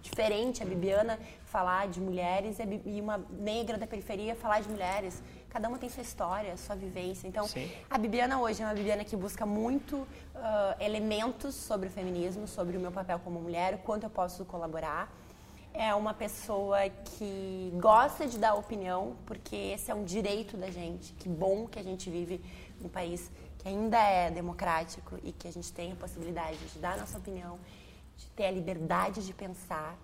diferente 0.01 0.63
a 0.63 0.67
Bibiana 0.67 1.19
falar 1.45 1.89
de 1.89 2.01
mulheres 2.01 2.57
e 2.85 3.01
uma 3.01 3.19
negra 3.31 3.77
da 3.77 3.87
periferia 3.87 4.35
falar 4.35 4.61
de 4.61 4.69
mulheres. 4.69 5.23
Cada 5.55 5.69
uma 5.69 5.79
tem 5.79 5.89
sua 5.89 6.03
história, 6.03 6.57
sua 6.57 6.75
vivência. 6.75 7.29
Então, 7.29 7.47
Sim. 7.47 7.71
a 7.89 7.97
Bibiana 7.97 8.41
hoje 8.41 8.61
é 8.61 8.67
uma 8.67 8.75
Bibiana 8.75 9.05
que 9.05 9.15
busca 9.15 9.47
muito 9.47 9.99
uh, 9.99 10.07
elementos 10.81 11.55
sobre 11.55 11.87
o 11.87 11.91
feminismo, 11.93 12.49
sobre 12.49 12.77
o 12.77 12.81
meu 12.81 12.91
papel 12.91 13.21
como 13.21 13.39
mulher, 13.39 13.75
o 13.75 13.79
quanto 13.79 14.03
eu 14.03 14.11
posso 14.11 14.45
colaborar. 14.45 15.09
É 15.73 15.95
uma 15.95 16.13
pessoa 16.13 16.89
que 16.89 17.73
gosta 17.81 18.27
de 18.27 18.37
dar 18.37 18.55
opinião, 18.55 19.15
porque 19.27 19.55
esse 19.55 19.93
é 19.93 19.95
um 19.95 20.03
direito 20.03 20.57
da 20.57 20.73
gente. 20.73 21.13
Que 21.13 21.29
bom 21.29 21.69
que 21.69 21.79
a 21.79 21.85
gente 21.85 22.11
vive 22.11 22.41
num 22.81 22.89
país 22.89 23.31
que 23.57 23.69
ainda 23.69 24.03
é 24.03 24.33
democrático 24.33 25.21
e 25.23 25.31
que 25.31 25.47
a 25.47 25.53
gente 25.53 25.73
tem 25.73 25.93
a 25.93 25.95
possibilidade 25.95 26.59
de 26.67 26.81
dar 26.81 26.95
a 26.95 26.97
nossa 26.97 27.17
opinião, 27.17 27.61
de 28.17 28.27
ter 28.31 28.47
a 28.47 28.51
liberdade 28.51 29.25
de 29.25 29.33
pensar 29.33 29.97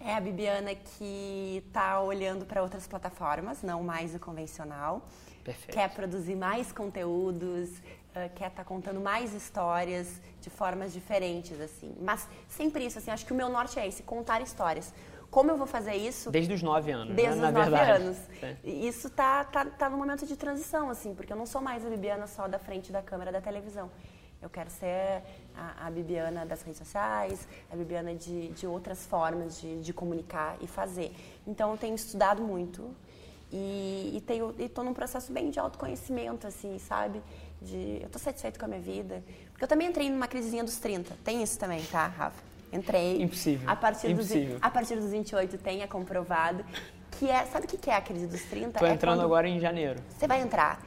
é 0.00 0.14
a 0.14 0.20
Bibiana 0.20 0.74
que 0.74 1.62
está 1.66 2.00
olhando 2.00 2.44
para 2.44 2.62
outras 2.62 2.86
plataformas, 2.86 3.62
não 3.62 3.82
mais 3.82 4.14
o 4.14 4.18
convencional. 4.18 5.06
Perfeito. 5.44 5.74
Quer 5.74 5.88
produzir 5.90 6.36
mais 6.36 6.70
conteúdos, 6.72 7.70
uh, 7.70 8.30
quer 8.34 8.48
estar 8.48 8.50
tá 8.50 8.64
contando 8.64 9.00
mais 9.00 9.32
histórias 9.32 10.20
de 10.40 10.50
formas 10.50 10.92
diferentes, 10.92 11.60
assim. 11.60 11.94
Mas 12.00 12.28
sempre 12.48 12.84
isso, 12.84 12.98
assim, 12.98 13.10
acho 13.10 13.26
que 13.26 13.32
o 13.32 13.36
meu 13.36 13.48
norte 13.48 13.78
é 13.78 13.86
esse, 13.86 14.02
contar 14.02 14.40
histórias. 14.40 14.92
Como 15.30 15.50
eu 15.50 15.56
vou 15.56 15.66
fazer 15.66 15.94
isso? 15.94 16.30
Desde 16.30 16.54
os 16.54 16.62
nove 16.62 16.90
anos. 16.90 17.14
Desde 17.14 17.38
né? 17.38 17.48
os 17.48 17.54
nove 17.54 17.76
anos. 17.76 18.18
É. 18.42 18.56
Isso 18.64 19.10
tá, 19.10 19.44
tá, 19.44 19.64
tá 19.66 19.90
no 19.90 19.98
momento 19.98 20.26
de 20.26 20.36
transição, 20.36 20.88
assim, 20.88 21.14
porque 21.14 21.32
eu 21.32 21.36
não 21.36 21.44
sou 21.44 21.60
mais 21.60 21.84
a 21.84 21.90
Bibiana 21.90 22.26
só 22.26 22.48
da 22.48 22.58
frente 22.58 22.90
da 22.90 23.02
câmera 23.02 23.30
da 23.30 23.40
televisão. 23.40 23.90
Eu 24.40 24.48
quero 24.48 24.70
ser 24.70 25.22
a, 25.58 25.86
a 25.86 25.90
Bibiana 25.90 26.46
das 26.46 26.62
redes 26.62 26.78
sociais, 26.78 27.48
a 27.70 27.76
Bibiana 27.76 28.14
de, 28.14 28.48
de 28.48 28.66
outras 28.66 29.04
formas 29.04 29.60
de, 29.60 29.80
de 29.80 29.92
comunicar 29.92 30.56
e 30.60 30.66
fazer. 30.66 31.12
Então, 31.46 31.72
eu 31.72 31.76
tenho 31.76 31.94
estudado 31.94 32.42
muito 32.42 32.94
e, 33.50 34.12
e 34.14 34.20
tenho 34.20 34.54
estou 34.58 34.84
num 34.84 34.94
processo 34.94 35.32
bem 35.32 35.50
de 35.50 35.58
autoconhecimento, 35.58 36.46
assim, 36.46 36.78
sabe? 36.78 37.22
De, 37.60 37.98
eu 38.00 38.06
estou 38.06 38.20
satisfeito 38.20 38.58
com 38.58 38.66
a 38.66 38.68
minha 38.68 38.80
vida. 38.80 39.22
Porque 39.50 39.64
eu 39.64 39.68
também 39.68 39.88
entrei 39.88 40.08
numa 40.08 40.28
crisezinha 40.28 40.62
dos 40.62 40.78
30. 40.78 41.16
Tem 41.24 41.42
isso 41.42 41.58
também, 41.58 41.82
tá, 41.84 42.06
Rafa? 42.06 42.42
Entrei. 42.72 43.22
Impossível. 43.22 43.68
A 43.68 43.74
partir, 43.74 44.10
Impossível. 44.10 44.54
Dos, 44.54 44.62
a 44.62 44.70
partir 44.70 44.96
dos 44.96 45.10
28 45.10 45.58
tenha 45.58 45.88
comprovado 45.88 46.64
que 47.12 47.28
é... 47.28 47.44
Sabe 47.46 47.66
o 47.66 47.68
que 47.68 47.90
é 47.90 47.96
a 47.96 48.00
crise 48.00 48.26
dos 48.26 48.42
30? 48.42 48.68
Estou 48.68 48.86
é 48.86 48.92
entrando 48.92 49.22
agora 49.22 49.48
em 49.48 49.58
janeiro. 49.58 50.00
Você 50.10 50.28
vai 50.28 50.40
entrar 50.40 50.80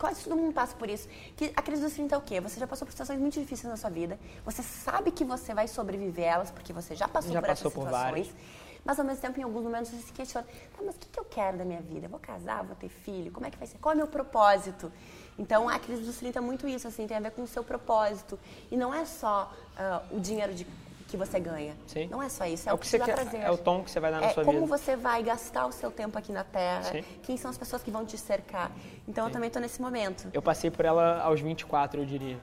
quase 0.00 0.24
todo 0.24 0.34
mundo 0.34 0.54
passa 0.54 0.74
por 0.74 0.88
isso. 0.88 1.06
Que 1.36 1.52
a 1.54 1.62
crise 1.62 1.82
dos 1.82 1.92
30 1.92 2.14
é 2.14 2.18
o 2.18 2.22
quê? 2.22 2.40
Você 2.40 2.58
já 2.58 2.66
passou 2.66 2.86
por 2.86 2.92
situações 2.92 3.20
muito 3.20 3.38
difíceis 3.38 3.70
na 3.70 3.76
sua 3.76 3.90
vida, 3.90 4.18
você 4.44 4.62
sabe 4.62 5.12
que 5.12 5.24
você 5.24 5.52
vai 5.52 5.68
sobreviver 5.68 6.24
elas, 6.24 6.50
porque 6.50 6.72
você 6.72 6.96
já 6.96 7.06
passou 7.06 7.32
já 7.32 7.40
por 7.40 7.48
passou 7.48 7.70
essas 7.70 7.84
situações. 7.84 8.28
Por 8.28 8.34
Mas 8.82 8.98
ao 8.98 9.04
mesmo 9.04 9.20
tempo, 9.20 9.38
em 9.38 9.42
alguns 9.42 9.62
momentos, 9.62 9.90
você 9.90 9.98
se 9.98 10.12
questiona, 10.12 10.46
tá, 10.46 10.82
mas 10.82 10.96
o 10.96 10.98
que, 10.98 11.08
que 11.08 11.20
eu 11.20 11.24
quero 11.26 11.58
da 11.58 11.64
minha 11.66 11.82
vida? 11.82 12.06
Eu 12.06 12.10
vou 12.10 12.18
casar, 12.18 12.64
vou 12.64 12.74
ter 12.74 12.88
filho? 12.88 13.30
Como 13.30 13.46
é 13.46 13.50
que 13.50 13.58
vai 13.58 13.66
ser? 13.66 13.76
Qual 13.78 13.92
é 13.92 13.94
o 13.94 13.98
meu 13.98 14.06
propósito? 14.06 14.90
Então, 15.38 15.68
a 15.68 15.78
crise 15.78 16.02
dos 16.02 16.16
30 16.16 16.38
é 16.38 16.42
muito 16.42 16.66
isso, 16.66 16.88
assim, 16.88 17.06
tem 17.06 17.16
a 17.16 17.20
ver 17.20 17.32
com 17.32 17.42
o 17.42 17.46
seu 17.46 17.62
propósito. 17.62 18.38
E 18.70 18.76
não 18.76 18.92
é 18.92 19.04
só 19.04 19.52
uh, 19.76 20.16
o 20.16 20.20
dinheiro 20.20 20.54
de 20.54 20.66
que 21.10 21.16
você 21.16 21.40
ganha. 21.40 21.74
Sim. 21.86 22.06
Não 22.08 22.22
é 22.22 22.28
só 22.28 22.46
isso, 22.46 22.68
é, 22.68 22.72
é 22.72 22.74
o 22.74 22.78
que, 22.78 22.84
que 22.84 22.90
você 22.90 22.98
quer, 22.98 23.14
prazer. 23.14 23.40
É 23.40 23.50
o 23.50 23.58
tom 23.58 23.82
que 23.82 23.90
você 23.90 24.00
vai 24.00 24.10
dar 24.10 24.20
na 24.20 24.28
é 24.28 24.32
sua 24.32 24.44
vida. 24.44 24.54
como 24.54 24.66
você 24.66 24.96
vai 24.96 25.22
gastar 25.22 25.66
o 25.66 25.72
seu 25.72 25.90
tempo 25.90 26.16
aqui 26.16 26.32
na 26.32 26.44
Terra, 26.44 26.84
Sim. 26.84 27.04
quem 27.22 27.36
são 27.36 27.50
as 27.50 27.58
pessoas 27.58 27.82
que 27.82 27.90
vão 27.90 28.04
te 28.04 28.16
cercar. 28.16 28.70
Então, 29.08 29.24
Sim. 29.24 29.30
eu 29.30 29.32
também 29.32 29.48
estou 29.48 29.60
nesse 29.60 29.82
momento. 29.82 30.28
Eu 30.32 30.40
passei 30.40 30.70
por 30.70 30.84
ela 30.84 31.20
aos 31.20 31.40
24, 31.40 32.00
eu 32.00 32.06
diria. 32.06 32.38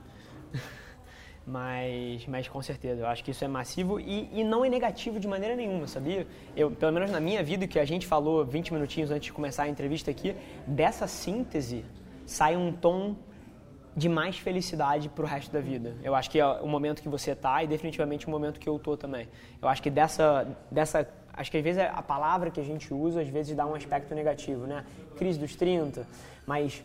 mas, 1.48 2.26
mas 2.28 2.48
com 2.48 2.62
certeza, 2.62 3.02
eu 3.02 3.08
acho 3.08 3.24
que 3.24 3.32
isso 3.32 3.44
é 3.46 3.48
massivo 3.48 4.00
e, 4.00 4.30
e 4.34 4.44
não 4.44 4.66
é 4.66 4.70
negativo 4.70 5.20
de 5.20 5.28
maneira 5.28 5.56
nenhuma, 5.56 5.88
sabia? 5.88 6.28
Eu, 6.56 6.70
pelo 6.70 6.92
menos 6.92 7.10
na 7.10 7.22
minha 7.22 7.42
vida, 7.42 7.66
que 7.66 7.80
a 7.80 7.86
gente 7.86 8.06
falou 8.06 8.46
20 8.46 8.74
minutinhos 8.74 9.12
antes 9.12 9.28
de 9.28 9.34
começar 9.34 9.64
a 9.64 9.70
entrevista 9.70 10.12
aqui, 10.12 10.36
dessa 10.68 11.08
síntese 11.08 11.86
sai 12.26 12.58
um 12.58 12.74
tom 12.74 13.16
de 13.98 14.08
mais 14.08 14.38
felicidade 14.38 15.10
para 15.10 15.24
o 15.24 15.28
resto 15.28 15.52
da 15.52 15.60
vida. 15.60 15.96
Eu 16.04 16.14
acho 16.14 16.30
que 16.30 16.40
é 16.40 16.46
o 16.46 16.68
momento 16.68 17.02
que 17.02 17.10
você 17.10 17.32
está 17.32 17.64
e 17.64 17.68
definitivamente 17.68 18.28
o 18.28 18.30
momento 18.30 18.60
que 18.60 18.70
eu 18.70 18.78
tô 18.78 18.96
também. 18.96 19.28
Eu 19.60 19.68
acho 19.68 19.82
que 19.82 19.90
dessa, 19.90 20.48
dessa, 20.70 21.10
acho 21.34 21.50
que 21.50 21.58
às 21.58 21.64
vezes 21.64 21.82
a 21.82 22.04
palavra 22.04 22.52
que 22.52 22.60
a 22.60 22.64
gente 22.64 22.94
usa 22.94 23.22
às 23.22 23.28
vezes 23.28 23.56
dá 23.56 23.66
um 23.66 23.74
aspecto 23.74 24.14
negativo, 24.14 24.68
né? 24.68 24.86
Crise 25.18 25.40
dos 25.40 25.56
30, 25.56 26.06
mas 26.46 26.84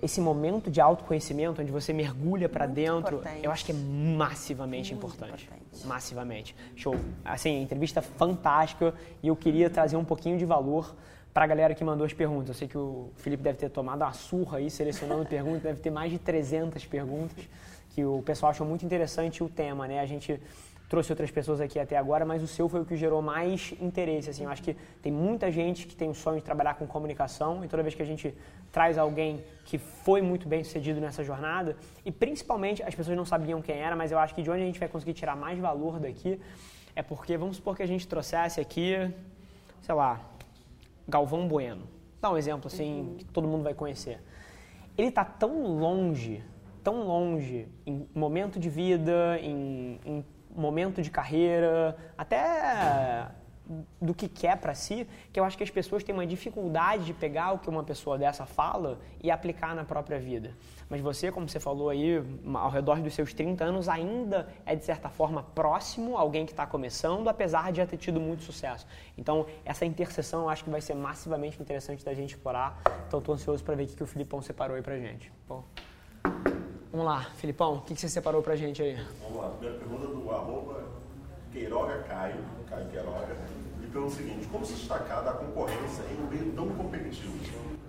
esse 0.00 0.18
momento 0.18 0.70
de 0.70 0.80
autoconhecimento, 0.80 1.60
onde 1.60 1.70
você 1.70 1.92
mergulha 1.92 2.48
para 2.48 2.64
dentro, 2.64 3.16
importante. 3.16 3.44
eu 3.44 3.50
acho 3.50 3.64
que 3.66 3.72
é 3.72 3.74
massivamente 3.74 4.94
importante. 4.94 5.44
importante. 5.44 5.86
Massivamente. 5.86 6.56
Show. 6.74 6.96
Assim, 7.22 7.60
entrevista 7.60 8.00
fantástica 8.00 8.94
e 9.22 9.28
eu 9.28 9.36
queria 9.36 9.68
trazer 9.68 9.96
um 9.96 10.04
pouquinho 10.04 10.38
de 10.38 10.46
valor 10.46 10.94
para 11.32 11.44
a 11.44 11.46
galera 11.46 11.74
que 11.74 11.84
mandou 11.84 12.04
as 12.04 12.12
perguntas. 12.12 12.48
Eu 12.48 12.54
sei 12.54 12.68
que 12.68 12.78
o 12.78 13.10
Felipe 13.16 13.42
deve 13.42 13.58
ter 13.58 13.70
tomado 13.70 14.02
uma 14.02 14.12
surra 14.12 14.58
aí 14.58 14.70
selecionando 14.70 15.24
perguntas, 15.28 15.62
deve 15.62 15.80
ter 15.80 15.90
mais 15.90 16.10
de 16.10 16.18
300 16.18 16.84
perguntas, 16.86 17.44
que 17.90 18.04
o 18.04 18.22
pessoal 18.22 18.50
achou 18.50 18.66
muito 18.66 18.84
interessante 18.84 19.42
o 19.42 19.48
tema, 19.48 19.86
né? 19.86 20.00
A 20.00 20.06
gente 20.06 20.40
trouxe 20.88 21.12
outras 21.12 21.30
pessoas 21.30 21.60
aqui 21.60 21.78
até 21.78 21.96
agora, 21.96 22.24
mas 22.24 22.42
o 22.42 22.48
seu 22.48 22.68
foi 22.68 22.80
o 22.80 22.84
que 22.84 22.96
gerou 22.96 23.22
mais 23.22 23.72
interesse, 23.80 24.28
assim. 24.28 24.42
Eu 24.42 24.50
acho 24.50 24.60
que 24.60 24.76
tem 25.00 25.12
muita 25.12 25.48
gente 25.50 25.86
que 25.86 25.94
tem 25.94 26.10
o 26.10 26.14
sonho 26.14 26.38
de 26.38 26.44
trabalhar 26.44 26.74
com 26.74 26.84
comunicação 26.84 27.64
e 27.64 27.68
toda 27.68 27.80
vez 27.80 27.94
que 27.94 28.02
a 28.02 28.04
gente 28.04 28.34
traz 28.72 28.98
alguém 28.98 29.40
que 29.64 29.78
foi 29.78 30.20
muito 30.20 30.48
bem 30.48 30.64
sucedido 30.64 31.00
nessa 31.00 31.22
jornada, 31.22 31.76
e 32.04 32.10
principalmente 32.10 32.82
as 32.82 32.92
pessoas 32.92 33.16
não 33.16 33.24
sabiam 33.24 33.62
quem 33.62 33.76
era, 33.76 33.94
mas 33.94 34.10
eu 34.10 34.18
acho 34.18 34.34
que 34.34 34.42
de 34.42 34.50
onde 34.50 34.62
a 34.62 34.66
gente 34.66 34.80
vai 34.80 34.88
conseguir 34.88 35.12
tirar 35.12 35.36
mais 35.36 35.60
valor 35.60 36.00
daqui 36.00 36.40
é 36.96 37.02
porque, 37.02 37.36
vamos 37.36 37.56
supor 37.56 37.76
que 37.76 37.84
a 37.84 37.86
gente 37.86 38.06
trouxesse 38.08 38.60
aqui, 38.60 38.96
sei 39.82 39.94
lá, 39.94 40.20
Galvão 41.10 41.46
Bueno. 41.46 41.82
Dá 42.20 42.30
um 42.30 42.36
exemplo 42.36 42.68
assim 42.68 43.00
uhum. 43.00 43.14
que 43.16 43.24
todo 43.24 43.48
mundo 43.48 43.62
vai 43.64 43.74
conhecer. 43.74 44.22
Ele 44.96 45.08
está 45.08 45.24
tão 45.24 45.76
longe, 45.78 46.42
tão 46.82 47.06
longe 47.06 47.68
em 47.86 48.06
momento 48.14 48.58
de 48.58 48.68
vida, 48.68 49.38
em, 49.40 49.98
em 50.04 50.24
momento 50.54 51.02
de 51.02 51.10
carreira, 51.10 51.96
até 52.16 53.28
do 54.00 54.12
que 54.12 54.28
quer 54.28 54.56
para 54.56 54.74
si, 54.74 55.06
que 55.32 55.38
eu 55.38 55.44
acho 55.44 55.56
que 55.56 55.62
as 55.62 55.70
pessoas 55.70 56.02
têm 56.02 56.12
uma 56.12 56.26
dificuldade 56.26 57.04
de 57.04 57.14
pegar 57.14 57.52
o 57.52 57.58
que 57.58 57.68
uma 57.68 57.84
pessoa 57.84 58.18
dessa 58.18 58.44
fala 58.44 58.98
e 59.22 59.30
aplicar 59.30 59.74
na 59.76 59.84
própria 59.84 60.18
vida. 60.18 60.54
Mas 60.88 61.00
você, 61.00 61.30
como 61.30 61.48
você 61.48 61.60
falou 61.60 61.88
aí, 61.88 62.20
ao 62.52 62.70
redor 62.70 63.00
dos 63.00 63.14
seus 63.14 63.32
30 63.32 63.62
anos, 63.62 63.88
ainda 63.88 64.48
é 64.66 64.74
de 64.74 64.84
certa 64.84 65.08
forma 65.08 65.44
próximo 65.54 66.18
a 66.18 66.20
alguém 66.20 66.44
que 66.44 66.52
está 66.52 66.66
começando, 66.66 67.28
apesar 67.28 67.70
de 67.70 67.76
já 67.76 67.86
ter 67.86 67.96
tido 67.96 68.20
muito 68.20 68.42
sucesso. 68.42 68.86
Então, 69.16 69.46
essa 69.64 69.84
interseção 69.86 70.42
eu 70.42 70.48
acho 70.48 70.64
que 70.64 70.70
vai 70.70 70.80
ser 70.80 70.94
massivamente 70.94 71.62
interessante 71.62 72.04
da 72.04 72.12
gente 72.12 72.30
explorar. 72.30 72.80
Então, 73.06 73.20
estou 73.20 73.34
ansioso 73.34 73.62
para 73.62 73.76
ver 73.76 73.84
o 73.84 73.86
que, 73.86 74.02
o 74.02 74.06
Filipão 74.06 74.42
separou 74.42 74.76
aí 74.76 74.82
para 74.82 74.98
gente. 74.98 75.32
Bom. 75.48 75.62
Vamos 76.90 77.06
lá, 77.06 77.22
Filipão, 77.36 77.76
o 77.76 77.80
que, 77.82 77.94
que 77.94 78.00
você 78.00 78.08
separou 78.08 78.42
para 78.42 78.56
gente 78.56 78.82
aí? 78.82 78.98
Vamos 79.22 79.38
lá, 79.38 79.48
primeira 79.50 79.78
pergunta 79.78 80.08
do 80.08 80.28
arroba 80.28 80.84
Queiroga 81.52 81.98
Caio, 82.02 82.44
Caio 82.68 82.88
Queiroga, 82.88 83.36
ele 83.90 83.92
pergunta 83.92 84.06
o 84.06 84.10
seguinte, 84.10 84.46
como 84.46 84.64
se 84.64 84.74
destacar 84.74 85.24
da 85.24 85.32
concorrência 85.32 86.04
em 86.10 86.22
um 86.22 86.28
meio 86.28 86.52
tão 86.52 86.68
competitivo? 86.68 87.32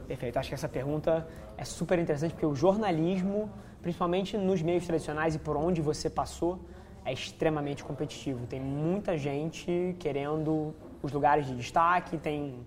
Perfeito. 0.08 0.38
Acho 0.38 0.50
que 0.50 0.56
essa 0.56 0.68
pergunta 0.68 1.28
é 1.58 1.64
super 1.64 2.00
interessante 2.00 2.32
porque 2.32 2.46
o 2.46 2.56
jornalismo, 2.56 3.50
principalmente 3.82 4.38
nos 4.38 4.62
meios 4.62 4.86
tradicionais 4.86 5.36
e 5.36 5.40
por 5.40 5.56
onde 5.56 5.82
você 5.82 6.10
passou, 6.10 6.60
é 7.06 7.14
extremamente 7.14 7.84
competitivo. 7.84 8.46
Tem 8.48 8.60
muita 8.60 9.18
gente 9.18 9.96
querendo 10.00 10.74
os 11.02 11.12
lugares 11.12 11.46
de 11.46 11.56
destaque, 11.56 12.18
tem 12.18 12.66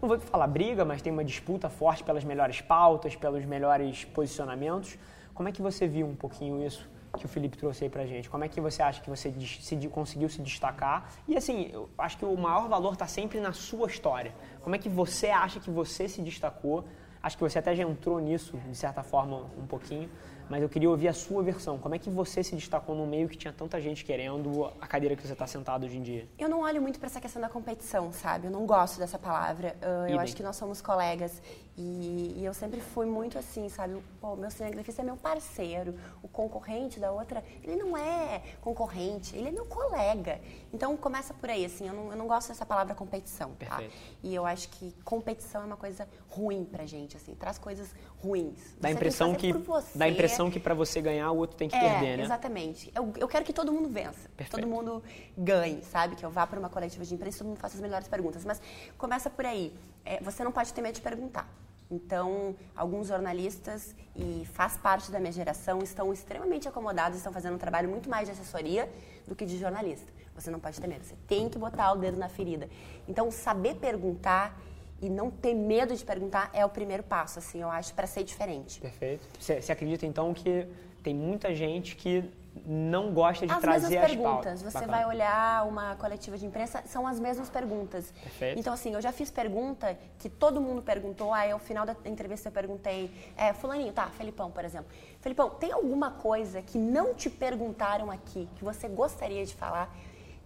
não 0.00 0.08
vou 0.08 0.20
falar 0.20 0.46
briga, 0.46 0.84
mas 0.84 1.02
tem 1.02 1.12
uma 1.12 1.24
disputa 1.24 1.68
forte 1.68 2.04
pelas 2.04 2.22
melhores 2.22 2.60
pautas, 2.60 3.16
pelos 3.16 3.44
melhores 3.44 4.04
posicionamentos. 4.04 4.96
Como 5.34 5.48
é 5.48 5.52
que 5.52 5.60
você 5.60 5.88
viu 5.88 6.06
um 6.06 6.14
pouquinho 6.14 6.64
isso 6.64 6.88
que 7.16 7.24
o 7.24 7.28
Felipe 7.28 7.56
trouxe 7.56 7.84
aí 7.84 7.90
pra 7.90 8.04
gente? 8.06 8.28
Como 8.28 8.44
é 8.44 8.48
que 8.48 8.60
você 8.60 8.82
acha 8.82 9.00
que 9.00 9.08
você 9.08 9.32
se, 9.60 9.76
conseguiu 9.88 10.28
se 10.28 10.42
destacar? 10.42 11.10
E 11.26 11.36
assim, 11.36 11.70
eu 11.72 11.88
acho 11.98 12.18
que 12.18 12.24
o 12.24 12.36
maior 12.36 12.68
valor 12.68 12.94
está 12.94 13.06
sempre 13.06 13.40
na 13.40 13.52
sua 13.52 13.86
história. 13.88 14.34
Como 14.62 14.74
é 14.74 14.78
que 14.78 14.88
você 14.88 15.28
acha 15.28 15.60
que 15.60 15.70
você 15.70 16.08
se 16.08 16.20
destacou? 16.22 16.84
Acho 17.22 17.36
que 17.36 17.42
você 17.42 17.58
até 17.58 17.74
já 17.74 17.82
entrou 17.82 18.20
nisso, 18.20 18.56
de 18.56 18.76
certa 18.76 19.02
forma, 19.02 19.50
um 19.58 19.66
pouquinho 19.66 20.08
mas 20.48 20.62
eu 20.62 20.68
queria 20.68 20.88
ouvir 20.88 21.08
a 21.08 21.12
sua 21.12 21.42
versão. 21.42 21.78
Como 21.78 21.94
é 21.94 21.98
que 21.98 22.08
você 22.08 22.42
se 22.42 22.54
destacou 22.54 22.94
no 22.94 23.06
meio 23.06 23.28
que 23.28 23.36
tinha 23.36 23.52
tanta 23.52 23.80
gente 23.80 24.04
querendo 24.04 24.72
a 24.80 24.86
cadeira 24.86 25.14
que 25.14 25.26
você 25.26 25.32
está 25.32 25.46
sentado 25.46 25.84
hoje 25.84 25.98
em 25.98 26.02
dia? 26.02 26.28
Eu 26.38 26.48
não 26.48 26.60
olho 26.60 26.80
muito 26.80 26.98
para 26.98 27.06
essa 27.06 27.20
questão 27.20 27.40
da 27.40 27.48
competição, 27.48 28.10
sabe? 28.12 28.46
Eu 28.46 28.50
não 28.50 28.64
gosto 28.66 28.98
dessa 28.98 29.18
palavra. 29.18 29.76
Uh, 29.82 30.10
eu 30.10 30.20
acho 30.20 30.34
que 30.34 30.42
nós 30.42 30.56
somos 30.56 30.80
colegas 30.80 31.42
e, 31.78 32.34
e, 32.38 32.44
eu 32.44 32.54
sempre 32.54 32.80
fui 32.80 33.06
muito 33.06 33.38
assim, 33.38 33.68
sabe? 33.68 34.02
Pô, 34.20 34.34
meu 34.34 34.50
cinegrafista 34.50 35.02
é 35.02 35.04
meu 35.04 35.16
parceiro, 35.16 35.94
o 36.22 36.28
concorrente 36.28 36.98
da 36.98 37.12
outra, 37.12 37.44
ele 37.62 37.76
não 37.76 37.96
é 37.96 38.42
concorrente, 38.60 39.36
ele 39.36 39.48
é 39.48 39.52
meu 39.52 39.66
colega. 39.66 40.40
Então 40.72 40.96
começa 40.96 41.34
por 41.34 41.50
aí, 41.50 41.64
assim, 41.64 41.86
eu 41.88 41.94
não, 41.94 42.10
eu 42.10 42.16
não 42.16 42.26
gosto 42.26 42.48
dessa 42.48 42.64
palavra 42.64 42.94
competição, 42.94 43.50
tá? 43.58 43.76
Perfeito. 43.76 43.94
E 44.22 44.34
eu 44.34 44.46
acho 44.46 44.68
que 44.70 44.94
competição 45.04 45.62
é 45.62 45.64
uma 45.64 45.76
coisa 45.76 46.08
ruim 46.28 46.64
pra 46.64 46.86
gente, 46.86 47.16
assim, 47.16 47.34
traz 47.34 47.58
coisas 47.58 47.94
ruins. 48.20 48.76
Dá 48.80 48.88
a 48.88 48.92
impressão 48.92 49.34
que, 49.34 49.52
dá 49.94 50.04
a 50.04 50.08
impressão 50.08 50.38
impressão 50.38 50.50
que 50.50 50.60
para 50.60 50.74
você 50.74 51.00
ganhar, 51.00 51.30
o 51.30 51.36
outro 51.36 51.56
tem 51.56 51.68
que 51.68 51.76
é, 51.76 51.80
perder, 51.80 52.18
né? 52.18 52.24
Exatamente. 52.24 52.92
Eu, 52.94 53.12
eu 53.16 53.28
quero 53.28 53.44
que 53.44 53.52
todo 53.52 53.72
mundo 53.72 53.88
vença. 53.88 54.28
Perfeito. 54.36 54.60
Todo 54.60 54.66
mundo 54.66 55.02
ganhe, 55.36 55.82
sabe? 55.82 56.16
Que 56.16 56.24
eu 56.24 56.30
vá 56.30 56.46
para 56.46 56.58
uma 56.58 56.68
coletiva 56.68 57.04
de 57.04 57.14
imprensa 57.14 57.36
e 57.36 57.38
todo 57.38 57.48
mundo 57.48 57.58
faça 57.58 57.74
as 57.76 57.80
melhores 57.80 58.08
perguntas. 58.08 58.44
Mas 58.44 58.60
começa 58.96 59.28
por 59.28 59.44
aí. 59.44 59.72
É, 60.04 60.20
você 60.20 60.44
não 60.44 60.52
pode 60.52 60.72
ter 60.72 60.80
medo 60.80 60.94
de 60.94 61.00
perguntar. 61.00 61.48
Então, 61.90 62.54
alguns 62.76 63.08
jornalistas, 63.08 63.94
e 64.14 64.46
faz 64.52 64.76
parte 64.76 65.10
da 65.10 65.18
minha 65.18 65.32
geração, 65.32 65.80
estão 65.82 66.12
extremamente 66.12 66.68
acomodados, 66.68 67.16
estão 67.16 67.32
fazendo 67.32 67.54
um 67.54 67.58
trabalho 67.58 67.88
muito 67.88 68.10
mais 68.10 68.26
de 68.26 68.32
assessoria 68.32 68.90
do 69.26 69.34
que 69.34 69.46
de 69.46 69.58
jornalista. 69.58 70.12
Você 70.34 70.50
não 70.50 70.60
pode 70.60 70.80
ter 70.80 70.86
medo, 70.86 71.04
você 71.04 71.16
tem 71.26 71.48
que 71.48 71.58
botar 71.58 71.92
o 71.92 71.96
dedo 71.96 72.18
na 72.18 72.28
ferida. 72.28 72.68
Então, 73.08 73.30
saber 73.30 73.76
perguntar 73.76 74.60
e 75.00 75.08
não 75.08 75.30
ter 75.30 75.54
medo 75.54 75.96
de 75.96 76.04
perguntar 76.04 76.50
é 76.52 76.64
o 76.64 76.68
primeiro 76.68 77.02
passo, 77.02 77.38
assim, 77.38 77.62
eu 77.62 77.70
acho, 77.70 77.94
para 77.94 78.06
ser 78.06 78.22
diferente. 78.22 78.80
Perfeito. 78.80 79.26
Você 79.38 79.72
acredita, 79.72 80.04
então, 80.04 80.34
que 80.34 80.66
tem 81.02 81.14
muita 81.14 81.54
gente 81.54 81.96
que 81.96 82.24
não 82.66 83.12
gosta 83.12 83.46
de 83.46 83.52
as 83.52 83.60
trazer 83.60 83.98
as 83.98 84.06
perguntas. 84.06 84.62
Você 84.62 84.80
Bacana. 84.80 84.92
vai 84.92 85.06
olhar 85.06 85.66
uma 85.66 85.96
coletiva 85.96 86.36
de 86.36 86.46
imprensa, 86.46 86.82
são 86.86 87.06
as 87.06 87.18
mesmas 87.18 87.48
perguntas. 87.48 88.12
Perfeito. 88.22 88.58
Então, 88.58 88.72
assim, 88.72 88.94
eu 88.94 89.00
já 89.00 89.12
fiz 89.12 89.30
pergunta 89.30 89.98
que 90.18 90.28
todo 90.28 90.60
mundo 90.60 90.82
perguntou, 90.82 91.32
aí 91.32 91.50
ao 91.50 91.58
final 91.58 91.84
da 91.84 91.96
entrevista 92.04 92.48
eu 92.48 92.52
perguntei, 92.52 93.10
é, 93.36 93.52
fulaninho, 93.52 93.92
tá, 93.92 94.08
Felipão, 94.08 94.50
por 94.50 94.64
exemplo. 94.64 94.88
Felipão, 95.20 95.50
tem 95.50 95.72
alguma 95.72 96.10
coisa 96.10 96.62
que 96.62 96.78
não 96.78 97.14
te 97.14 97.28
perguntaram 97.28 98.10
aqui, 98.10 98.48
que 98.56 98.64
você 98.64 98.88
gostaria 98.88 99.44
de 99.44 99.54
falar? 99.54 99.94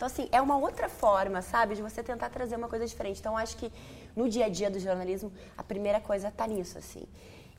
Então, 0.02 0.06
assim, 0.06 0.28
é 0.32 0.40
uma 0.40 0.56
outra 0.56 0.88
forma, 0.88 1.40
sabe, 1.42 1.76
de 1.76 1.82
você 1.82 2.02
tentar 2.02 2.28
trazer 2.28 2.56
uma 2.56 2.68
coisa 2.68 2.84
diferente. 2.84 3.20
Então, 3.20 3.36
acho 3.36 3.56
que 3.56 3.72
no 4.16 4.28
dia 4.28 4.46
a 4.46 4.48
dia 4.48 4.68
do 4.68 4.80
jornalismo, 4.80 5.32
a 5.56 5.62
primeira 5.62 6.00
coisa 6.00 6.26
está 6.26 6.44
nisso, 6.44 6.76
assim. 6.76 7.04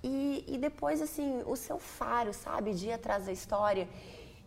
E, 0.03 0.43
e 0.45 0.57
depois, 0.57 1.01
assim, 1.01 1.41
o 1.45 1.55
seu 1.55 1.79
faro, 1.79 2.33
sabe, 2.33 2.73
de 2.73 2.87
ir 2.87 2.91
atrás 2.91 3.27
da 3.27 3.31
história. 3.31 3.87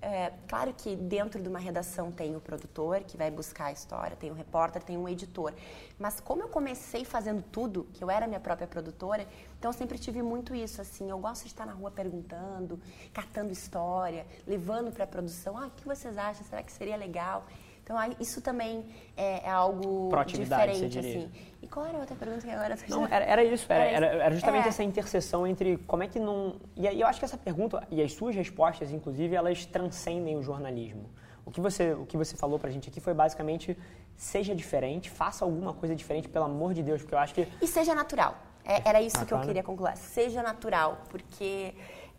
É, 0.00 0.30
claro 0.46 0.72
que 0.74 0.94
dentro 0.94 1.40
de 1.40 1.48
uma 1.48 1.58
redação 1.58 2.12
tem 2.12 2.36
o 2.36 2.40
produtor 2.40 3.02
que 3.02 3.16
vai 3.16 3.30
buscar 3.30 3.66
a 3.66 3.72
história, 3.72 4.16
tem 4.16 4.30
o 4.30 4.34
repórter, 4.34 4.82
tem 4.82 4.96
um 4.96 5.08
editor. 5.08 5.52
Mas 5.98 6.20
como 6.20 6.42
eu 6.42 6.48
comecei 6.48 7.04
fazendo 7.04 7.42
tudo, 7.42 7.88
que 7.94 8.04
eu 8.04 8.10
era 8.10 8.26
minha 8.26 8.38
própria 8.38 8.66
produtora, 8.68 9.26
então 9.58 9.70
eu 9.70 9.72
sempre 9.72 9.98
tive 9.98 10.22
muito 10.22 10.54
isso, 10.54 10.80
assim, 10.80 11.10
eu 11.10 11.18
gosto 11.18 11.42
de 11.42 11.48
estar 11.48 11.64
na 11.64 11.72
rua 11.72 11.90
perguntando, 11.90 12.78
catando 13.12 13.52
história, 13.52 14.26
levando 14.46 14.92
para 14.92 15.04
a 15.04 15.06
produção, 15.06 15.56
ah, 15.56 15.66
o 15.66 15.70
que 15.70 15.86
vocês 15.86 16.16
acham? 16.18 16.44
Será 16.44 16.62
que 16.62 16.72
seria 16.72 16.96
legal? 16.96 17.46
Então, 17.86 17.96
isso 18.18 18.40
também 18.40 18.84
é, 19.16 19.46
é 19.46 19.48
algo 19.48 20.10
diferente, 20.26 20.98
assim. 20.98 21.30
E 21.62 21.68
qual 21.68 21.86
era 21.86 21.96
a 21.96 22.00
outra 22.00 22.16
pergunta 22.16 22.44
que 22.44 22.50
agora 22.50 22.76
Não, 22.88 23.06
era, 23.06 23.24
era 23.24 23.44
isso, 23.44 23.64
era, 23.72 23.84
era, 23.84 24.06
era 24.24 24.34
justamente 24.34 24.64
é. 24.64 24.68
essa 24.70 24.82
interseção 24.82 25.46
entre 25.46 25.76
como 25.86 26.02
é 26.02 26.08
que 26.08 26.18
não... 26.18 26.56
E 26.74 26.84
eu 26.84 27.06
acho 27.06 27.20
que 27.20 27.24
essa 27.24 27.38
pergunta, 27.38 27.86
e 27.88 28.02
as 28.02 28.12
suas 28.12 28.34
respostas, 28.34 28.90
inclusive, 28.90 29.36
elas 29.36 29.64
transcendem 29.66 30.36
o 30.36 30.42
jornalismo. 30.42 31.08
O 31.44 31.52
que 31.52 31.60
você, 31.60 31.92
o 31.92 32.04
que 32.04 32.16
você 32.16 32.36
falou 32.36 32.58
pra 32.58 32.70
gente 32.70 32.88
aqui 32.88 33.00
foi 33.00 33.14
basicamente 33.14 33.78
seja 34.16 34.52
diferente, 34.52 35.08
faça 35.08 35.44
alguma 35.44 35.72
coisa 35.72 35.94
diferente, 35.94 36.28
pelo 36.28 36.46
amor 36.46 36.74
de 36.74 36.82
Deus, 36.82 37.02
porque 37.02 37.14
eu 37.14 37.20
acho 37.20 37.34
que. 37.34 37.46
E 37.62 37.68
seja 37.68 37.94
natural. 37.94 38.36
É, 38.64 38.82
era 38.88 39.00
isso 39.00 39.24
que 39.24 39.32
eu 39.32 39.40
queria 39.42 39.62
concluir. 39.62 39.96
Seja 39.96 40.42
natural, 40.42 41.02
porque 41.08 41.72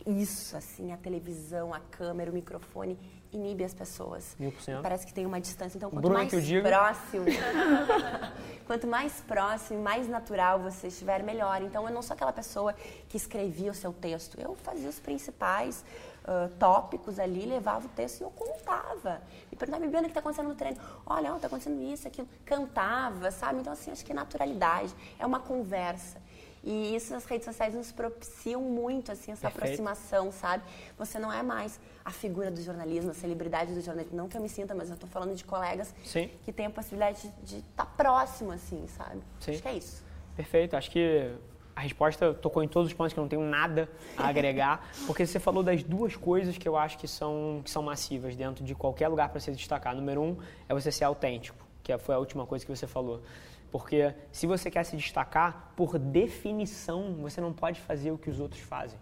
isso, 0.06 0.56
assim, 0.56 0.94
a 0.94 0.98
televisão, 0.98 1.74
a 1.74 1.82
câmera, 1.82 2.32
o 2.32 2.34
microfone, 2.34 2.98
inibe 3.32 3.64
as 3.64 3.74
pessoas. 3.74 4.36
Mil 4.40 4.52
por 4.52 4.62
cento. 4.62 4.82
Parece 4.82 5.06
que 5.06 5.14
tem 5.14 5.26
uma 5.26 5.40
distância. 5.40 5.78
Então, 5.78 5.90
quanto 5.90 6.02
Bruno, 6.02 6.16
mais 6.16 6.32
próximo, 6.62 7.26
quanto 8.66 8.88
mais 8.88 9.14
próximo, 9.22 9.82
mais 9.82 10.08
natural 10.08 10.60
você 10.60 10.88
estiver, 10.88 11.24
melhor. 11.24 11.62
Então, 11.62 11.88
eu 11.88 11.94
não 11.94 12.02
sou 12.02 12.14
aquela 12.14 12.34
pessoa 12.34 12.74
que 13.10 13.18
escrevia 13.18 13.72
o 13.72 13.74
seu 13.74 13.94
texto. 13.94 14.40
Eu 14.40 14.56
fazia 14.56 14.90
os 14.90 15.00
principais 15.00 15.84
uh, 16.24 16.50
tópicos 16.58 17.20
ali, 17.20 17.46
levava 17.46 17.86
o 17.86 17.90
texto 17.90 18.22
e 18.22 18.24
eu 18.24 18.30
contava. 18.32 19.22
E 19.52 19.56
perguntava, 19.56 19.86
Bibiana, 19.86 20.08
o 20.08 20.10
que 20.10 20.12
está 20.12 20.20
acontecendo 20.20 20.50
no 20.50 20.56
treino? 20.56 20.78
Olha, 21.06 21.34
está 21.36 21.48
acontecendo 21.48 21.82
isso, 21.82 22.08
aquilo. 22.08 22.28
Cantava, 22.46 23.32
sabe? 23.32 23.60
Então, 23.60 23.74
assim, 23.74 23.92
acho 23.92 24.06
que 24.06 24.12
é 24.12 24.16
naturalidade. 24.16 24.94
É 25.18 25.26
uma 25.26 25.40
conversa. 25.40 26.27
E 26.64 26.96
isso 26.96 27.14
as 27.16 27.26
redes 27.26 27.46
sociais 27.46 27.74
nos 27.74 27.92
propiciam 27.92 28.62
muito, 28.62 29.12
assim, 29.12 29.32
essa 29.32 29.50
Perfeito. 29.50 29.64
aproximação, 29.64 30.32
sabe? 30.32 30.64
Você 30.98 31.18
não 31.20 31.32
é 31.32 31.42
mais 31.42 31.80
a 32.04 32.12
figura 32.12 32.50
do 32.50 32.62
jornalismo, 32.62 33.12
a 33.12 33.14
celebridade 33.14 33.74
do 33.74 33.82
jornalismo. 33.82 34.18
Não 34.18 34.28
que 34.28 34.38
eu 34.38 34.42
me 34.42 34.50
sinta, 34.50 34.74
mas 34.74 34.90
eu 34.90 34.96
estou 34.96 35.10
falando 35.10 35.36
de 35.36 35.44
colegas 35.44 35.94
Sim. 36.04 36.30
que 36.44 36.52
têm 36.52 36.66
a 36.66 36.70
possibilidade 36.70 37.32
de 37.44 37.58
estar 37.58 37.86
tá 37.86 37.86
próximo, 37.86 38.52
assim, 38.52 38.86
sabe? 38.88 39.22
Sim. 39.40 39.52
Acho 39.52 39.62
que 39.62 39.68
é 39.68 39.74
isso. 39.74 40.06
Perfeito. 40.36 40.76
Acho 40.76 40.92
que 40.92 41.32
a 41.76 41.82
resposta 41.82 42.34
tocou 42.34 42.64
em 42.64 42.68
todos 42.68 42.90
os 42.90 42.94
pontos 42.94 43.14
que 43.14 43.20
eu 43.20 43.22
não 43.22 43.30
tenho 43.30 43.44
nada 43.44 43.88
a 44.18 44.28
agregar, 44.28 44.90
porque 45.06 45.26
você 45.26 45.40
falou 45.40 45.62
das 45.62 45.84
duas 45.84 46.16
coisas 46.16 46.58
que 46.58 46.68
eu 46.68 46.76
acho 46.76 46.98
que 46.98 47.08
são, 47.08 47.62
que 47.64 47.70
são 47.70 47.84
massivas 47.84 48.36
dentro 48.36 48.66
de 48.66 48.74
qualquer 48.74 49.08
lugar 49.08 49.30
para 49.30 49.40
se 49.40 49.52
destacar. 49.52 49.96
Número 49.96 50.22
um 50.22 50.38
é 50.68 50.74
você 50.74 50.92
ser 50.92 51.04
autêntico, 51.04 51.64
que 51.84 51.96
foi 52.00 52.16
a 52.16 52.18
última 52.18 52.48
coisa 52.48 52.66
que 52.66 52.76
você 52.76 52.88
falou. 52.88 53.22
Porque 53.72 54.14
se 54.32 54.48
você 54.48 54.72
quer 54.72 54.84
se 54.84 54.96
destacar, 54.96 55.74
por 55.76 56.00
definição, 56.00 57.16
você 57.16 57.42
não 57.42 57.52
pode 57.52 57.80
fazer 57.82 58.12
o 58.12 58.18
que 58.18 58.30
os 58.30 58.40
outros 58.40 58.62
fazem. 58.62 59.00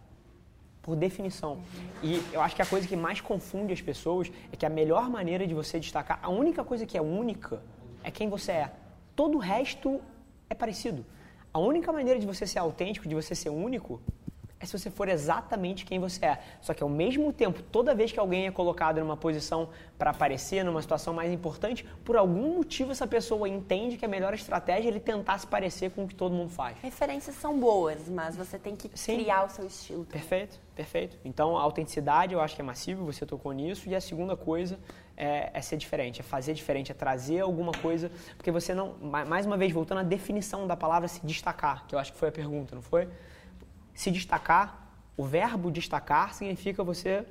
Por 0.81 0.95
definição. 0.95 1.59
E 2.01 2.21
eu 2.31 2.41
acho 2.41 2.55
que 2.55 2.61
a 2.61 2.65
coisa 2.65 2.87
que 2.87 2.95
mais 2.95 3.21
confunde 3.21 3.73
as 3.73 3.81
pessoas 3.81 4.31
é 4.51 4.55
que 4.55 4.65
a 4.65 4.69
melhor 4.69 5.09
maneira 5.09 5.45
de 5.47 5.53
você 5.53 5.79
destacar, 5.79 6.19
a 6.21 6.29
única 6.29 6.63
coisa 6.63 6.85
que 6.85 6.97
é 6.97 7.01
única 7.01 7.61
é 8.03 8.11
quem 8.11 8.29
você 8.29 8.51
é. 8.51 8.71
Todo 9.15 9.35
o 9.37 9.39
resto 9.39 10.01
é 10.49 10.53
parecido. 10.53 11.05
A 11.53 11.59
única 11.59 11.91
maneira 11.91 12.19
de 12.19 12.25
você 12.25 12.45
ser 12.45 12.59
autêntico, 12.59 13.07
de 13.07 13.15
você 13.15 13.33
ser 13.33 13.49
único, 13.49 14.01
é 14.65 14.67
se 14.67 14.77
você 14.77 14.89
for 14.89 15.07
exatamente 15.07 15.85
quem 15.85 15.99
você 15.99 16.25
é. 16.25 16.39
Só 16.61 16.73
que 16.73 16.83
ao 16.83 16.89
mesmo 16.89 17.31
tempo, 17.31 17.61
toda 17.61 17.95
vez 17.95 18.11
que 18.11 18.19
alguém 18.19 18.47
é 18.47 18.51
colocado 18.51 18.99
numa 18.99 19.15
posição 19.15 19.69
para 19.97 20.11
aparecer, 20.11 20.65
numa 20.65 20.81
situação 20.81 21.13
mais 21.13 21.31
importante, 21.31 21.85
por 22.03 22.17
algum 22.17 22.55
motivo 22.55 22.91
essa 22.91 23.07
pessoa 23.07 23.47
entende 23.47 23.97
que 23.97 24.05
a 24.05 24.07
melhor 24.07 24.33
estratégia 24.33 24.87
é 24.87 24.91
ele 24.91 24.99
tentar 24.99 25.37
se 25.37 25.47
parecer 25.47 25.91
com 25.91 26.03
o 26.03 26.07
que 26.07 26.15
todo 26.15 26.33
mundo 26.33 26.49
faz. 26.49 26.77
Referências 26.81 27.35
são 27.35 27.57
boas, 27.59 28.09
mas 28.09 28.35
você 28.35 28.59
tem 28.59 28.75
que 28.75 28.89
Sim. 28.93 29.17
criar 29.17 29.45
o 29.45 29.49
seu 29.49 29.65
estilo. 29.65 30.03
Também. 30.05 30.19
Perfeito, 30.19 30.59
perfeito. 30.75 31.17
Então 31.23 31.57
a 31.57 31.61
autenticidade 31.61 32.33
eu 32.33 32.41
acho 32.41 32.55
que 32.55 32.61
é 32.61 32.65
massiva, 32.65 33.03
você 33.03 33.25
tocou 33.25 33.51
nisso. 33.53 33.87
E 33.87 33.95
a 33.95 34.01
segunda 34.01 34.35
coisa 34.35 34.79
é, 35.15 35.49
é, 35.53 35.61
ser 35.61 35.77
diferente, 35.77 36.19
é 36.21 36.23
fazer 36.23 36.53
diferente, 36.53 36.91
é 36.91 36.95
trazer 36.95 37.39
alguma 37.39 37.71
coisa, 37.71 38.11
porque 38.35 38.51
você 38.51 38.73
não, 38.73 38.95
mais 38.99 39.45
uma 39.45 39.57
vez 39.57 39.71
voltando 39.71 39.99
à 39.99 40.03
definição 40.03 40.67
da 40.67 40.75
palavra 40.75 41.07
se 41.07 41.25
destacar, 41.25 41.85
que 41.87 41.95
eu 41.95 41.99
acho 41.99 42.11
que 42.11 42.17
foi 42.17 42.29
a 42.29 42.31
pergunta, 42.31 42.75
não 42.75 42.81
foi? 42.81 43.07
Se 43.95 44.11
destacar, 44.11 44.91
o 45.17 45.23
verbo 45.23 45.71
destacar 45.71 46.33
significa 46.33 46.83
você 46.83 47.25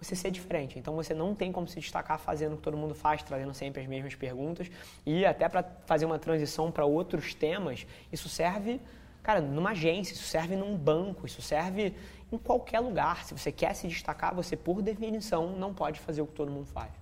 você 0.00 0.14
ser 0.14 0.30
diferente. 0.30 0.78
Então 0.78 0.94
você 0.94 1.12
não 1.12 1.34
tem 1.34 1.50
como 1.50 1.66
se 1.66 1.80
destacar 1.80 2.18
fazendo 2.18 2.52
o 2.52 2.56
que 2.56 2.62
todo 2.62 2.76
mundo 2.76 2.94
faz, 2.94 3.22
trazendo 3.22 3.52
sempre 3.52 3.82
as 3.82 3.88
mesmas 3.88 4.14
perguntas. 4.14 4.70
E 5.04 5.26
até 5.26 5.48
para 5.48 5.64
fazer 5.86 6.06
uma 6.06 6.18
transição 6.18 6.70
para 6.70 6.84
outros 6.84 7.34
temas, 7.34 7.84
isso 8.12 8.28
serve, 8.28 8.80
cara, 9.22 9.40
numa 9.40 9.70
agência, 9.70 10.12
isso 10.12 10.24
serve 10.24 10.54
num 10.54 10.76
banco, 10.76 11.26
isso 11.26 11.42
serve 11.42 11.94
em 12.30 12.38
qualquer 12.38 12.80
lugar. 12.80 13.24
Se 13.24 13.36
você 13.36 13.50
quer 13.50 13.74
se 13.74 13.88
destacar, 13.88 14.34
você 14.34 14.56
por 14.56 14.82
definição 14.82 15.50
não 15.56 15.74
pode 15.74 15.98
fazer 15.98 16.22
o 16.22 16.26
que 16.26 16.34
todo 16.34 16.50
mundo 16.50 16.66
faz. 16.66 16.92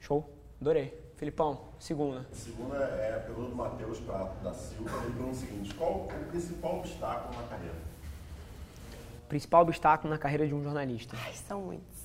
Show? 0.00 0.28
Adorei. 0.60 1.09
Filipão, 1.20 1.60
segunda. 1.78 2.26
A 2.32 2.34
segunda 2.34 2.76
é 2.76 3.14
a 3.14 3.20
pergunta 3.20 3.50
do 3.50 3.54
Matheus 3.54 4.00
Prato 4.00 4.42
da 4.42 4.54
Silva. 4.54 4.90
Ele 5.02 5.12
pergunta 5.12 5.32
o 5.32 5.34
seguinte: 5.34 5.74
qual 5.74 5.96
o 5.96 6.08
principal 6.30 6.78
obstáculo 6.78 7.38
na 7.38 7.46
carreira? 7.46 7.74
Principal 9.28 9.60
obstáculo 9.60 10.10
na 10.10 10.18
carreira 10.18 10.48
de 10.48 10.54
um 10.54 10.62
jornalista? 10.62 11.14
Ai, 11.22 11.34
são 11.46 11.60
muitos. 11.60 12.00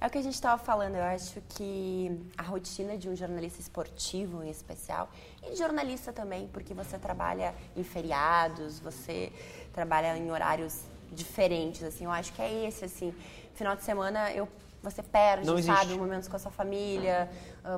É 0.00 0.06
o 0.06 0.10
que 0.10 0.16
a 0.16 0.22
gente 0.22 0.32
estava 0.32 0.56
falando. 0.56 0.94
Eu 0.94 1.02
acho 1.02 1.38
que 1.50 2.18
a 2.38 2.44
rotina 2.44 2.96
de 2.96 3.10
um 3.10 3.14
jornalista 3.14 3.60
esportivo, 3.60 4.42
em 4.42 4.48
especial, 4.48 5.10
e 5.46 5.50
de 5.50 5.56
jornalista 5.56 6.10
também, 6.10 6.48
porque 6.48 6.72
você 6.72 6.96
trabalha 6.96 7.54
em 7.76 7.84
feriados, 7.84 8.80
você 8.80 9.30
trabalha 9.74 10.16
em 10.16 10.30
horários 10.30 10.80
diferentes. 11.12 11.82
Assim, 11.82 12.06
eu 12.06 12.10
acho 12.10 12.32
que 12.32 12.40
é 12.40 12.66
esse. 12.66 12.86
Assim, 12.86 13.14
final 13.52 13.76
de 13.76 13.84
semana 13.84 14.32
eu 14.32 14.48
você 14.90 15.02
perde, 15.02 15.46
não 15.46 15.60
sabe, 15.60 15.94
momentos 15.94 16.28
com 16.28 16.36
a 16.36 16.38
sua 16.38 16.50
família, 16.50 17.28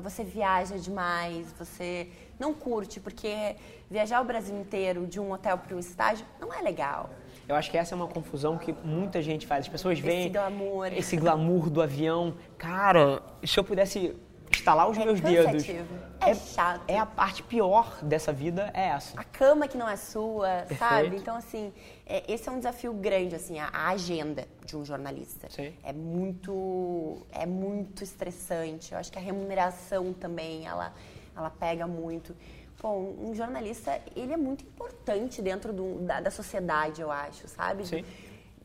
você 0.01 0.23
viaja 0.23 0.77
demais, 0.77 1.53
você 1.57 2.07
não 2.39 2.53
curte, 2.53 2.99
porque 2.99 3.55
viajar 3.89 4.21
o 4.21 4.25
Brasil 4.25 4.57
inteiro 4.57 5.05
de 5.07 5.19
um 5.19 5.31
hotel 5.31 5.57
para 5.57 5.75
um 5.75 5.79
estádio 5.79 6.25
não 6.39 6.53
é 6.53 6.61
legal. 6.61 7.09
Eu 7.47 7.55
acho 7.55 7.71
que 7.71 7.77
essa 7.77 7.93
é 7.93 7.95
uma 7.95 8.07
confusão 8.07 8.57
que 8.57 8.71
muita 8.83 9.21
gente 9.21 9.47
faz. 9.47 9.65
As 9.65 9.67
pessoas 9.67 9.99
veem 9.99 10.25
esse 10.25 10.29
glamour, 10.29 10.85
esse 10.93 11.17
glamour 11.17 11.69
do 11.69 11.81
avião. 11.81 12.35
Cara, 12.57 13.23
se 13.43 13.59
eu 13.59 13.63
pudesse 13.63 14.15
estalar 14.59 14.89
os 14.89 14.97
é 14.97 15.05
meus 15.05 15.19
dedos. 15.19 15.67
É, 15.67 16.31
é 16.31 16.35
chato. 16.35 16.83
É 16.87 16.97
a 16.97 17.05
parte 17.05 17.41
pior 17.43 17.99
dessa 18.01 18.31
vida, 18.31 18.69
é 18.73 18.89
essa. 18.89 19.19
A 19.19 19.23
cama 19.23 19.67
que 19.67 19.77
não 19.77 19.87
é 19.87 19.95
sua, 19.95 20.47
Perfeito. 20.67 20.79
sabe? 20.79 21.15
Então, 21.15 21.35
assim, 21.35 21.73
é, 22.05 22.31
esse 22.31 22.47
é 22.47 22.51
um 22.51 22.57
desafio 22.57 22.93
grande, 22.93 23.35
assim, 23.35 23.59
a, 23.59 23.67
a, 23.67 23.89
agenda 23.89 24.47
de 24.65 24.77
um 24.77 24.85
jornalista. 24.85 25.49
Sim. 25.49 25.73
É 25.83 25.93
muito, 25.93 27.25
é 27.31 27.45
muito 27.45 28.03
estressante. 28.03 28.91
Eu 28.91 28.99
acho 28.99 29.11
que 29.11 29.17
a 29.17 29.21
remuneração 29.21 30.13
também, 30.13 30.67
ela, 30.67 30.93
ela 31.35 31.49
pega 31.49 31.87
muito. 31.87 32.35
Bom, 32.81 33.13
um 33.19 33.35
jornalista, 33.35 33.99
ele 34.15 34.33
é 34.33 34.37
muito 34.37 34.63
importante 34.63 35.41
dentro 35.41 35.73
do, 35.73 35.99
da, 35.99 36.21
da 36.21 36.31
sociedade, 36.31 37.01
eu 37.01 37.11
acho, 37.11 37.47
sabe? 37.47 37.85
Sim. 37.85 38.05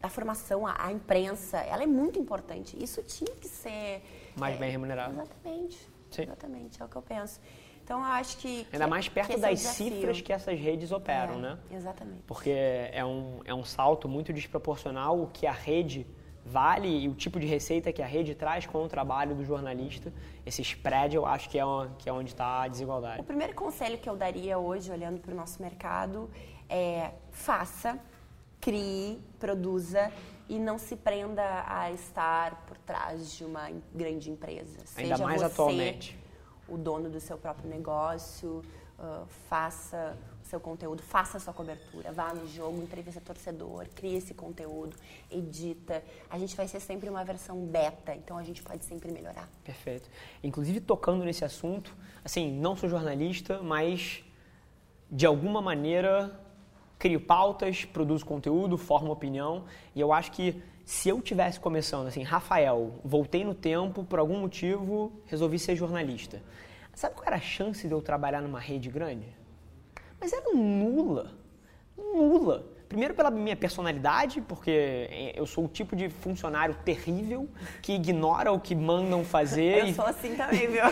Da 0.01 0.09
formação, 0.09 0.67
a, 0.67 0.87
a 0.87 0.93
imprensa, 0.93 1.59
ela 1.59 1.83
é 1.83 1.87
muito 1.87 2.19
importante. 2.19 2.81
Isso 2.81 3.03
tinha 3.03 3.35
que 3.35 3.49
ser 3.49 4.03
mais 4.37 4.57
é, 4.57 4.59
bem 4.59 4.71
remunerado. 4.71 5.13
Exatamente. 5.13 5.77
Sim. 6.11 6.23
Exatamente, 6.23 6.81
é 6.81 6.85
o 6.85 6.89
que 6.89 6.97
eu 6.97 7.03
penso. 7.03 7.41
Então, 7.83 7.99
eu 7.99 8.07
acho 8.07 8.39
que. 8.39 8.67
Ainda 8.73 8.87
mais 8.87 9.09
perto 9.09 9.39
das 9.39 9.61
cifras 9.61 10.21
que 10.21 10.33
essas 10.33 10.59
redes 10.59 10.91
operam, 10.91 11.35
é, 11.35 11.39
né? 11.39 11.59
Exatamente. 11.71 12.23
Porque 12.27 12.51
é 12.51 13.05
um, 13.05 13.41
é 13.45 13.55
um 13.55 13.65
salto 13.65 14.09
muito 14.09 14.33
desproporcional 14.33 15.21
o 15.21 15.27
que 15.27 15.47
a 15.47 15.53
rede 15.53 16.07
vale 16.45 16.89
e 16.89 17.09
o 17.09 17.15
tipo 17.15 17.41
de 17.41 17.47
receita 17.47 17.93
que 17.93 18.03
a 18.03 18.07
rede 18.07 18.35
traz 18.35 18.67
com 18.67 18.85
o 18.85 18.89
trabalho 18.89 19.35
do 19.35 19.45
jornalista. 19.45 20.13
Esse 20.45 20.63
spread, 20.63 21.15
eu 21.15 21.27
acho 21.27 21.49
que 21.49 21.59
é, 21.59 21.65
uma, 21.65 21.89
que 21.99 22.09
é 22.09 22.13
onde 22.13 22.31
está 22.31 22.63
a 22.63 22.69
desigualdade. 22.69 23.21
O 23.21 23.25
primeiro 23.25 23.55
conselho 23.55 23.99
que 23.99 24.09
eu 24.09 24.17
daria 24.17 24.59
hoje, 24.59 24.91
olhando 24.91 25.21
para 25.21 25.33
o 25.33 25.37
nosso 25.37 25.61
mercado, 25.61 26.31
é 26.69 27.13
faça, 27.31 27.99
crie, 28.61 29.21
produza 29.39 30.11
e 30.49 30.59
não 30.59 30.79
se 30.79 30.97
prenda 30.97 31.65
a 31.67 31.91
estar 31.91 32.65
por 32.67 32.77
trás 32.79 33.33
de 33.33 33.45
uma 33.45 33.71
grande 33.95 34.31
empresa. 34.31 34.79
Ainda 34.97 35.17
Seja 35.17 35.25
mais 35.25 35.41
você 35.41 35.47
atualmente. 35.47 36.19
o 36.69 36.77
dono 36.77 37.09
do 37.09 37.21
seu 37.21 37.39
próprio 37.39 37.69
negócio, 37.69 38.63
uh, 38.99 39.27
faça 39.49 40.17
o 40.43 40.47
seu 40.47 40.61
conteúdo, 40.61 41.03
faça 41.03 41.39
a 41.39 41.41
sua 41.41 41.55
cobertura, 41.55 42.13
vá 42.13 42.35
no 42.35 42.47
jogo, 42.47 42.83
entrevista 42.83 43.21
torcedor, 43.21 43.87
crie 43.95 44.17
esse 44.17 44.35
conteúdo, 44.35 44.95
edita. 45.31 46.05
A 46.29 46.39
gente 46.39 46.55
vai 46.55 46.69
ser 46.69 46.81
sempre 46.81 47.09
uma 47.09 47.25
versão 47.25 47.65
beta, 47.65 48.15
então 48.15 48.37
a 48.37 48.43
gente 48.43 48.63
pode 48.63 48.85
sempre 48.85 49.11
melhorar. 49.11 49.49
Perfeito. 49.65 50.09
Inclusive, 50.43 50.81
tocando 50.81 51.25
nesse 51.25 51.45
assunto, 51.45 51.97
assim, 52.23 52.53
não 52.53 52.77
sou 52.77 52.89
jornalista, 52.89 53.63
mas 53.63 54.23
de 55.11 55.25
alguma 55.25 55.63
maneira 55.63 56.44
crio 57.05 57.21
pautas, 57.21 57.85
produzo 57.85 58.25
conteúdo, 58.25 58.79
formo 58.79 59.13
opinião. 59.13 59.65
E 59.95 60.01
eu 60.01 60.11
acho 60.11 60.33
que 60.33 60.63
se 60.87 61.11
eu 61.11 61.21
tivesse 61.21 61.61
começando 61.61 62.07
assim, 62.07 62.23
Rafael, 62.23 62.95
voltei 63.05 63.45
no 63.45 63.53
tempo, 63.53 64.03
por 64.05 64.19
algum 64.19 64.41
motivo, 64.41 65.13
resolvi 65.27 65.59
ser 65.59 65.77
jornalista. 65.77 66.41
Sabe 66.95 67.15
qual 67.15 67.27
era 67.27 67.37
a 67.37 67.41
chance 67.41 67.87
de 67.87 67.93
eu 67.93 68.01
trabalhar 68.01 68.41
numa 68.41 68.59
rede 68.59 68.89
grande? 68.89 69.27
Mas 70.19 70.33
era 70.33 70.55
nula. 70.55 71.33
Nula. 71.95 72.65
Primeiro 72.89 73.13
pela 73.13 73.31
minha 73.31 73.57
personalidade, 73.57 74.41
porque 74.41 75.33
eu 75.35 75.45
sou 75.45 75.67
o 75.67 75.69
tipo 75.69 75.95
de 75.95 76.09
funcionário 76.09 76.75
terrível 76.87 77.51
que 77.83 77.93
ignora 77.93 78.51
o 78.51 78.59
que 78.59 78.75
mandam 78.75 79.25
fazer. 79.25 79.81
Eu 79.81 79.87
e... 79.89 79.95
sou 79.95 80.07
assim 80.07 80.37
também, 80.37 80.69
viu? 80.69 80.85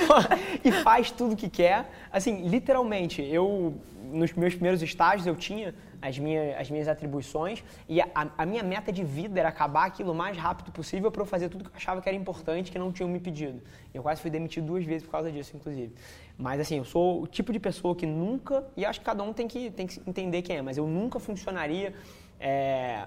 e 0.64 0.72
faz 0.82 1.10
tudo 1.10 1.34
o 1.34 1.36
que 1.36 1.50
quer. 1.50 1.90
Assim, 2.10 2.48
literalmente, 2.48 3.20
eu 3.20 3.74
nos 4.12 4.32
meus 4.32 4.54
primeiros 4.54 4.82
estágios 4.82 5.26
eu 5.26 5.34
tinha 5.34 5.74
as 6.00 6.18
minhas, 6.18 6.58
as 6.58 6.70
minhas 6.70 6.88
atribuições 6.88 7.64
e 7.88 8.00
a, 8.00 8.06
a 8.36 8.44
minha 8.44 8.62
meta 8.62 8.92
de 8.92 9.04
vida 9.04 9.38
era 9.38 9.48
acabar 9.48 9.86
aquilo 9.86 10.12
o 10.12 10.14
mais 10.14 10.36
rápido 10.36 10.70
possível 10.72 11.10
para 11.10 11.22
eu 11.22 11.26
fazer 11.26 11.48
tudo 11.48 11.64
que 11.64 11.70
eu 11.70 11.76
achava 11.76 12.00
que 12.02 12.08
era 12.08 12.16
importante, 12.16 12.70
que 12.70 12.78
não 12.78 12.92
tinham 12.92 13.08
me 13.08 13.20
pedido. 13.20 13.62
Eu 13.94 14.02
quase 14.02 14.20
fui 14.20 14.30
demitido 14.30 14.66
duas 14.66 14.84
vezes 14.84 15.02
por 15.04 15.12
causa 15.12 15.30
disso, 15.30 15.56
inclusive. 15.56 15.92
Mas 16.36 16.60
assim, 16.60 16.78
eu 16.78 16.84
sou 16.84 17.22
o 17.22 17.26
tipo 17.26 17.52
de 17.52 17.60
pessoa 17.60 17.94
que 17.94 18.06
nunca, 18.06 18.66
e 18.76 18.84
acho 18.84 19.00
que 19.00 19.06
cada 19.06 19.22
um 19.22 19.32
tem 19.32 19.46
que, 19.48 19.70
tem 19.70 19.86
que 19.86 20.00
entender 20.06 20.42
quem 20.42 20.56
é, 20.56 20.62
mas 20.62 20.76
eu 20.76 20.86
nunca 20.86 21.18
funcionaria 21.18 21.94
é, 22.40 23.06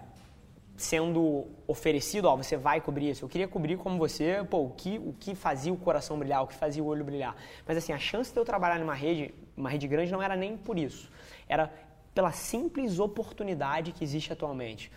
sendo 0.77 1.47
oferecido, 1.67 2.25
ó, 2.25 2.35
você 2.35 2.57
vai 2.57 2.81
cobrir 2.81 3.09
isso. 3.09 3.23
Eu 3.23 3.29
queria 3.29 3.47
cobrir 3.47 3.77
como 3.77 3.97
você, 3.97 4.45
pô, 4.49 4.59
o 4.59 4.69
que, 4.71 4.97
o 4.99 5.13
que 5.19 5.33
fazia 5.33 5.71
o 5.71 5.77
coração 5.77 6.17
brilhar, 6.19 6.43
o 6.43 6.47
que 6.47 6.55
fazia 6.55 6.83
o 6.83 6.87
olho 6.87 7.03
brilhar. 7.03 7.35
Mas 7.65 7.77
assim, 7.77 7.93
a 7.93 7.97
chance 7.97 8.33
de 8.33 8.39
eu 8.39 8.45
trabalhar 8.45 8.79
numa 8.79 8.93
rede, 8.93 9.33
uma 9.55 9.69
rede 9.69 9.87
grande 9.87 10.11
não 10.11 10.21
era 10.21 10.35
nem 10.35 10.57
por 10.57 10.77
isso. 10.77 11.11
Era 11.47 11.71
pela 12.13 12.31
simples 12.31 12.99
oportunidade 12.99 13.91
que 13.91 14.03
existe 14.03 14.31
atualmente. 14.31 14.91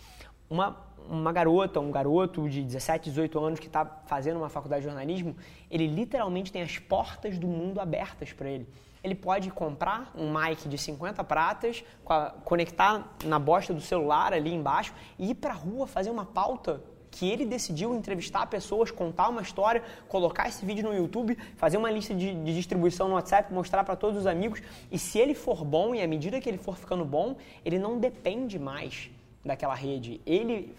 Uma, 0.49 0.77
uma 1.09 1.33
garota, 1.33 1.81
um 1.81 1.91
garoto 1.91 2.49
de 2.49 2.63
17, 2.63 3.11
18 3.11 3.39
anos 3.39 3.61
que 3.61 3.67
está 3.67 3.85
fazendo 4.07 4.37
uma 4.39 4.49
faculdade 4.49 4.83
de 4.83 4.89
jornalismo, 4.89 5.37
ele 5.71 5.87
literalmente 5.87 6.51
tem 6.51 6.63
as 6.63 6.79
portas 6.79 7.39
do 7.39 7.47
mundo 7.47 7.81
abertas 7.81 8.33
para 8.33 8.49
ele 8.49 8.67
ele 9.03 9.15
pode 9.15 9.51
comprar 9.51 10.11
um 10.15 10.33
mic 10.33 10.69
de 10.69 10.77
50 10.77 11.23
pratas, 11.25 11.85
conectar 12.45 13.17
na 13.25 13.39
bosta 13.39 13.73
do 13.73 13.81
celular 13.81 14.33
ali 14.33 14.53
embaixo 14.53 14.93
e 15.19 15.31
ir 15.31 15.35
para 15.35 15.53
a 15.53 15.57
rua 15.57 15.87
fazer 15.87 16.11
uma 16.11 16.25
pauta 16.25 16.83
que 17.19 17.29
ele 17.29 17.45
decidiu 17.45 17.93
entrevistar 17.97 18.47
pessoas, 18.47 18.93
contar 18.93 19.29
uma 19.29 19.43
história, 19.43 19.83
colocar 20.09 20.49
esse 20.49 20.65
vídeo 20.65 20.85
no 20.85 20.95
YouTube, 20.95 21.37
fazer 21.57 21.77
uma 21.77 21.91
lista 21.91 22.15
de, 22.15 22.33
de 22.33 22.55
distribuição 22.55 23.09
no 23.09 23.15
WhatsApp, 23.15 23.53
mostrar 23.53 23.83
para 23.83 23.97
todos 23.97 24.21
os 24.21 24.27
amigos. 24.27 24.63
E 24.91 25.01
se 25.01 25.19
ele 25.19 25.35
for 25.35 25.65
bom 25.65 25.97
e 25.97 26.01
à 26.01 26.07
medida 26.07 26.41
que 26.41 26.49
ele 26.49 26.59
for 26.59 26.77
ficando 26.77 27.05
bom, 27.05 27.35
ele 27.65 27.77
não 27.77 27.99
depende 27.99 28.57
mais 28.57 29.11
daquela 29.45 29.75
rede. 29.75 30.21
Ele 30.25 30.73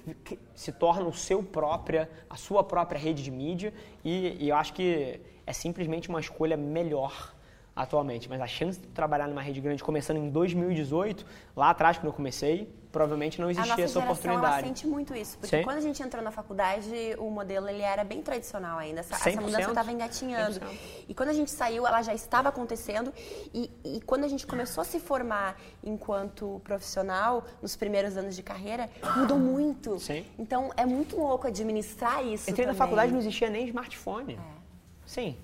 se 0.56 0.72
torna 0.72 1.06
o 1.06 1.14
seu 1.14 1.44
própria, 1.44 2.10
a 2.30 2.38
sua 2.38 2.64
própria 2.64 2.98
rede 2.98 3.22
de 3.22 3.32
mídia 3.32 3.74
e, 4.06 4.38
e 4.40 4.48
eu 4.48 4.56
acho 4.56 4.72
que 4.74 5.20
é 5.46 5.52
simplesmente 5.52 6.08
uma 6.08 6.22
escolha 6.22 6.56
melhor 6.56 7.36
atualmente, 7.80 8.28
mas 8.28 8.42
a 8.42 8.48
chance 8.48 8.78
de 8.78 8.88
trabalhar 8.88 9.26
numa 9.30 9.42
rede 9.42 9.62
grande 9.62 9.82
começando 9.82 10.18
em 10.18 10.30
2018, 10.30 11.26
lá 11.56 11.70
atrás 11.70 11.98
quando 11.98 12.08
eu 12.08 12.14
comecei, 12.14 12.70
provavelmente 12.92 13.40
não 13.40 13.50
existia 13.50 13.86
essa 13.86 14.00
oportunidade. 14.00 14.54
Ela 14.54 14.68
sente 14.68 14.86
muito 14.86 15.16
isso, 15.16 15.38
porque 15.38 15.58
Sim. 15.58 15.64
quando 15.64 15.78
a 15.78 15.82
gente 15.82 16.04
entrou 16.04 16.22
na 16.22 16.30
faculdade, 16.30 16.92
o 17.18 17.30
modelo 17.30 17.70
ele 17.70 17.82
era 17.82 18.04
bem 18.04 18.22
tradicional 18.22 18.80
ainda. 18.80 19.00
Essa, 19.00 19.16
essa 19.16 19.40
mudança 19.40 19.70
estava 19.70 19.94
engatinhando. 19.94 20.60
100%. 20.60 20.78
E 21.08 21.14
quando 21.14 21.30
a 21.30 21.34
gente 21.34 21.52
saiu, 21.52 21.88
ela 21.88 22.02
já 22.02 22.14
estava 22.14 22.50
acontecendo. 22.50 23.14
E, 23.54 23.72
e, 23.86 24.02
quando 24.02 24.26
a 24.26 24.28
gente 24.28 24.46
começou 24.46 24.82
a 24.82 24.86
se 24.86 25.00
formar 25.00 25.58
enquanto 25.82 26.60
profissional, 26.66 27.46
nos 27.62 27.78
primeiros 27.78 28.18
anos 28.18 28.36
de 28.36 28.44
carreira, 28.44 28.90
mudou 29.16 29.40
muito. 29.40 29.98
Sim. 30.00 30.26
Então 30.38 30.70
é 30.76 30.86
muito 30.86 31.18
louco 31.18 31.48
administrar 31.48 32.26
isso. 32.26 32.50
Entrei 32.50 32.66
também. 32.66 32.68
na 32.68 32.74
faculdade 32.74 33.12
não 33.14 33.20
existia 33.20 33.50
nem 33.50 33.66
smartphone. 33.68 34.34
É. 34.34 34.60
Sim 35.06 35.38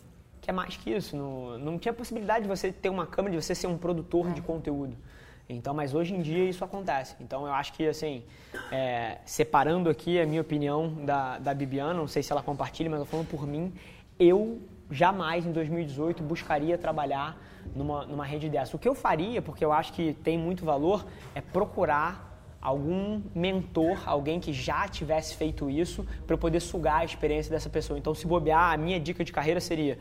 que 0.46 0.52
é 0.52 0.54
mais 0.54 0.78
que 0.78 0.92
isso. 0.92 1.18
Não, 1.18 1.58
não 1.58 1.80
tinha 1.80 1.92
possibilidade 1.92 2.44
de 2.44 2.48
você 2.48 2.72
ter 2.72 2.90
uma 2.90 3.08
câmera, 3.08 3.36
de 3.36 3.44
você 3.44 3.56
ser 3.56 3.66
um 3.66 3.78
produtor 3.78 4.32
de 4.32 4.44
conteúdo. 4.44 4.96
Então, 5.50 5.74
mas 5.74 5.96
hoje 5.96 6.14
em 6.14 6.22
dia 6.22 6.48
isso 6.48 6.64
acontece. 6.64 7.16
Então, 7.20 7.48
eu 7.48 7.54
acho 7.54 7.74
que, 7.74 7.88
assim, 7.88 8.24
é, 8.72 9.18
separando 9.26 9.90
aqui 9.90 10.20
a 10.20 10.26
minha 10.26 10.42
opinião 10.42 11.04
da, 11.04 11.40
da 11.40 11.54
Bibiana, 11.54 11.96
não 11.96 12.08
sei 12.08 12.22
se 12.22 12.32
ela 12.32 12.44
compartilha, 12.44 12.90
mas 12.90 13.00
eu 13.00 13.06
falando 13.08 13.28
por 13.28 13.48
mim, 13.48 13.74
eu 14.20 14.60
jamais 14.90 15.48
em 15.48 15.52
2018 15.52 16.22
buscaria 16.22 16.78
trabalhar 16.78 17.42
numa, 17.76 18.06
numa 18.06 18.26
rede 18.26 18.48
dessa. 18.48 18.76
O 18.76 18.80
que 18.80 18.88
eu 18.88 18.94
faria, 18.94 19.42
porque 19.42 19.66
eu 19.66 19.74
acho 19.74 19.94
que 19.94 20.14
tem 20.14 20.38
muito 20.38 20.64
valor, 20.64 21.06
é 21.34 21.42
procurar 21.42 22.34
algum 22.62 23.22
mentor, 23.34 24.02
alguém 24.08 24.40
que 24.40 24.52
já 24.52 24.88
tivesse 24.88 25.36
feito 25.36 25.70
isso, 25.70 26.06
para 26.26 26.34
eu 26.34 26.38
poder 26.38 26.60
sugar 26.60 27.02
a 27.02 27.06
experiência 27.06 27.52
dessa 27.52 27.70
pessoa. 27.70 27.98
Então, 27.98 28.14
se 28.16 28.26
bobear, 28.26 28.74
a 28.74 28.78
minha 28.78 29.00
dica 29.00 29.24
de 29.24 29.32
carreira 29.32 29.60
seria 29.60 30.00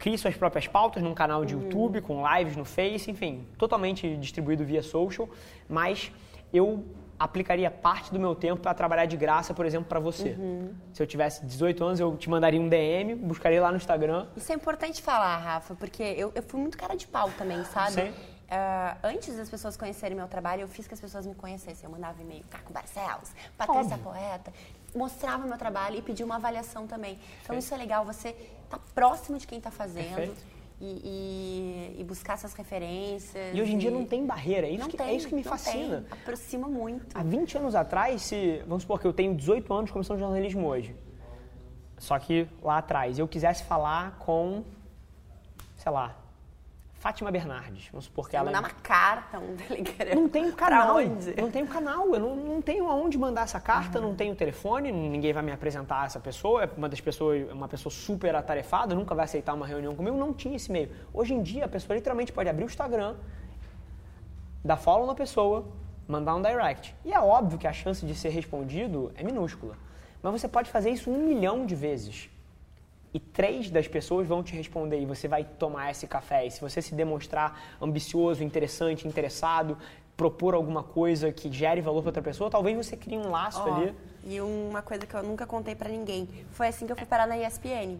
crie 0.00 0.16
suas 0.16 0.34
próprias 0.34 0.66
pautas 0.66 1.02
num 1.02 1.14
canal 1.14 1.44
de 1.44 1.54
YouTube, 1.54 2.00
com 2.00 2.26
lives 2.26 2.56
no 2.56 2.64
Face, 2.64 3.10
enfim, 3.10 3.46
totalmente 3.58 4.16
distribuído 4.16 4.64
via 4.64 4.82
social, 4.82 5.28
mas 5.68 6.10
eu 6.52 6.84
aplicaria 7.18 7.70
parte 7.70 8.10
do 8.10 8.18
meu 8.18 8.34
tempo 8.34 8.62
para 8.62 8.72
trabalhar 8.72 9.04
de 9.04 9.14
graça, 9.14 9.52
por 9.52 9.66
exemplo, 9.66 9.86
para 9.86 10.00
você. 10.00 10.30
Uhum. 10.30 10.72
Se 10.90 11.02
eu 11.02 11.06
tivesse 11.06 11.44
18 11.44 11.84
anos, 11.84 12.00
eu 12.00 12.16
te 12.16 12.30
mandaria 12.30 12.58
um 12.58 12.66
DM, 12.66 13.14
buscaria 13.14 13.60
lá 13.60 13.70
no 13.70 13.76
Instagram. 13.76 14.26
Isso 14.34 14.50
é 14.50 14.54
importante 14.54 15.02
falar, 15.02 15.36
Rafa, 15.36 15.74
porque 15.74 16.02
eu, 16.02 16.32
eu 16.34 16.42
fui 16.42 16.58
muito 16.58 16.78
cara 16.78 16.96
de 16.96 17.06
pau 17.06 17.30
também, 17.36 17.62
sabe? 17.64 17.92
Sim. 17.92 18.12
Uh, 18.50 18.98
antes 19.04 19.36
das 19.36 19.48
pessoas 19.48 19.76
conhecerem 19.76 20.16
meu 20.16 20.26
trabalho, 20.26 20.62
eu 20.62 20.68
fiz 20.68 20.88
que 20.88 20.92
as 20.92 21.00
pessoas 21.00 21.24
me 21.24 21.36
conhecessem. 21.36 21.84
Eu 21.84 21.90
mandava 21.90 22.20
e-mail, 22.20 22.44
Caco 22.50 22.72
Barcelos, 22.72 23.30
Patrícia 23.56 23.94
Óbvio. 23.94 23.98
Poeta, 23.98 24.52
mostrava 24.92 25.46
meu 25.46 25.56
trabalho 25.56 25.96
e 25.96 26.02
pedia 26.02 26.26
uma 26.26 26.34
avaliação 26.34 26.84
também. 26.84 27.16
Então, 27.44 27.56
isso 27.56 27.72
é 27.72 27.76
legal, 27.76 28.04
você 28.04 28.34
tá 28.68 28.80
próximo 28.92 29.38
de 29.38 29.46
quem 29.46 29.58
está 29.58 29.70
fazendo. 29.70 30.34
E, 30.82 30.86
e, 30.86 32.00
e, 32.00 32.04
buscar 32.04 32.32
essas 32.32 32.54
referências. 32.54 33.54
E 33.54 33.60
hoje 33.60 33.74
em 33.74 33.76
dia 33.76 33.90
não 33.90 34.06
tem 34.06 34.24
barreira, 34.24 34.66
é 34.66 34.70
isso, 34.70 34.88
que, 34.88 34.96
é 34.96 34.98
tem, 34.98 35.08
é 35.08 35.14
isso 35.14 35.28
que 35.28 35.34
me 35.34 35.44
fascina. 35.44 36.00
Tem. 36.08 36.18
Aproxima 36.18 36.66
muito. 36.68 37.06
Há 37.14 37.22
20 37.22 37.58
anos 37.58 37.74
atrás, 37.74 38.22
se, 38.22 38.64
vamos 38.66 38.84
supor 38.84 38.98
que 38.98 39.06
eu 39.06 39.12
tenho 39.12 39.34
18 39.34 39.74
anos 39.74 39.90
começando 39.90 40.18
jornalismo 40.18 40.66
hoje. 40.66 40.96
Só 41.98 42.18
que 42.18 42.48
lá 42.62 42.78
atrás 42.78 43.18
eu 43.18 43.28
quisesse 43.28 43.62
falar 43.64 44.16
com, 44.20 44.64
sei 45.76 45.92
lá, 45.92 46.16
Fátima 47.00 47.30
Bernardes, 47.30 47.88
vamos 47.90 48.04
supor 48.04 48.26
que 48.26 48.32
Você 48.32 48.36
ela. 48.36 48.44
mandar 48.44 48.60
uma 48.60 48.74
carta, 48.82 49.38
um 49.38 49.56
telegrama. 49.56 50.20
Não 50.20 50.28
tenho 50.28 50.52
canal. 50.52 50.96
Não 51.34 51.50
tenho 51.50 51.66
canal. 51.66 52.14
Eu 52.14 52.20
não, 52.20 52.36
não 52.36 52.60
tenho 52.60 52.86
aonde 52.90 53.16
mandar 53.16 53.44
essa 53.44 53.58
carta, 53.58 53.98
uhum. 53.98 54.08
não 54.08 54.14
tenho 54.14 54.36
telefone, 54.36 54.92
ninguém 54.92 55.32
vai 55.32 55.42
me 55.42 55.50
apresentar 55.50 56.04
essa 56.04 56.20
pessoa. 56.20 56.64
É 56.64 56.70
uma 56.76 56.90
das 56.90 57.00
pessoas, 57.00 57.50
uma 57.50 57.66
pessoa 57.66 57.90
super 57.90 58.34
atarefada, 58.34 58.94
nunca 58.94 59.14
vai 59.14 59.24
aceitar 59.24 59.54
uma 59.54 59.66
reunião 59.66 59.96
comigo. 59.96 60.14
Não 60.14 60.34
tinha 60.34 60.54
esse 60.54 60.70
meio. 60.70 60.90
Hoje 61.14 61.32
em 61.32 61.42
dia, 61.42 61.64
a 61.64 61.68
pessoa 61.68 61.96
literalmente 61.96 62.32
pode 62.32 62.50
abrir 62.50 62.64
o 62.64 62.66
Instagram, 62.66 63.16
dar 64.62 64.76
follow 64.76 65.06
na 65.06 65.14
pessoa, 65.14 65.66
mandar 66.06 66.34
um 66.34 66.42
direct. 66.42 66.94
E 67.02 67.14
é 67.14 67.18
óbvio 67.18 67.58
que 67.58 67.66
a 67.66 67.72
chance 67.72 68.04
de 68.04 68.14
ser 68.14 68.28
respondido 68.28 69.10
é 69.16 69.22
minúscula. 69.22 69.74
Mas 70.22 70.32
você 70.38 70.48
pode 70.48 70.70
fazer 70.70 70.90
isso 70.90 71.10
um 71.10 71.16
milhão 71.16 71.64
de 71.64 71.74
vezes 71.74 72.28
e 73.12 73.18
três 73.18 73.70
das 73.70 73.88
pessoas 73.88 74.26
vão 74.26 74.42
te 74.42 74.54
responder 74.54 75.00
e 75.00 75.06
você 75.06 75.26
vai 75.26 75.44
tomar 75.44 75.90
esse 75.90 76.06
café. 76.06 76.46
E 76.46 76.50
se 76.50 76.60
você 76.60 76.80
se 76.80 76.94
demonstrar 76.94 77.76
ambicioso, 77.80 78.42
interessante, 78.44 79.06
interessado, 79.06 79.76
propor 80.16 80.54
alguma 80.54 80.82
coisa 80.82 81.32
que 81.32 81.50
gere 81.50 81.80
valor 81.80 82.02
para 82.02 82.10
outra 82.10 82.22
pessoa, 82.22 82.50
talvez 82.50 82.76
você 82.76 82.96
crie 82.96 83.16
um 83.16 83.30
laço 83.30 83.62
oh, 83.66 83.72
ali. 83.72 83.94
E 84.22 84.40
uma 84.40 84.82
coisa 84.82 85.06
que 85.06 85.14
eu 85.14 85.22
nunca 85.22 85.46
contei 85.46 85.74
para 85.74 85.88
ninguém, 85.88 86.28
foi 86.50 86.68
assim 86.68 86.84
que 86.86 86.92
eu 86.92 86.96
fui 86.96 87.06
parar 87.06 87.26
na 87.26 87.38
ESPN. 87.38 87.96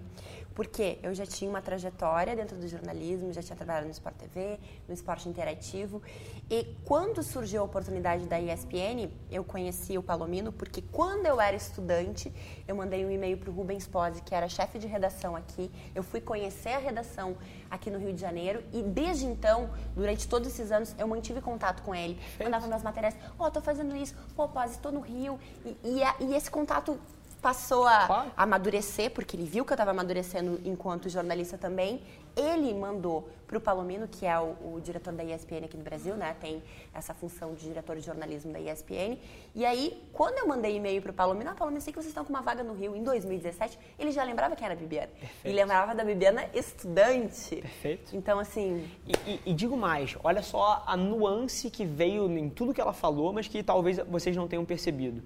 Porque 0.61 0.99
eu 1.03 1.15
já 1.15 1.25
tinha 1.25 1.49
uma 1.49 1.63
trajetória 1.63 2.37
dentro 2.37 2.55
do 2.55 2.69
jornalismo, 2.69 3.33
já 3.33 3.43
tinha 3.43 3.57
trabalhado 3.57 3.87
no 3.87 3.93
Sport 3.93 4.15
TV, 4.17 4.61
no 4.87 4.93
esporte 4.93 5.27
interativo. 5.27 6.03
E 6.51 6.77
quando 6.85 7.23
surgiu 7.23 7.63
a 7.63 7.65
oportunidade 7.65 8.27
da 8.27 8.39
ESPN, 8.39 9.11
eu 9.31 9.43
conheci 9.43 9.97
o 9.97 10.03
Palomino, 10.03 10.53
porque 10.53 10.83
quando 10.83 11.25
eu 11.25 11.41
era 11.41 11.57
estudante, 11.57 12.31
eu 12.69 12.77
mandei 12.77 13.07
um 13.07 13.11
e-mail 13.11 13.39
para 13.39 13.49
o 13.49 13.55
Rubens 13.55 13.87
Pozzi, 13.87 14.21
que 14.21 14.35
era 14.35 14.51
chefe 14.51 14.79
de 14.79 14.87
redação 14.87 15.35
aqui. 15.35 15.71
Eu 15.95 16.03
fui 16.03 16.21
conhecer 16.21 16.75
a 16.75 16.79
redação 16.79 17.39
aqui 17.71 17.91
no 17.91 17.99
Rio 17.99 18.13
de 18.13 18.21
Janeiro 18.21 18.63
e 18.71 18.83
desde 18.83 19.25
então, 19.25 19.71
durante 19.97 20.29
todos 20.29 20.47
esses 20.47 20.71
anos, 20.71 20.95
eu 20.99 21.09
mantive 21.09 21.41
contato 21.41 21.83
com 21.83 21.95
ele. 21.95 22.21
Mandava 22.39 22.67
minhas 22.67 22.83
matérias, 22.83 23.17
ó, 23.39 23.47
oh, 23.47 23.51
tô 23.51 23.63
fazendo 23.63 23.97
isso, 23.97 24.15
pô, 24.37 24.47
Pozzi, 24.47 24.79
tô 24.79 24.91
no 24.91 25.01
Rio. 25.01 25.41
E, 25.65 25.75
e, 25.83 26.25
e 26.27 26.37
esse 26.37 26.51
contato 26.51 27.01
passou 27.41 27.87
a 27.87 28.27
amadurecer, 28.37 29.11
porque 29.11 29.37
ele 29.37 29.45
viu 29.45 29.65
que 29.65 29.73
eu 29.73 29.75
estava 29.75 29.91
amadurecendo 29.91 30.61
enquanto 30.65 31.09
jornalista 31.09 31.57
também. 31.59 32.03
Ele 32.37 32.73
mandou 32.73 33.29
para 33.47 33.59
o 33.59 33.61
Palomino, 33.61 34.07
que 34.07 34.25
é 34.25 34.39
o, 34.39 34.55
o, 34.75 34.81
diretor 34.81 35.13
da 35.13 35.25
ESPN 35.25 35.65
aqui 35.65 35.77
no 35.77 35.83
Brasil, 35.83 36.15
né? 36.15 36.37
Tem 36.41 36.63
essa 36.95 37.13
função 37.13 37.53
de 37.55 37.65
diretor 37.65 37.97
de 37.97 38.03
jornalismo 38.03 38.53
da 38.53 38.61
ESPN. 38.61 39.19
E 39.53 39.65
aí, 39.65 40.01
quando 40.13 40.39
eu 40.39 40.47
mandei 40.47 40.77
e-mail 40.77 41.03
para 41.03 41.11
o 41.11 41.15
Palomino, 41.15 41.51
ah, 41.51 41.55
Palomino, 41.55 41.81
sei 41.81 41.93
que 41.93 41.99
vocês 41.99 42.11
estão 42.11 42.25
com 42.25 42.33
uma 42.33 42.43
vaga 42.43 42.63
no 42.63 42.73
Rio 42.73 42.95
em 42.95 43.03
2017, 43.03 43.77
ele 43.99 44.13
já 44.13 44.23
lembrava 44.23 44.55
quem 44.55 44.65
era 44.65 44.75
a 44.75 44.77
Bibiana. 44.77 45.09
Perfeito. 45.09 45.41
E 45.45 45.53
lembrava 45.53 45.93
da 45.97 46.05
Bibiana 46.05 46.45
estudante. 46.55 47.57
Perfeito. 47.57 48.17
Então, 48.17 48.39
assim... 48.39 48.89
E, 49.05 49.13
e, 49.29 49.41
e 49.47 49.53
digo 49.53 49.77
mais, 49.77 50.17
olha 50.23 50.43
só 50.43 50.85
a 50.87 50.97
nuance 50.97 51.69
que 51.71 51.85
veio 51.85 52.31
em 52.39 52.49
tudo 52.49 52.73
que 52.73 52.81
ela 52.81 52.93
falou, 52.93 53.33
mas 53.33 53.49
que 53.49 53.65
talvez 53.65 53.99
vocês 54.09 54.37
não 54.37 54.47
tenham 54.47 54.65
percebido 54.65 55.25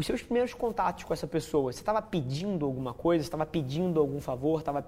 os 0.00 0.06
seus 0.06 0.22
primeiros 0.22 0.54
contatos 0.54 1.04
com 1.04 1.12
essa 1.12 1.26
pessoa, 1.26 1.72
você 1.72 1.80
estava 1.80 2.00
pedindo 2.00 2.64
alguma 2.64 2.94
coisa, 2.94 3.22
estava 3.22 3.44
pedindo 3.44 4.00
algum 4.00 4.18
favor, 4.18 4.60
estava 4.60 4.86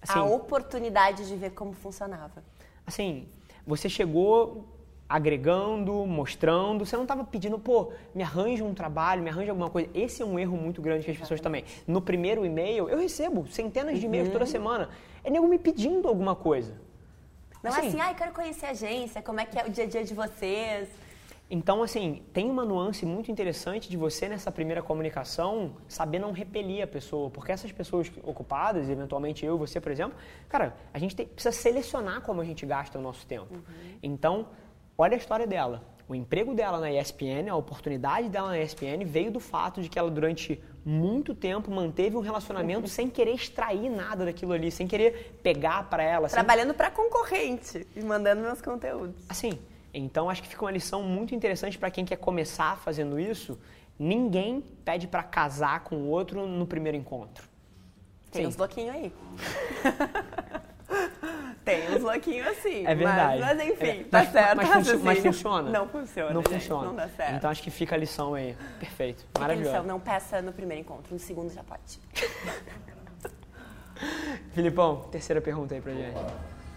assim, 0.00 0.18
a 0.18 0.24
oportunidade 0.24 1.26
de 1.26 1.34
ver 1.34 1.50
como 1.50 1.72
funcionava. 1.72 2.44
Assim, 2.86 3.28
você 3.66 3.88
chegou 3.88 4.68
agregando, 5.08 6.06
mostrando, 6.06 6.86
você 6.86 6.94
não 6.94 7.02
estava 7.02 7.24
pedindo, 7.24 7.58
pô, 7.58 7.92
me 8.14 8.22
arranja 8.22 8.62
um 8.62 8.72
trabalho, 8.72 9.20
me 9.20 9.30
arranja 9.30 9.50
alguma 9.50 9.68
coisa. 9.68 9.90
Esse 9.92 10.22
é 10.22 10.24
um 10.24 10.38
erro 10.38 10.56
muito 10.56 10.80
grande 10.80 11.04
que 11.04 11.10
as 11.10 11.18
pessoas 11.18 11.40
também. 11.40 11.64
No 11.84 12.00
primeiro 12.00 12.46
e-mail, 12.46 12.88
eu 12.88 12.98
recebo 12.98 13.48
centenas 13.48 13.98
de 13.98 14.06
e-mails 14.06 14.28
uhum. 14.28 14.32
toda 14.32 14.46
semana. 14.46 14.88
É 15.24 15.30
nego 15.30 15.48
me 15.48 15.58
pedindo 15.58 16.06
alguma 16.06 16.36
coisa. 16.36 16.72
Não 17.64 17.72
assim, 17.72 17.86
é 17.86 17.88
assim, 17.88 18.00
ah, 18.00 18.12
eu 18.12 18.14
quero 18.14 18.32
conhecer 18.32 18.66
a 18.66 18.70
agência, 18.70 19.20
como 19.20 19.40
é 19.40 19.44
que 19.44 19.58
é 19.58 19.66
o 19.66 19.70
dia 19.70 19.84
a 19.84 19.88
dia 19.88 20.04
de 20.04 20.14
vocês. 20.14 20.88
Então, 21.52 21.82
assim, 21.82 22.22
tem 22.32 22.48
uma 22.48 22.64
nuance 22.64 23.04
muito 23.04 23.28
interessante 23.28 23.90
de 23.90 23.96
você, 23.96 24.28
nessa 24.28 24.52
primeira 24.52 24.80
comunicação, 24.80 25.72
saber 25.88 26.20
não 26.20 26.30
repelir 26.30 26.84
a 26.84 26.86
pessoa. 26.86 27.28
Porque 27.28 27.50
essas 27.50 27.72
pessoas 27.72 28.10
ocupadas, 28.22 28.88
eventualmente 28.88 29.44
eu, 29.44 29.58
você, 29.58 29.80
por 29.80 29.90
exemplo, 29.90 30.16
cara, 30.48 30.76
a 30.94 30.98
gente 30.98 31.16
tem, 31.16 31.26
precisa 31.26 31.50
selecionar 31.50 32.20
como 32.20 32.40
a 32.40 32.44
gente 32.44 32.64
gasta 32.64 33.00
o 33.00 33.02
nosso 33.02 33.26
tempo. 33.26 33.52
Uhum. 33.52 33.98
Então, 34.00 34.46
olha 34.96 35.14
a 35.14 35.18
história 35.18 35.44
dela. 35.44 35.82
O 36.08 36.14
emprego 36.14 36.54
dela 36.54 36.78
na 36.78 36.90
ESPN, 36.92 37.48
a 37.50 37.56
oportunidade 37.56 38.28
dela 38.28 38.48
na 38.48 38.58
ESPN 38.60 39.04
veio 39.04 39.32
do 39.32 39.40
fato 39.40 39.82
de 39.82 39.88
que 39.88 39.98
ela, 39.98 40.10
durante 40.10 40.62
muito 40.84 41.34
tempo, 41.34 41.70
manteve 41.70 42.16
um 42.16 42.20
relacionamento 42.20 42.86
sem 42.88 43.08
querer 43.08 43.34
extrair 43.34 43.88
nada 43.88 44.24
daquilo 44.24 44.52
ali, 44.52 44.70
sem 44.70 44.86
querer 44.86 45.38
pegar 45.42 45.88
para 45.90 46.02
ela. 46.02 46.28
Trabalhando 46.28 46.68
sem... 46.68 46.76
para 46.76 46.90
concorrente 46.90 47.86
e 47.96 48.02
mandando 48.02 48.42
meus 48.42 48.62
conteúdos. 48.62 49.24
Assim, 49.28 49.58
então, 49.92 50.30
acho 50.30 50.42
que 50.42 50.48
fica 50.48 50.64
uma 50.64 50.70
lição 50.70 51.02
muito 51.02 51.34
interessante 51.34 51.78
para 51.78 51.90
quem 51.90 52.04
quer 52.04 52.16
começar 52.16 52.76
fazendo 52.78 53.18
isso. 53.18 53.58
Ninguém 53.98 54.62
pede 54.84 55.06
para 55.06 55.22
casar 55.22 55.80
com 55.80 55.96
o 55.96 56.08
outro 56.08 56.46
no 56.46 56.66
primeiro 56.66 56.96
encontro. 56.96 57.48
Tem 58.30 58.42
Sim. 58.42 58.48
uns 58.48 58.56
louquinhos 58.56 58.94
aí. 58.94 59.12
Tem 61.64 61.94
uns 61.94 62.02
louquinhos 62.02 62.46
assim. 62.46 62.86
É 62.86 62.94
verdade. 62.94 63.40
Mas, 63.40 63.56
mas 63.56 63.68
enfim, 63.68 64.00
é, 64.00 64.04
tá 64.04 64.18
mas, 64.18 64.32
certo. 64.32 64.56
Mas, 64.56 64.68
funci 64.68 64.96
mas, 64.96 65.18
funciona? 65.18 65.70
Não 65.70 65.88
funciona. 65.88 66.32
Não 66.32 66.42
gente, 66.42 66.54
funciona. 66.54 66.86
Não 66.86 66.96
dá 66.96 67.08
certo. 67.08 67.34
Então 67.34 67.50
acho 67.50 67.62
que 67.62 67.70
fica 67.70 67.94
a 67.94 67.98
lição 67.98 68.34
aí. 68.34 68.56
Perfeito. 68.78 69.26
Maravilhoso. 69.38 69.70
Lição, 69.70 69.86
não 69.86 70.00
peça 70.00 70.40
no 70.40 70.52
primeiro 70.52 70.80
encontro, 70.80 71.12
no 71.12 71.18
segundo 71.18 71.52
já 71.52 71.62
pode. 71.62 72.00
Filipão, 74.52 75.02
terceira 75.10 75.40
pergunta 75.40 75.74
aí 75.74 75.80
pra 75.80 75.92
gente. 75.92 76.16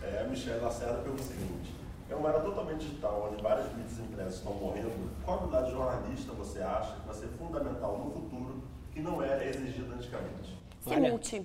É, 0.01 0.21
a 0.21 0.23
Michelle 0.25 0.59
Lacerda 0.59 0.99
pergunta 0.99 1.23
o 1.23 1.25
seguinte. 1.25 1.72
É 2.13 2.15
uma 2.15 2.29
era 2.29 2.41
totalmente 2.41 2.85
digital, 2.85 3.27
onde 3.31 3.41
várias 3.41 3.73
mídias 3.73 3.97
impressas 3.97 4.35
estão 4.35 4.53
morrendo. 4.53 5.09
Qual 5.25 5.39
habilidade 5.39 5.71
jornalista 5.71 6.31
você 6.33 6.61
acha 6.61 6.93
que 6.93 7.07
vai 7.07 7.15
ser 7.15 7.27
fundamental 7.39 7.97
no 7.97 8.11
futuro 8.11 8.63
que 8.91 9.01
não 9.01 9.23
era 9.23 9.43
exigida 9.43 9.95
antigamente? 9.95 10.55
Ser 10.87 10.99
multi. 10.99 11.43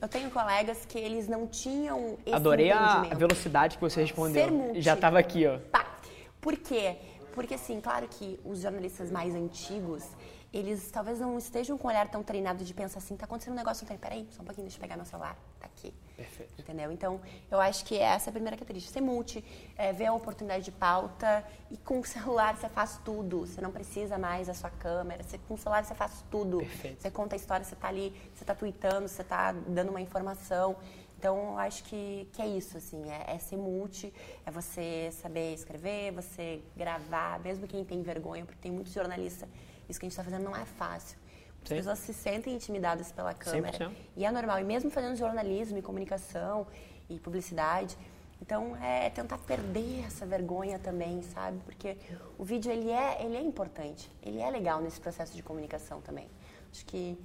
Eu 0.00 0.08
tenho 0.08 0.30
colegas 0.30 0.86
que 0.86 0.96
eles 0.96 1.26
não 1.26 1.44
tinham 1.48 2.16
esse 2.24 2.34
Adorei 2.34 2.70
a 2.70 3.02
velocidade 3.16 3.76
que 3.76 3.80
você 3.80 4.02
respondeu. 4.02 4.44
Ser 4.44 4.50
multi. 4.52 4.80
Já 4.80 4.94
estava 4.94 5.18
aqui, 5.18 5.44
ó. 5.44 5.58
Tá. 5.72 5.84
Por 6.40 6.56
quê? 6.56 6.96
Porque, 7.32 7.54
assim, 7.54 7.80
claro 7.80 8.06
que 8.06 8.38
os 8.44 8.60
jornalistas 8.60 9.10
mais 9.10 9.34
antigos, 9.34 10.04
eles 10.52 10.88
talvez 10.92 11.18
não 11.18 11.36
estejam 11.36 11.76
com 11.76 11.88
o 11.88 11.90
olhar 11.90 12.08
tão 12.08 12.22
treinado 12.22 12.62
de 12.62 12.72
pensar 12.72 12.98
assim, 12.98 13.16
tá 13.16 13.24
acontecendo 13.24 13.54
um 13.54 13.56
negócio, 13.56 13.82
não 13.82 13.88
tem, 13.88 13.98
peraí, 13.98 14.28
só 14.30 14.40
um 14.42 14.44
pouquinho, 14.44 14.66
deixa 14.66 14.78
eu 14.78 14.82
pegar 14.82 14.96
meu 14.96 15.04
celular, 15.04 15.36
tá 15.58 15.66
aqui. 15.66 15.92
Perfeito. 16.20 16.52
Entendeu? 16.58 16.92
Então, 16.92 17.18
eu 17.50 17.58
acho 17.58 17.84
que 17.84 17.98
essa 17.98 18.28
é 18.28 18.30
a 18.30 18.32
primeira 18.32 18.56
característica. 18.56 18.92
Ser 18.92 19.00
multi, 19.00 19.42
é, 19.76 19.90
ver 19.92 20.06
a 20.06 20.12
oportunidade 20.12 20.64
de 20.64 20.70
pauta 20.70 21.42
e 21.70 21.78
com 21.78 22.00
o 22.00 22.04
celular 22.04 22.56
você 22.56 22.68
faz 22.68 23.00
tudo. 23.02 23.46
Você 23.46 23.60
não 23.60 23.70
precisa 23.70 24.18
mais 24.18 24.48
da 24.48 24.54
sua 24.54 24.68
câmera. 24.68 25.22
Você, 25.22 25.38
com 25.38 25.54
o 25.54 25.58
celular 25.58 25.82
você 25.82 25.94
faz 25.94 26.22
tudo. 26.30 26.58
Perfeito. 26.58 27.00
Você 27.00 27.10
conta 27.10 27.34
a 27.34 27.38
história, 27.38 27.64
você 27.64 27.74
tá 27.74 27.88
ali, 27.88 28.14
você 28.34 28.44
tá 28.44 28.54
tweetando, 28.54 29.08
você 29.08 29.24
tá 29.24 29.52
dando 29.52 29.88
uma 29.88 30.00
informação. 30.00 30.76
Então, 31.18 31.52
eu 31.52 31.58
acho 31.58 31.84
que, 31.84 32.28
que 32.32 32.40
é 32.40 32.46
isso, 32.46 32.78
assim, 32.78 33.10
é, 33.10 33.34
é 33.34 33.38
ser 33.38 33.56
multi, 33.56 34.10
é 34.46 34.50
você 34.50 35.10
saber 35.12 35.52
escrever, 35.52 36.12
você 36.12 36.62
gravar, 36.74 37.38
mesmo 37.40 37.66
quem 37.66 37.84
tem 37.84 38.02
vergonha, 38.02 38.42
porque 38.42 38.58
tem 38.58 38.72
muitos 38.72 38.94
jornalistas 38.94 39.46
isso 39.90 39.98
que 39.98 40.06
a 40.06 40.08
gente 40.08 40.12
está 40.12 40.24
fazendo 40.24 40.44
não 40.44 40.56
é 40.56 40.64
fácil. 40.64 41.18
As 41.62 41.68
Sim. 41.68 41.76
pessoas 41.76 41.98
se 41.98 42.14
sentem 42.14 42.54
intimidadas 42.54 43.12
pela 43.12 43.34
câmera. 43.34 43.78
100%. 43.78 43.90
E 44.16 44.24
é 44.24 44.30
normal. 44.30 44.60
E 44.60 44.64
mesmo 44.64 44.90
fazendo 44.90 45.16
jornalismo 45.16 45.78
e 45.78 45.82
comunicação 45.82 46.66
e 47.08 47.18
publicidade. 47.18 47.96
Então, 48.40 48.74
é 48.82 49.10
tentar 49.10 49.36
perder 49.38 50.04
essa 50.06 50.24
vergonha 50.24 50.78
também, 50.78 51.20
sabe? 51.22 51.58
Porque 51.64 51.96
o 52.38 52.44
vídeo, 52.44 52.72
ele 52.72 52.90
é, 52.90 53.22
ele 53.22 53.36
é 53.36 53.40
importante. 53.42 54.10
Ele 54.22 54.40
é 54.40 54.48
legal 54.50 54.80
nesse 54.80 54.98
processo 54.98 55.36
de 55.36 55.42
comunicação 55.42 56.00
também. 56.00 56.26
Acho 56.72 56.86
que 56.86 57.18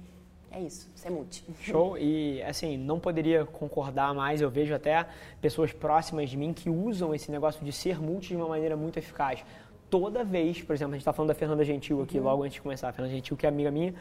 é 0.50 0.60
isso, 0.60 0.88
ser 0.94 1.10
multi. 1.10 1.42
Show. 1.60 1.96
E, 1.96 2.42
assim, 2.42 2.76
não 2.76 3.00
poderia 3.00 3.46
concordar 3.46 4.14
mais. 4.14 4.42
Eu 4.42 4.50
vejo 4.50 4.74
até 4.74 5.06
pessoas 5.40 5.72
próximas 5.72 6.28
de 6.28 6.36
mim 6.36 6.52
que 6.52 6.68
usam 6.68 7.14
esse 7.14 7.30
negócio 7.30 7.64
de 7.64 7.72
ser 7.72 7.98
multi 7.98 8.28
de 8.28 8.36
uma 8.36 8.48
maneira 8.48 8.76
muito 8.76 8.98
eficaz 8.98 9.42
toda 9.90 10.24
vez, 10.24 10.62
por 10.62 10.74
exemplo, 10.74 10.92
a 10.92 10.96
gente 10.96 11.02
está 11.02 11.12
falando 11.12 11.28
da 11.28 11.34
Fernanda 11.34 11.64
Gentil 11.64 12.02
aqui, 12.02 12.18
uhum. 12.18 12.24
logo 12.24 12.42
antes 12.42 12.54
de 12.54 12.62
começar, 12.62 12.88
a 12.88 12.92
Fernanda 12.92 13.14
Gentil, 13.14 13.36
que 13.36 13.46
é 13.46 13.48
amiga 13.48 13.70
minha, 13.70 13.94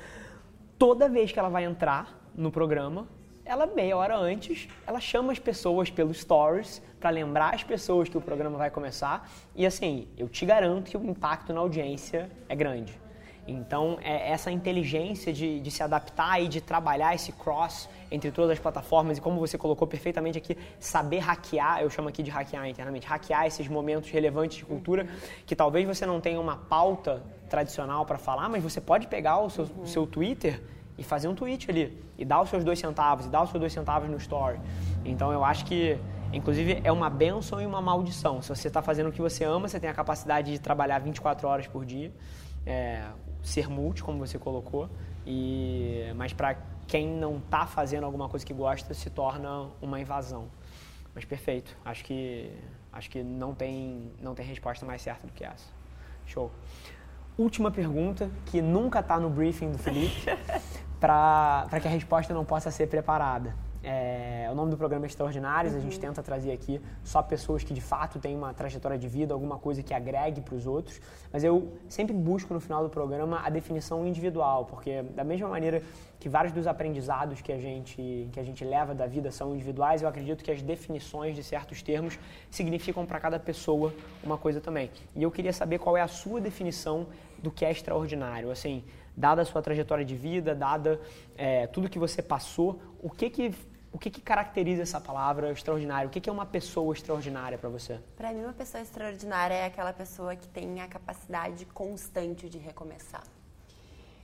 toda 0.77 1.07
vez 1.07 1.31
que 1.31 1.39
ela 1.39 1.49
vai 1.49 1.63
entrar 1.63 2.19
no 2.35 2.51
programa, 2.51 3.07
ela 3.45 3.67
meia 3.67 3.95
hora 3.95 4.17
antes, 4.17 4.67
ela 4.87 4.99
chama 4.99 5.31
as 5.31 5.39
pessoas 5.39 5.89
pelos 5.89 6.21
stories 6.21 6.81
para 6.99 7.11
lembrar 7.11 7.53
as 7.53 7.63
pessoas 7.63 8.09
que 8.09 8.17
o 8.17 8.21
programa 8.21 8.57
vai 8.57 8.71
começar. 8.71 9.29
E 9.55 9.65
assim, 9.65 10.07
eu 10.17 10.27
te 10.27 10.45
garanto 10.45 10.89
que 10.89 10.97
o 10.97 11.05
impacto 11.05 11.53
na 11.53 11.59
audiência 11.59 12.31
é 12.49 12.55
grande. 12.55 13.04
Então, 13.47 13.99
é 14.01 14.31
essa 14.31 14.51
inteligência 14.51 15.31
de, 15.31 15.59
de, 15.59 15.69
se 15.69 15.83
adaptar 15.83 16.41
e 16.41 16.47
de 16.47 16.59
trabalhar 16.59 17.13
esse 17.13 17.31
cross 17.31 17.87
entre 18.09 18.31
todas 18.31 18.51
as 18.51 18.59
plataformas 18.59 19.17
e, 19.17 19.21
como 19.21 19.39
você 19.39 19.57
colocou 19.57 19.87
perfeitamente 19.87 20.37
aqui, 20.37 20.57
saber 20.79 21.19
hackear, 21.19 21.81
eu 21.81 21.89
chamo 21.89 22.09
aqui 22.09 22.23
de 22.23 22.31
hackear 22.31 22.67
internamente, 22.67 23.05
hackear 23.05 23.45
esses 23.45 23.67
momentos 23.67 24.09
relevantes 24.09 24.57
de 24.57 24.65
cultura, 24.65 25.07
que 25.45 25.55
talvez 25.55 25.85
você 25.85 26.05
não 26.05 26.19
tenha 26.19 26.39
uma 26.39 26.57
pauta 26.57 27.21
tradicional 27.47 28.05
para 28.05 28.17
falar, 28.17 28.49
mas 28.49 28.63
você 28.63 28.81
pode 28.81 29.07
pegar 29.07 29.39
o 29.39 29.49
seu, 29.49 29.69
seu 29.85 30.07
Twitter 30.07 30.61
e 30.97 31.03
fazer 31.03 31.27
um 31.27 31.35
tweet 31.35 31.69
ali, 31.69 32.01
e 32.17 32.25
dar 32.25 32.41
os 32.41 32.49
seus 32.49 32.63
dois 32.63 32.79
centavos, 32.79 33.27
e 33.27 33.29
dar 33.29 33.43
os 33.43 33.51
seus 33.51 33.59
dois 33.59 33.73
centavos 33.73 34.09
no 34.09 34.17
story. 34.17 34.59
Então, 35.03 35.31
eu 35.31 35.43
acho 35.43 35.65
que 35.65 35.99
Inclusive, 36.33 36.81
é 36.83 36.91
uma 36.91 37.09
benção 37.09 37.61
e 37.61 37.65
uma 37.65 37.81
maldição. 37.81 38.41
Se 38.41 38.49
você 38.49 38.67
está 38.67 38.81
fazendo 38.81 39.07
o 39.07 39.11
que 39.11 39.21
você 39.21 39.45
ama, 39.45 39.69
você 39.69 39.79
tem 39.79 39.89
a 39.89 39.93
capacidade 39.93 40.51
de 40.51 40.59
trabalhar 40.59 40.99
24 40.99 41.47
horas 41.47 41.65
por 41.65 41.85
dia. 41.85 42.11
É, 42.65 43.03
ser 43.45 43.69
multi, 43.69 44.03
como 44.03 44.19
você 44.19 44.37
colocou, 44.39 44.89
e 45.25 46.11
mas 46.15 46.33
para 46.33 46.57
quem 46.87 47.07
não 47.07 47.37
está 47.37 47.65
fazendo 47.65 48.03
alguma 48.03 48.27
coisa 48.27 48.45
que 48.45 48.53
gosta, 48.53 48.93
se 48.93 49.09
torna 49.09 49.69
uma 49.81 49.99
invasão. 49.99 50.47
Mas 51.13 51.25
perfeito, 51.25 51.75
acho 51.85 52.03
que 52.03 52.51
acho 52.91 53.09
que 53.09 53.23
não 53.23 53.53
tem 53.53 54.11
não 54.21 54.33
tem 54.33 54.45
resposta 54.45 54.85
mais 54.85 55.01
certa 55.01 55.27
do 55.27 55.33
que 55.33 55.43
essa. 55.43 55.65
Show. 56.25 56.51
Última 57.37 57.69
pergunta 57.69 58.31
que 58.45 58.61
nunca 58.61 58.99
está 58.99 59.19
no 59.19 59.29
briefing 59.29 59.71
do 59.71 59.77
Felipe, 59.77 60.25
para 60.99 61.79
que 61.81 61.87
a 61.87 61.91
resposta 61.91 62.33
não 62.33 62.45
possa 62.45 62.71
ser 62.71 62.87
preparada. 62.87 63.55
É, 63.87 64.47
o 64.51 64.55
nome 64.55 64.71
do 64.71 64.77
programa 64.77 65.05
é 65.05 65.07
Extraordinários, 65.07 65.73
uhum. 65.73 65.79
a 65.79 65.81
gente 65.83 65.93
uhum. 65.95 66.01
tenta 66.01 66.23
trazer 66.23 66.51
aqui 66.51 66.81
só 67.03 67.21
pessoas 67.21 67.63
que 67.63 67.71
de 67.71 67.81
fato 67.81 68.17
têm 68.17 68.35
uma 68.35 68.51
trajetória 68.51 68.97
de 68.97 69.07
vida, 69.07 69.31
alguma 69.31 69.59
coisa 69.59 69.83
que 69.83 69.93
agregue 69.93 70.41
para 70.41 70.55
os 70.55 70.65
outros, 70.65 70.99
mas 71.31 71.43
eu 71.43 71.71
sempre 71.87 72.11
busco 72.11 72.51
no 72.51 72.59
final 72.59 72.81
do 72.81 72.89
programa 72.89 73.41
a 73.45 73.49
definição 73.49 74.03
individual, 74.07 74.65
porque 74.65 75.03
da 75.03 75.23
mesma 75.23 75.47
maneira 75.49 75.83
que 76.19 76.27
vários 76.27 76.51
dos 76.51 76.65
aprendizados 76.65 77.41
que 77.41 77.51
a 77.51 77.59
gente, 77.59 78.27
que 78.31 78.39
a 78.39 78.43
gente 78.43 78.65
leva 78.65 78.95
da 78.95 79.05
vida 79.05 79.29
são 79.29 79.53
individuais, 79.53 80.01
eu 80.01 80.07
acredito 80.07 80.43
que 80.43 80.49
as 80.49 80.63
definições 80.63 81.35
de 81.35 81.43
certos 81.43 81.83
termos 81.83 82.17
significam 82.49 83.05
para 83.05 83.19
cada 83.19 83.37
pessoa 83.37 83.93
uma 84.23 84.35
coisa 84.37 84.59
também. 84.59 84.89
E 85.15 85.21
eu 85.21 85.29
queria 85.29 85.53
saber 85.53 85.77
qual 85.77 85.95
é 85.95 86.01
a 86.01 86.07
sua 86.07 86.41
definição 86.41 87.05
do 87.37 87.51
que 87.51 87.63
é 87.63 87.69
extraordinário, 87.69 88.49
assim, 88.49 88.83
dada 89.15 89.43
a 89.43 89.45
sua 89.45 89.61
trajetória 89.61 90.03
de 90.03 90.15
vida, 90.15 90.55
dada 90.55 90.99
é, 91.37 91.67
tudo 91.67 91.87
que 91.87 91.99
você 91.99 92.23
passou, 92.23 92.79
o 92.99 93.11
que 93.11 93.29
que 93.29 93.53
o 93.95 93.97
que, 93.97 94.09
que 94.09 94.19
caracteriza 94.19 94.81
essa 94.81 94.99
palavra 94.99 95.53
extraordinário? 95.53 96.09
O 96.09 96.11
que, 96.11 96.19
que 96.19 96.29
é 96.29 96.33
uma 96.33 96.45
pessoa 96.45 96.93
extraordinária 96.93 97.57
para 97.57 97.69
você? 97.69 97.97
Para 98.17 98.33
mim, 98.33 98.43
uma 98.43 98.51
pessoa 98.51 98.81
extraordinária 98.81 99.53
é 99.53 99.65
aquela 99.65 99.93
pessoa 99.93 100.35
que 100.35 100.49
tem 100.49 100.81
a 100.81 100.87
capacidade 100.87 101.65
constante 101.67 102.49
de 102.49 102.57
recomeçar. 102.57 103.23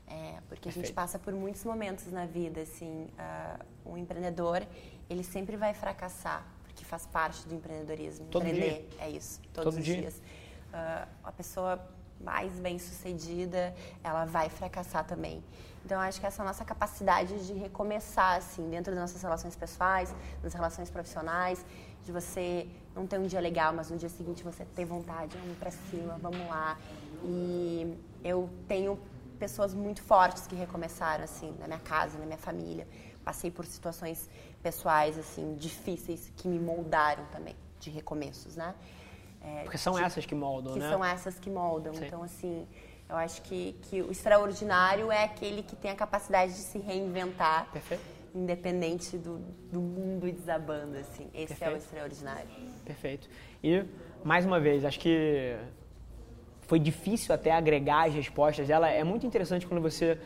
É, 0.08 0.42
porque 0.50 0.64
Perfeito. 0.64 0.68
a 0.68 0.82
gente 0.82 0.94
passa 0.94 1.18
por 1.18 1.34
muitos 1.34 1.64
momentos 1.64 2.12
na 2.12 2.26
vida, 2.26 2.60
assim, 2.60 3.08
uh, 3.18 3.90
um 3.90 3.98
empreendedor, 3.98 4.62
ele 5.10 5.24
sempre 5.24 5.56
vai 5.56 5.74
fracassar, 5.74 6.46
porque 6.66 6.84
faz 6.84 7.06
parte 7.06 7.48
do 7.48 7.56
empreendedorismo. 7.56 8.26
Todo 8.26 8.46
Empreender 8.46 8.90
dia. 8.90 9.06
é 9.06 9.10
isso, 9.10 9.40
todos 9.54 9.74
Todo 9.74 9.80
os 9.80 9.86
dia. 9.86 10.02
dias. 10.02 10.16
Uh, 10.16 11.08
a 11.24 11.32
pessoa 11.32 11.80
mais 12.24 12.52
bem 12.60 12.78
sucedida, 12.80 13.74
ela 14.04 14.26
vai 14.26 14.50
fracassar 14.50 15.06
também. 15.06 15.44
Então, 15.84 16.00
acho 16.00 16.20
que 16.20 16.26
essa 16.26 16.44
nossa 16.44 16.64
capacidade 16.64 17.46
de 17.46 17.54
recomeçar, 17.54 18.38
assim, 18.38 18.70
dentro 18.70 18.94
das 18.94 19.02
nossas 19.02 19.22
relações 19.22 19.56
pessoais, 19.56 20.14
das 20.42 20.54
relações 20.54 20.90
profissionais, 20.90 21.66
de 22.04 22.12
você 22.12 22.68
não 22.96 23.08
ter 23.08 23.20
um 23.20 23.26
dia 23.26 23.40
legal, 23.40 23.74
mas 23.74 23.90
no 23.90 23.98
dia 23.98 24.10
seguinte 24.10 24.44
você 24.44 24.66
ter 24.66 24.86
vontade, 24.86 25.38
vamos 25.38 25.58
para 25.58 25.72
cima, 25.72 26.18
vamos 26.22 26.48
lá. 26.48 26.78
E 27.24 27.98
eu 28.24 28.50
tenho 28.68 29.00
pessoas 29.40 29.74
muito 29.74 30.04
fortes 30.04 30.46
que 30.46 30.56
recomeçaram, 30.56 31.24
assim, 31.24 31.56
na 31.60 31.66
minha 31.68 31.80
casa, 31.80 32.18
na 32.20 32.26
minha 32.26 32.38
família. 32.38 32.88
Passei 33.24 33.50
por 33.50 33.66
situações 33.66 34.30
pessoais, 34.62 35.18
assim, 35.18 35.56
difíceis, 35.56 36.32
que 36.38 36.48
me 36.48 36.60
moldaram 36.60 37.26
também, 37.32 37.56
de 37.80 37.90
recomeços, 37.90 38.56
né? 38.56 38.76
É, 39.44 39.64
Porque 39.64 39.78
são 39.78 39.94
de, 39.94 40.04
essas 40.04 40.26
que 40.26 40.36
moldam, 40.36 40.74
que 40.74 40.80
né? 40.80 40.90
São 40.90 41.04
essas 41.04 41.40
que 41.40 41.50
moldam. 41.50 41.94
Sim. 41.94 42.06
Então, 42.06 42.24
assim, 42.24 42.68
eu 43.10 43.16
acho 43.16 43.42
que, 43.42 43.76
que 43.84 44.02
o 44.02 44.12
extraordinário 44.12 45.12
é 45.12 45.24
aquele 45.24 45.64
que 45.64 45.76
tem 45.76 45.92
a 45.92 45.96
capacidade 45.96 46.54
de 46.54 46.60
se 46.60 46.80
reinventar. 46.80 47.70
Perfeito. 47.72 48.04
Independente 48.34 49.18
do, 49.18 49.40
do 49.70 49.82
mundo 49.82 50.32
desabando, 50.32 50.98
assim. 50.98 51.30
Esse 51.34 51.48
Perfeito. 51.48 51.72
é 51.72 51.74
o 51.74 51.78
extraordinário. 51.78 52.50
Perfeito. 52.86 53.30
E, 53.62 53.84
mais 54.24 54.46
uma 54.46 54.60
vez, 54.60 54.86
acho 54.86 55.00
que 55.00 55.58
foi 56.62 56.80
difícil 56.80 57.36
até 57.36 57.52
agregar 57.52 58.08
as 58.08 58.14
respostas. 58.14 58.70
Ela 58.70 58.90
é 58.90 59.04
muito 59.04 59.26
interessante 59.26 59.68
quando 59.68 59.82
você, 59.82 60.18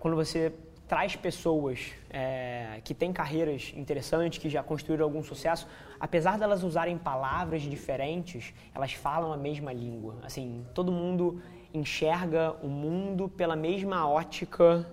quando 0.00 0.16
você 0.16 0.52
traz 0.88 1.16
pessoas 1.16 1.92
é, 2.10 2.80
que 2.84 2.94
têm 2.94 3.12
carreiras 3.12 3.72
interessantes, 3.76 4.38
que 4.38 4.48
já 4.48 4.62
construíram 4.62 5.04
algum 5.04 5.22
sucesso, 5.22 5.66
apesar 5.98 6.38
delas 6.38 6.62
usarem 6.62 6.96
palavras 6.96 7.62
diferentes, 7.62 8.54
elas 8.74 8.92
falam 8.92 9.32
a 9.32 9.36
mesma 9.36 9.72
língua. 9.72 10.16
Assim, 10.22 10.64
todo 10.72 10.92
mundo 10.92 11.42
enxerga 11.74 12.52
o 12.62 12.68
mundo 12.68 13.28
pela 13.28 13.56
mesma 13.56 14.08
ótica 14.08 14.86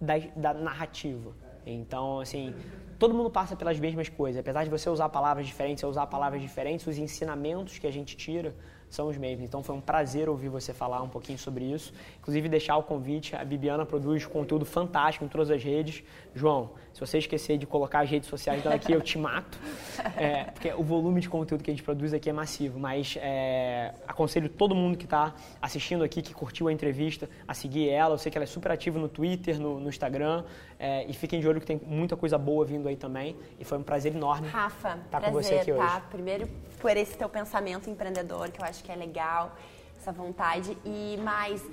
da, 0.00 0.14
da 0.34 0.54
narrativa. 0.54 1.32
Então, 1.66 2.20
assim, 2.20 2.54
todo 2.98 3.14
mundo 3.14 3.30
passa 3.30 3.54
pelas 3.54 3.78
mesmas 3.78 4.08
coisas. 4.08 4.40
Apesar 4.40 4.64
de 4.64 4.70
você 4.70 4.88
usar 4.88 5.08
palavras 5.08 5.46
diferentes, 5.46 5.80
você 5.80 5.86
usar 5.86 6.06
palavras 6.06 6.40
diferentes, 6.40 6.86
os 6.86 6.98
ensinamentos 6.98 7.78
que 7.78 7.86
a 7.86 7.92
gente 7.92 8.16
tira 8.16 8.54
são 8.94 9.08
os 9.08 9.18
mesmos. 9.18 9.44
Então 9.44 9.62
foi 9.62 9.74
um 9.74 9.80
prazer 9.80 10.28
ouvir 10.28 10.48
você 10.48 10.72
falar 10.72 11.02
um 11.02 11.08
pouquinho 11.08 11.38
sobre 11.38 11.64
isso. 11.64 11.92
Inclusive 12.20 12.48
deixar 12.48 12.76
o 12.76 12.82
convite, 12.82 13.34
a 13.34 13.44
Bibiana 13.44 13.84
produz 13.84 14.24
conteúdo 14.24 14.64
fantástico 14.64 15.24
em 15.24 15.28
todas 15.28 15.50
as 15.50 15.62
redes. 15.62 16.02
João, 16.34 16.70
se 16.94 17.00
você 17.00 17.18
esquecer 17.18 17.58
de 17.58 17.66
colocar 17.66 18.00
as 18.00 18.08
redes 18.08 18.28
sociais 18.28 18.62
dela 18.62 18.76
aqui, 18.76 18.92
eu 18.92 19.00
te 19.00 19.18
mato. 19.18 19.58
É, 20.16 20.44
porque 20.44 20.72
o 20.72 20.82
volume 20.82 21.20
de 21.20 21.28
conteúdo 21.28 21.64
que 21.64 21.70
a 21.70 21.74
gente 21.74 21.82
produz 21.82 22.14
aqui 22.14 22.30
é 22.30 22.32
massivo. 22.32 22.78
Mas 22.78 23.16
é, 23.20 23.92
aconselho 24.06 24.48
todo 24.48 24.74
mundo 24.74 24.96
que 24.96 25.04
está 25.04 25.34
assistindo 25.60 26.04
aqui, 26.04 26.22
que 26.22 26.32
curtiu 26.32 26.68
a 26.68 26.72
entrevista, 26.72 27.28
a 27.48 27.54
seguir 27.54 27.88
ela. 27.88 28.14
Eu 28.14 28.18
sei 28.18 28.30
que 28.30 28.38
ela 28.38 28.44
é 28.44 28.46
super 28.46 28.70
ativa 28.70 28.98
no 28.98 29.08
Twitter, 29.08 29.58
no, 29.58 29.80
no 29.80 29.88
Instagram. 29.88 30.44
É, 30.78 31.04
e 31.06 31.12
fiquem 31.14 31.40
de 31.40 31.48
olho 31.48 31.60
que 31.60 31.66
tem 31.66 31.80
muita 31.84 32.16
coisa 32.16 32.38
boa 32.38 32.64
vindo 32.64 32.88
aí 32.88 32.96
também. 32.96 33.36
E 33.58 33.64
foi 33.64 33.78
um 33.78 33.82
prazer 33.82 34.14
enorme 34.14 34.46
Rafa, 34.46 34.98
estar 35.04 35.20
prazer, 35.20 35.30
com 35.30 35.42
você 35.42 35.54
aqui 35.56 35.72
tá? 35.72 35.96
hoje. 35.96 36.02
Primeiro 36.10 36.48
por 36.80 36.96
esse 36.96 37.16
teu 37.16 37.28
pensamento 37.28 37.90
empreendedor, 37.90 38.50
que 38.50 38.60
eu 38.60 38.64
acho 38.64 38.84
que 38.84 38.92
é 38.92 38.96
legal, 38.96 39.56
essa 39.98 40.12
vontade. 40.12 40.76
E 40.84 41.16
mais, 41.24 41.64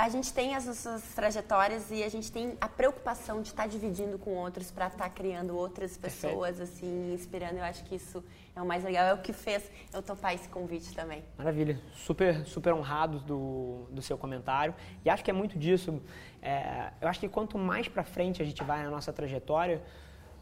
a 0.00 0.08
gente 0.08 0.32
tem 0.32 0.54
as 0.54 0.64
nossas 0.64 1.02
trajetórias 1.14 1.90
e 1.90 2.02
a 2.02 2.08
gente 2.08 2.32
tem 2.32 2.56
a 2.58 2.66
preocupação 2.66 3.42
de 3.42 3.48
estar 3.48 3.68
dividindo 3.68 4.18
com 4.18 4.30
outros 4.30 4.70
para 4.70 4.86
estar 4.86 5.10
criando 5.10 5.54
outras 5.54 5.98
pessoas, 5.98 6.56
Perfeito. 6.56 6.62
assim, 6.62 7.12
inspirando. 7.12 7.58
Eu 7.58 7.64
acho 7.64 7.84
que 7.84 7.96
isso 7.96 8.24
é 8.56 8.62
o 8.62 8.66
mais 8.66 8.82
legal, 8.82 9.04
é 9.04 9.12
o 9.12 9.18
que 9.18 9.34
fez 9.34 9.70
eu 9.92 10.00
topar 10.00 10.34
esse 10.34 10.48
convite 10.48 10.94
também. 10.94 11.22
Maravilha, 11.36 11.78
super, 11.92 12.46
super 12.46 12.72
honrado 12.72 13.20
do, 13.20 13.88
do 13.90 14.00
seu 14.00 14.16
comentário. 14.16 14.74
E 15.04 15.10
acho 15.10 15.22
que 15.22 15.30
é 15.30 15.34
muito 15.34 15.58
disso. 15.58 16.00
É, 16.40 16.92
eu 16.98 17.06
acho 17.06 17.20
que 17.20 17.28
quanto 17.28 17.58
mais 17.58 17.86
para 17.86 18.02
frente 18.02 18.40
a 18.40 18.44
gente 18.44 18.64
vai 18.64 18.82
na 18.82 18.90
nossa 18.90 19.12
trajetória, 19.12 19.82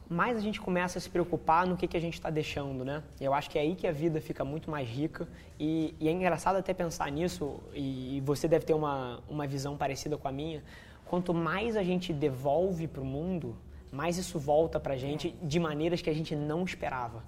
mais 0.08 0.36
a 0.38 0.40
gente 0.40 0.60
começa 0.60 0.98
a 0.98 1.00
se 1.00 1.10
preocupar 1.10 1.66
no 1.66 1.76
que, 1.76 1.86
que 1.86 1.96
a 1.96 2.00
gente 2.00 2.14
está 2.14 2.30
deixando, 2.30 2.84
né? 2.84 3.02
Eu 3.20 3.34
acho 3.34 3.50
que 3.50 3.58
é 3.58 3.62
aí 3.62 3.74
que 3.74 3.86
a 3.86 3.92
vida 3.92 4.20
fica 4.20 4.42
muito 4.44 4.70
mais 4.70 4.88
rica 4.88 5.28
e, 5.60 5.94
e 6.00 6.08
é 6.08 6.10
engraçado 6.10 6.56
até 6.56 6.72
pensar 6.72 7.10
nisso 7.12 7.60
e, 7.74 8.22
você 8.24 8.48
deve 8.48 8.64
ter 8.64 8.74
uma, 8.74 9.20
uma 9.28 9.46
visão 9.46 9.76
parecida 9.76 10.16
com 10.16 10.26
a 10.26 10.32
minha. 10.32 10.62
Quanto 11.04 11.34
mais 11.34 11.76
a 11.76 11.82
gente 11.82 12.12
devolve 12.12 12.86
para 12.86 13.02
o 13.02 13.04
mundo, 13.04 13.54
mais 13.92 14.16
isso 14.16 14.38
volta 14.38 14.80
para 14.80 14.94
a 14.94 14.96
gente 14.96 15.34
de 15.42 15.60
maneiras 15.60 16.00
que 16.00 16.08
a 16.08 16.14
gente 16.14 16.34
não 16.34 16.64
esperava. 16.64 17.22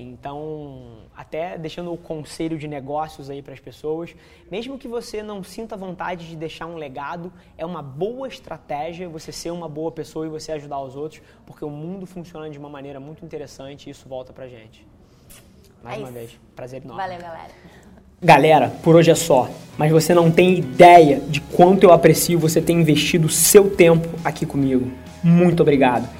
Então, 0.00 1.04
até 1.16 1.58
deixando 1.58 1.92
o 1.92 1.96
conselho 1.96 2.58
de 2.58 2.66
negócios 2.66 3.28
aí 3.28 3.42
para 3.42 3.52
as 3.52 3.60
pessoas, 3.60 4.14
mesmo 4.50 4.78
que 4.78 4.88
você 4.88 5.22
não 5.22 5.42
sinta 5.42 5.76
vontade 5.76 6.28
de 6.28 6.36
deixar 6.36 6.66
um 6.66 6.76
legado, 6.76 7.32
é 7.58 7.64
uma 7.64 7.82
boa 7.82 8.26
estratégia 8.26 9.08
você 9.08 9.30
ser 9.30 9.50
uma 9.50 9.68
boa 9.68 9.92
pessoa 9.92 10.26
e 10.26 10.28
você 10.28 10.52
ajudar 10.52 10.80
os 10.80 10.96
outros, 10.96 11.20
porque 11.46 11.64
o 11.64 11.70
mundo 11.70 12.06
funciona 12.06 12.48
de 12.48 12.58
uma 12.58 12.68
maneira 12.68 12.98
muito 12.98 13.24
interessante 13.24 13.86
e 13.86 13.90
isso 13.90 14.08
volta 14.08 14.32
para 14.32 14.48
gente. 14.48 14.86
Mais 15.82 15.98
é 15.98 16.00
uma 16.00 16.10
vez, 16.10 16.38
prazer 16.54 16.82
enorme. 16.82 17.02
Valeu, 17.02 17.20
galera. 17.20 17.52
Galera, 18.22 18.68
por 18.82 18.96
hoje 18.96 19.10
é 19.10 19.14
só, 19.14 19.48
mas 19.78 19.90
você 19.90 20.12
não 20.14 20.30
tem 20.30 20.58
ideia 20.58 21.20
de 21.20 21.40
quanto 21.40 21.84
eu 21.84 21.92
aprecio 21.92 22.38
você 22.38 22.60
ter 22.60 22.74
investido 22.74 23.30
seu 23.30 23.74
tempo 23.74 24.08
aqui 24.22 24.44
comigo. 24.44 24.92
Muito 25.22 25.62
obrigado. 25.62 26.19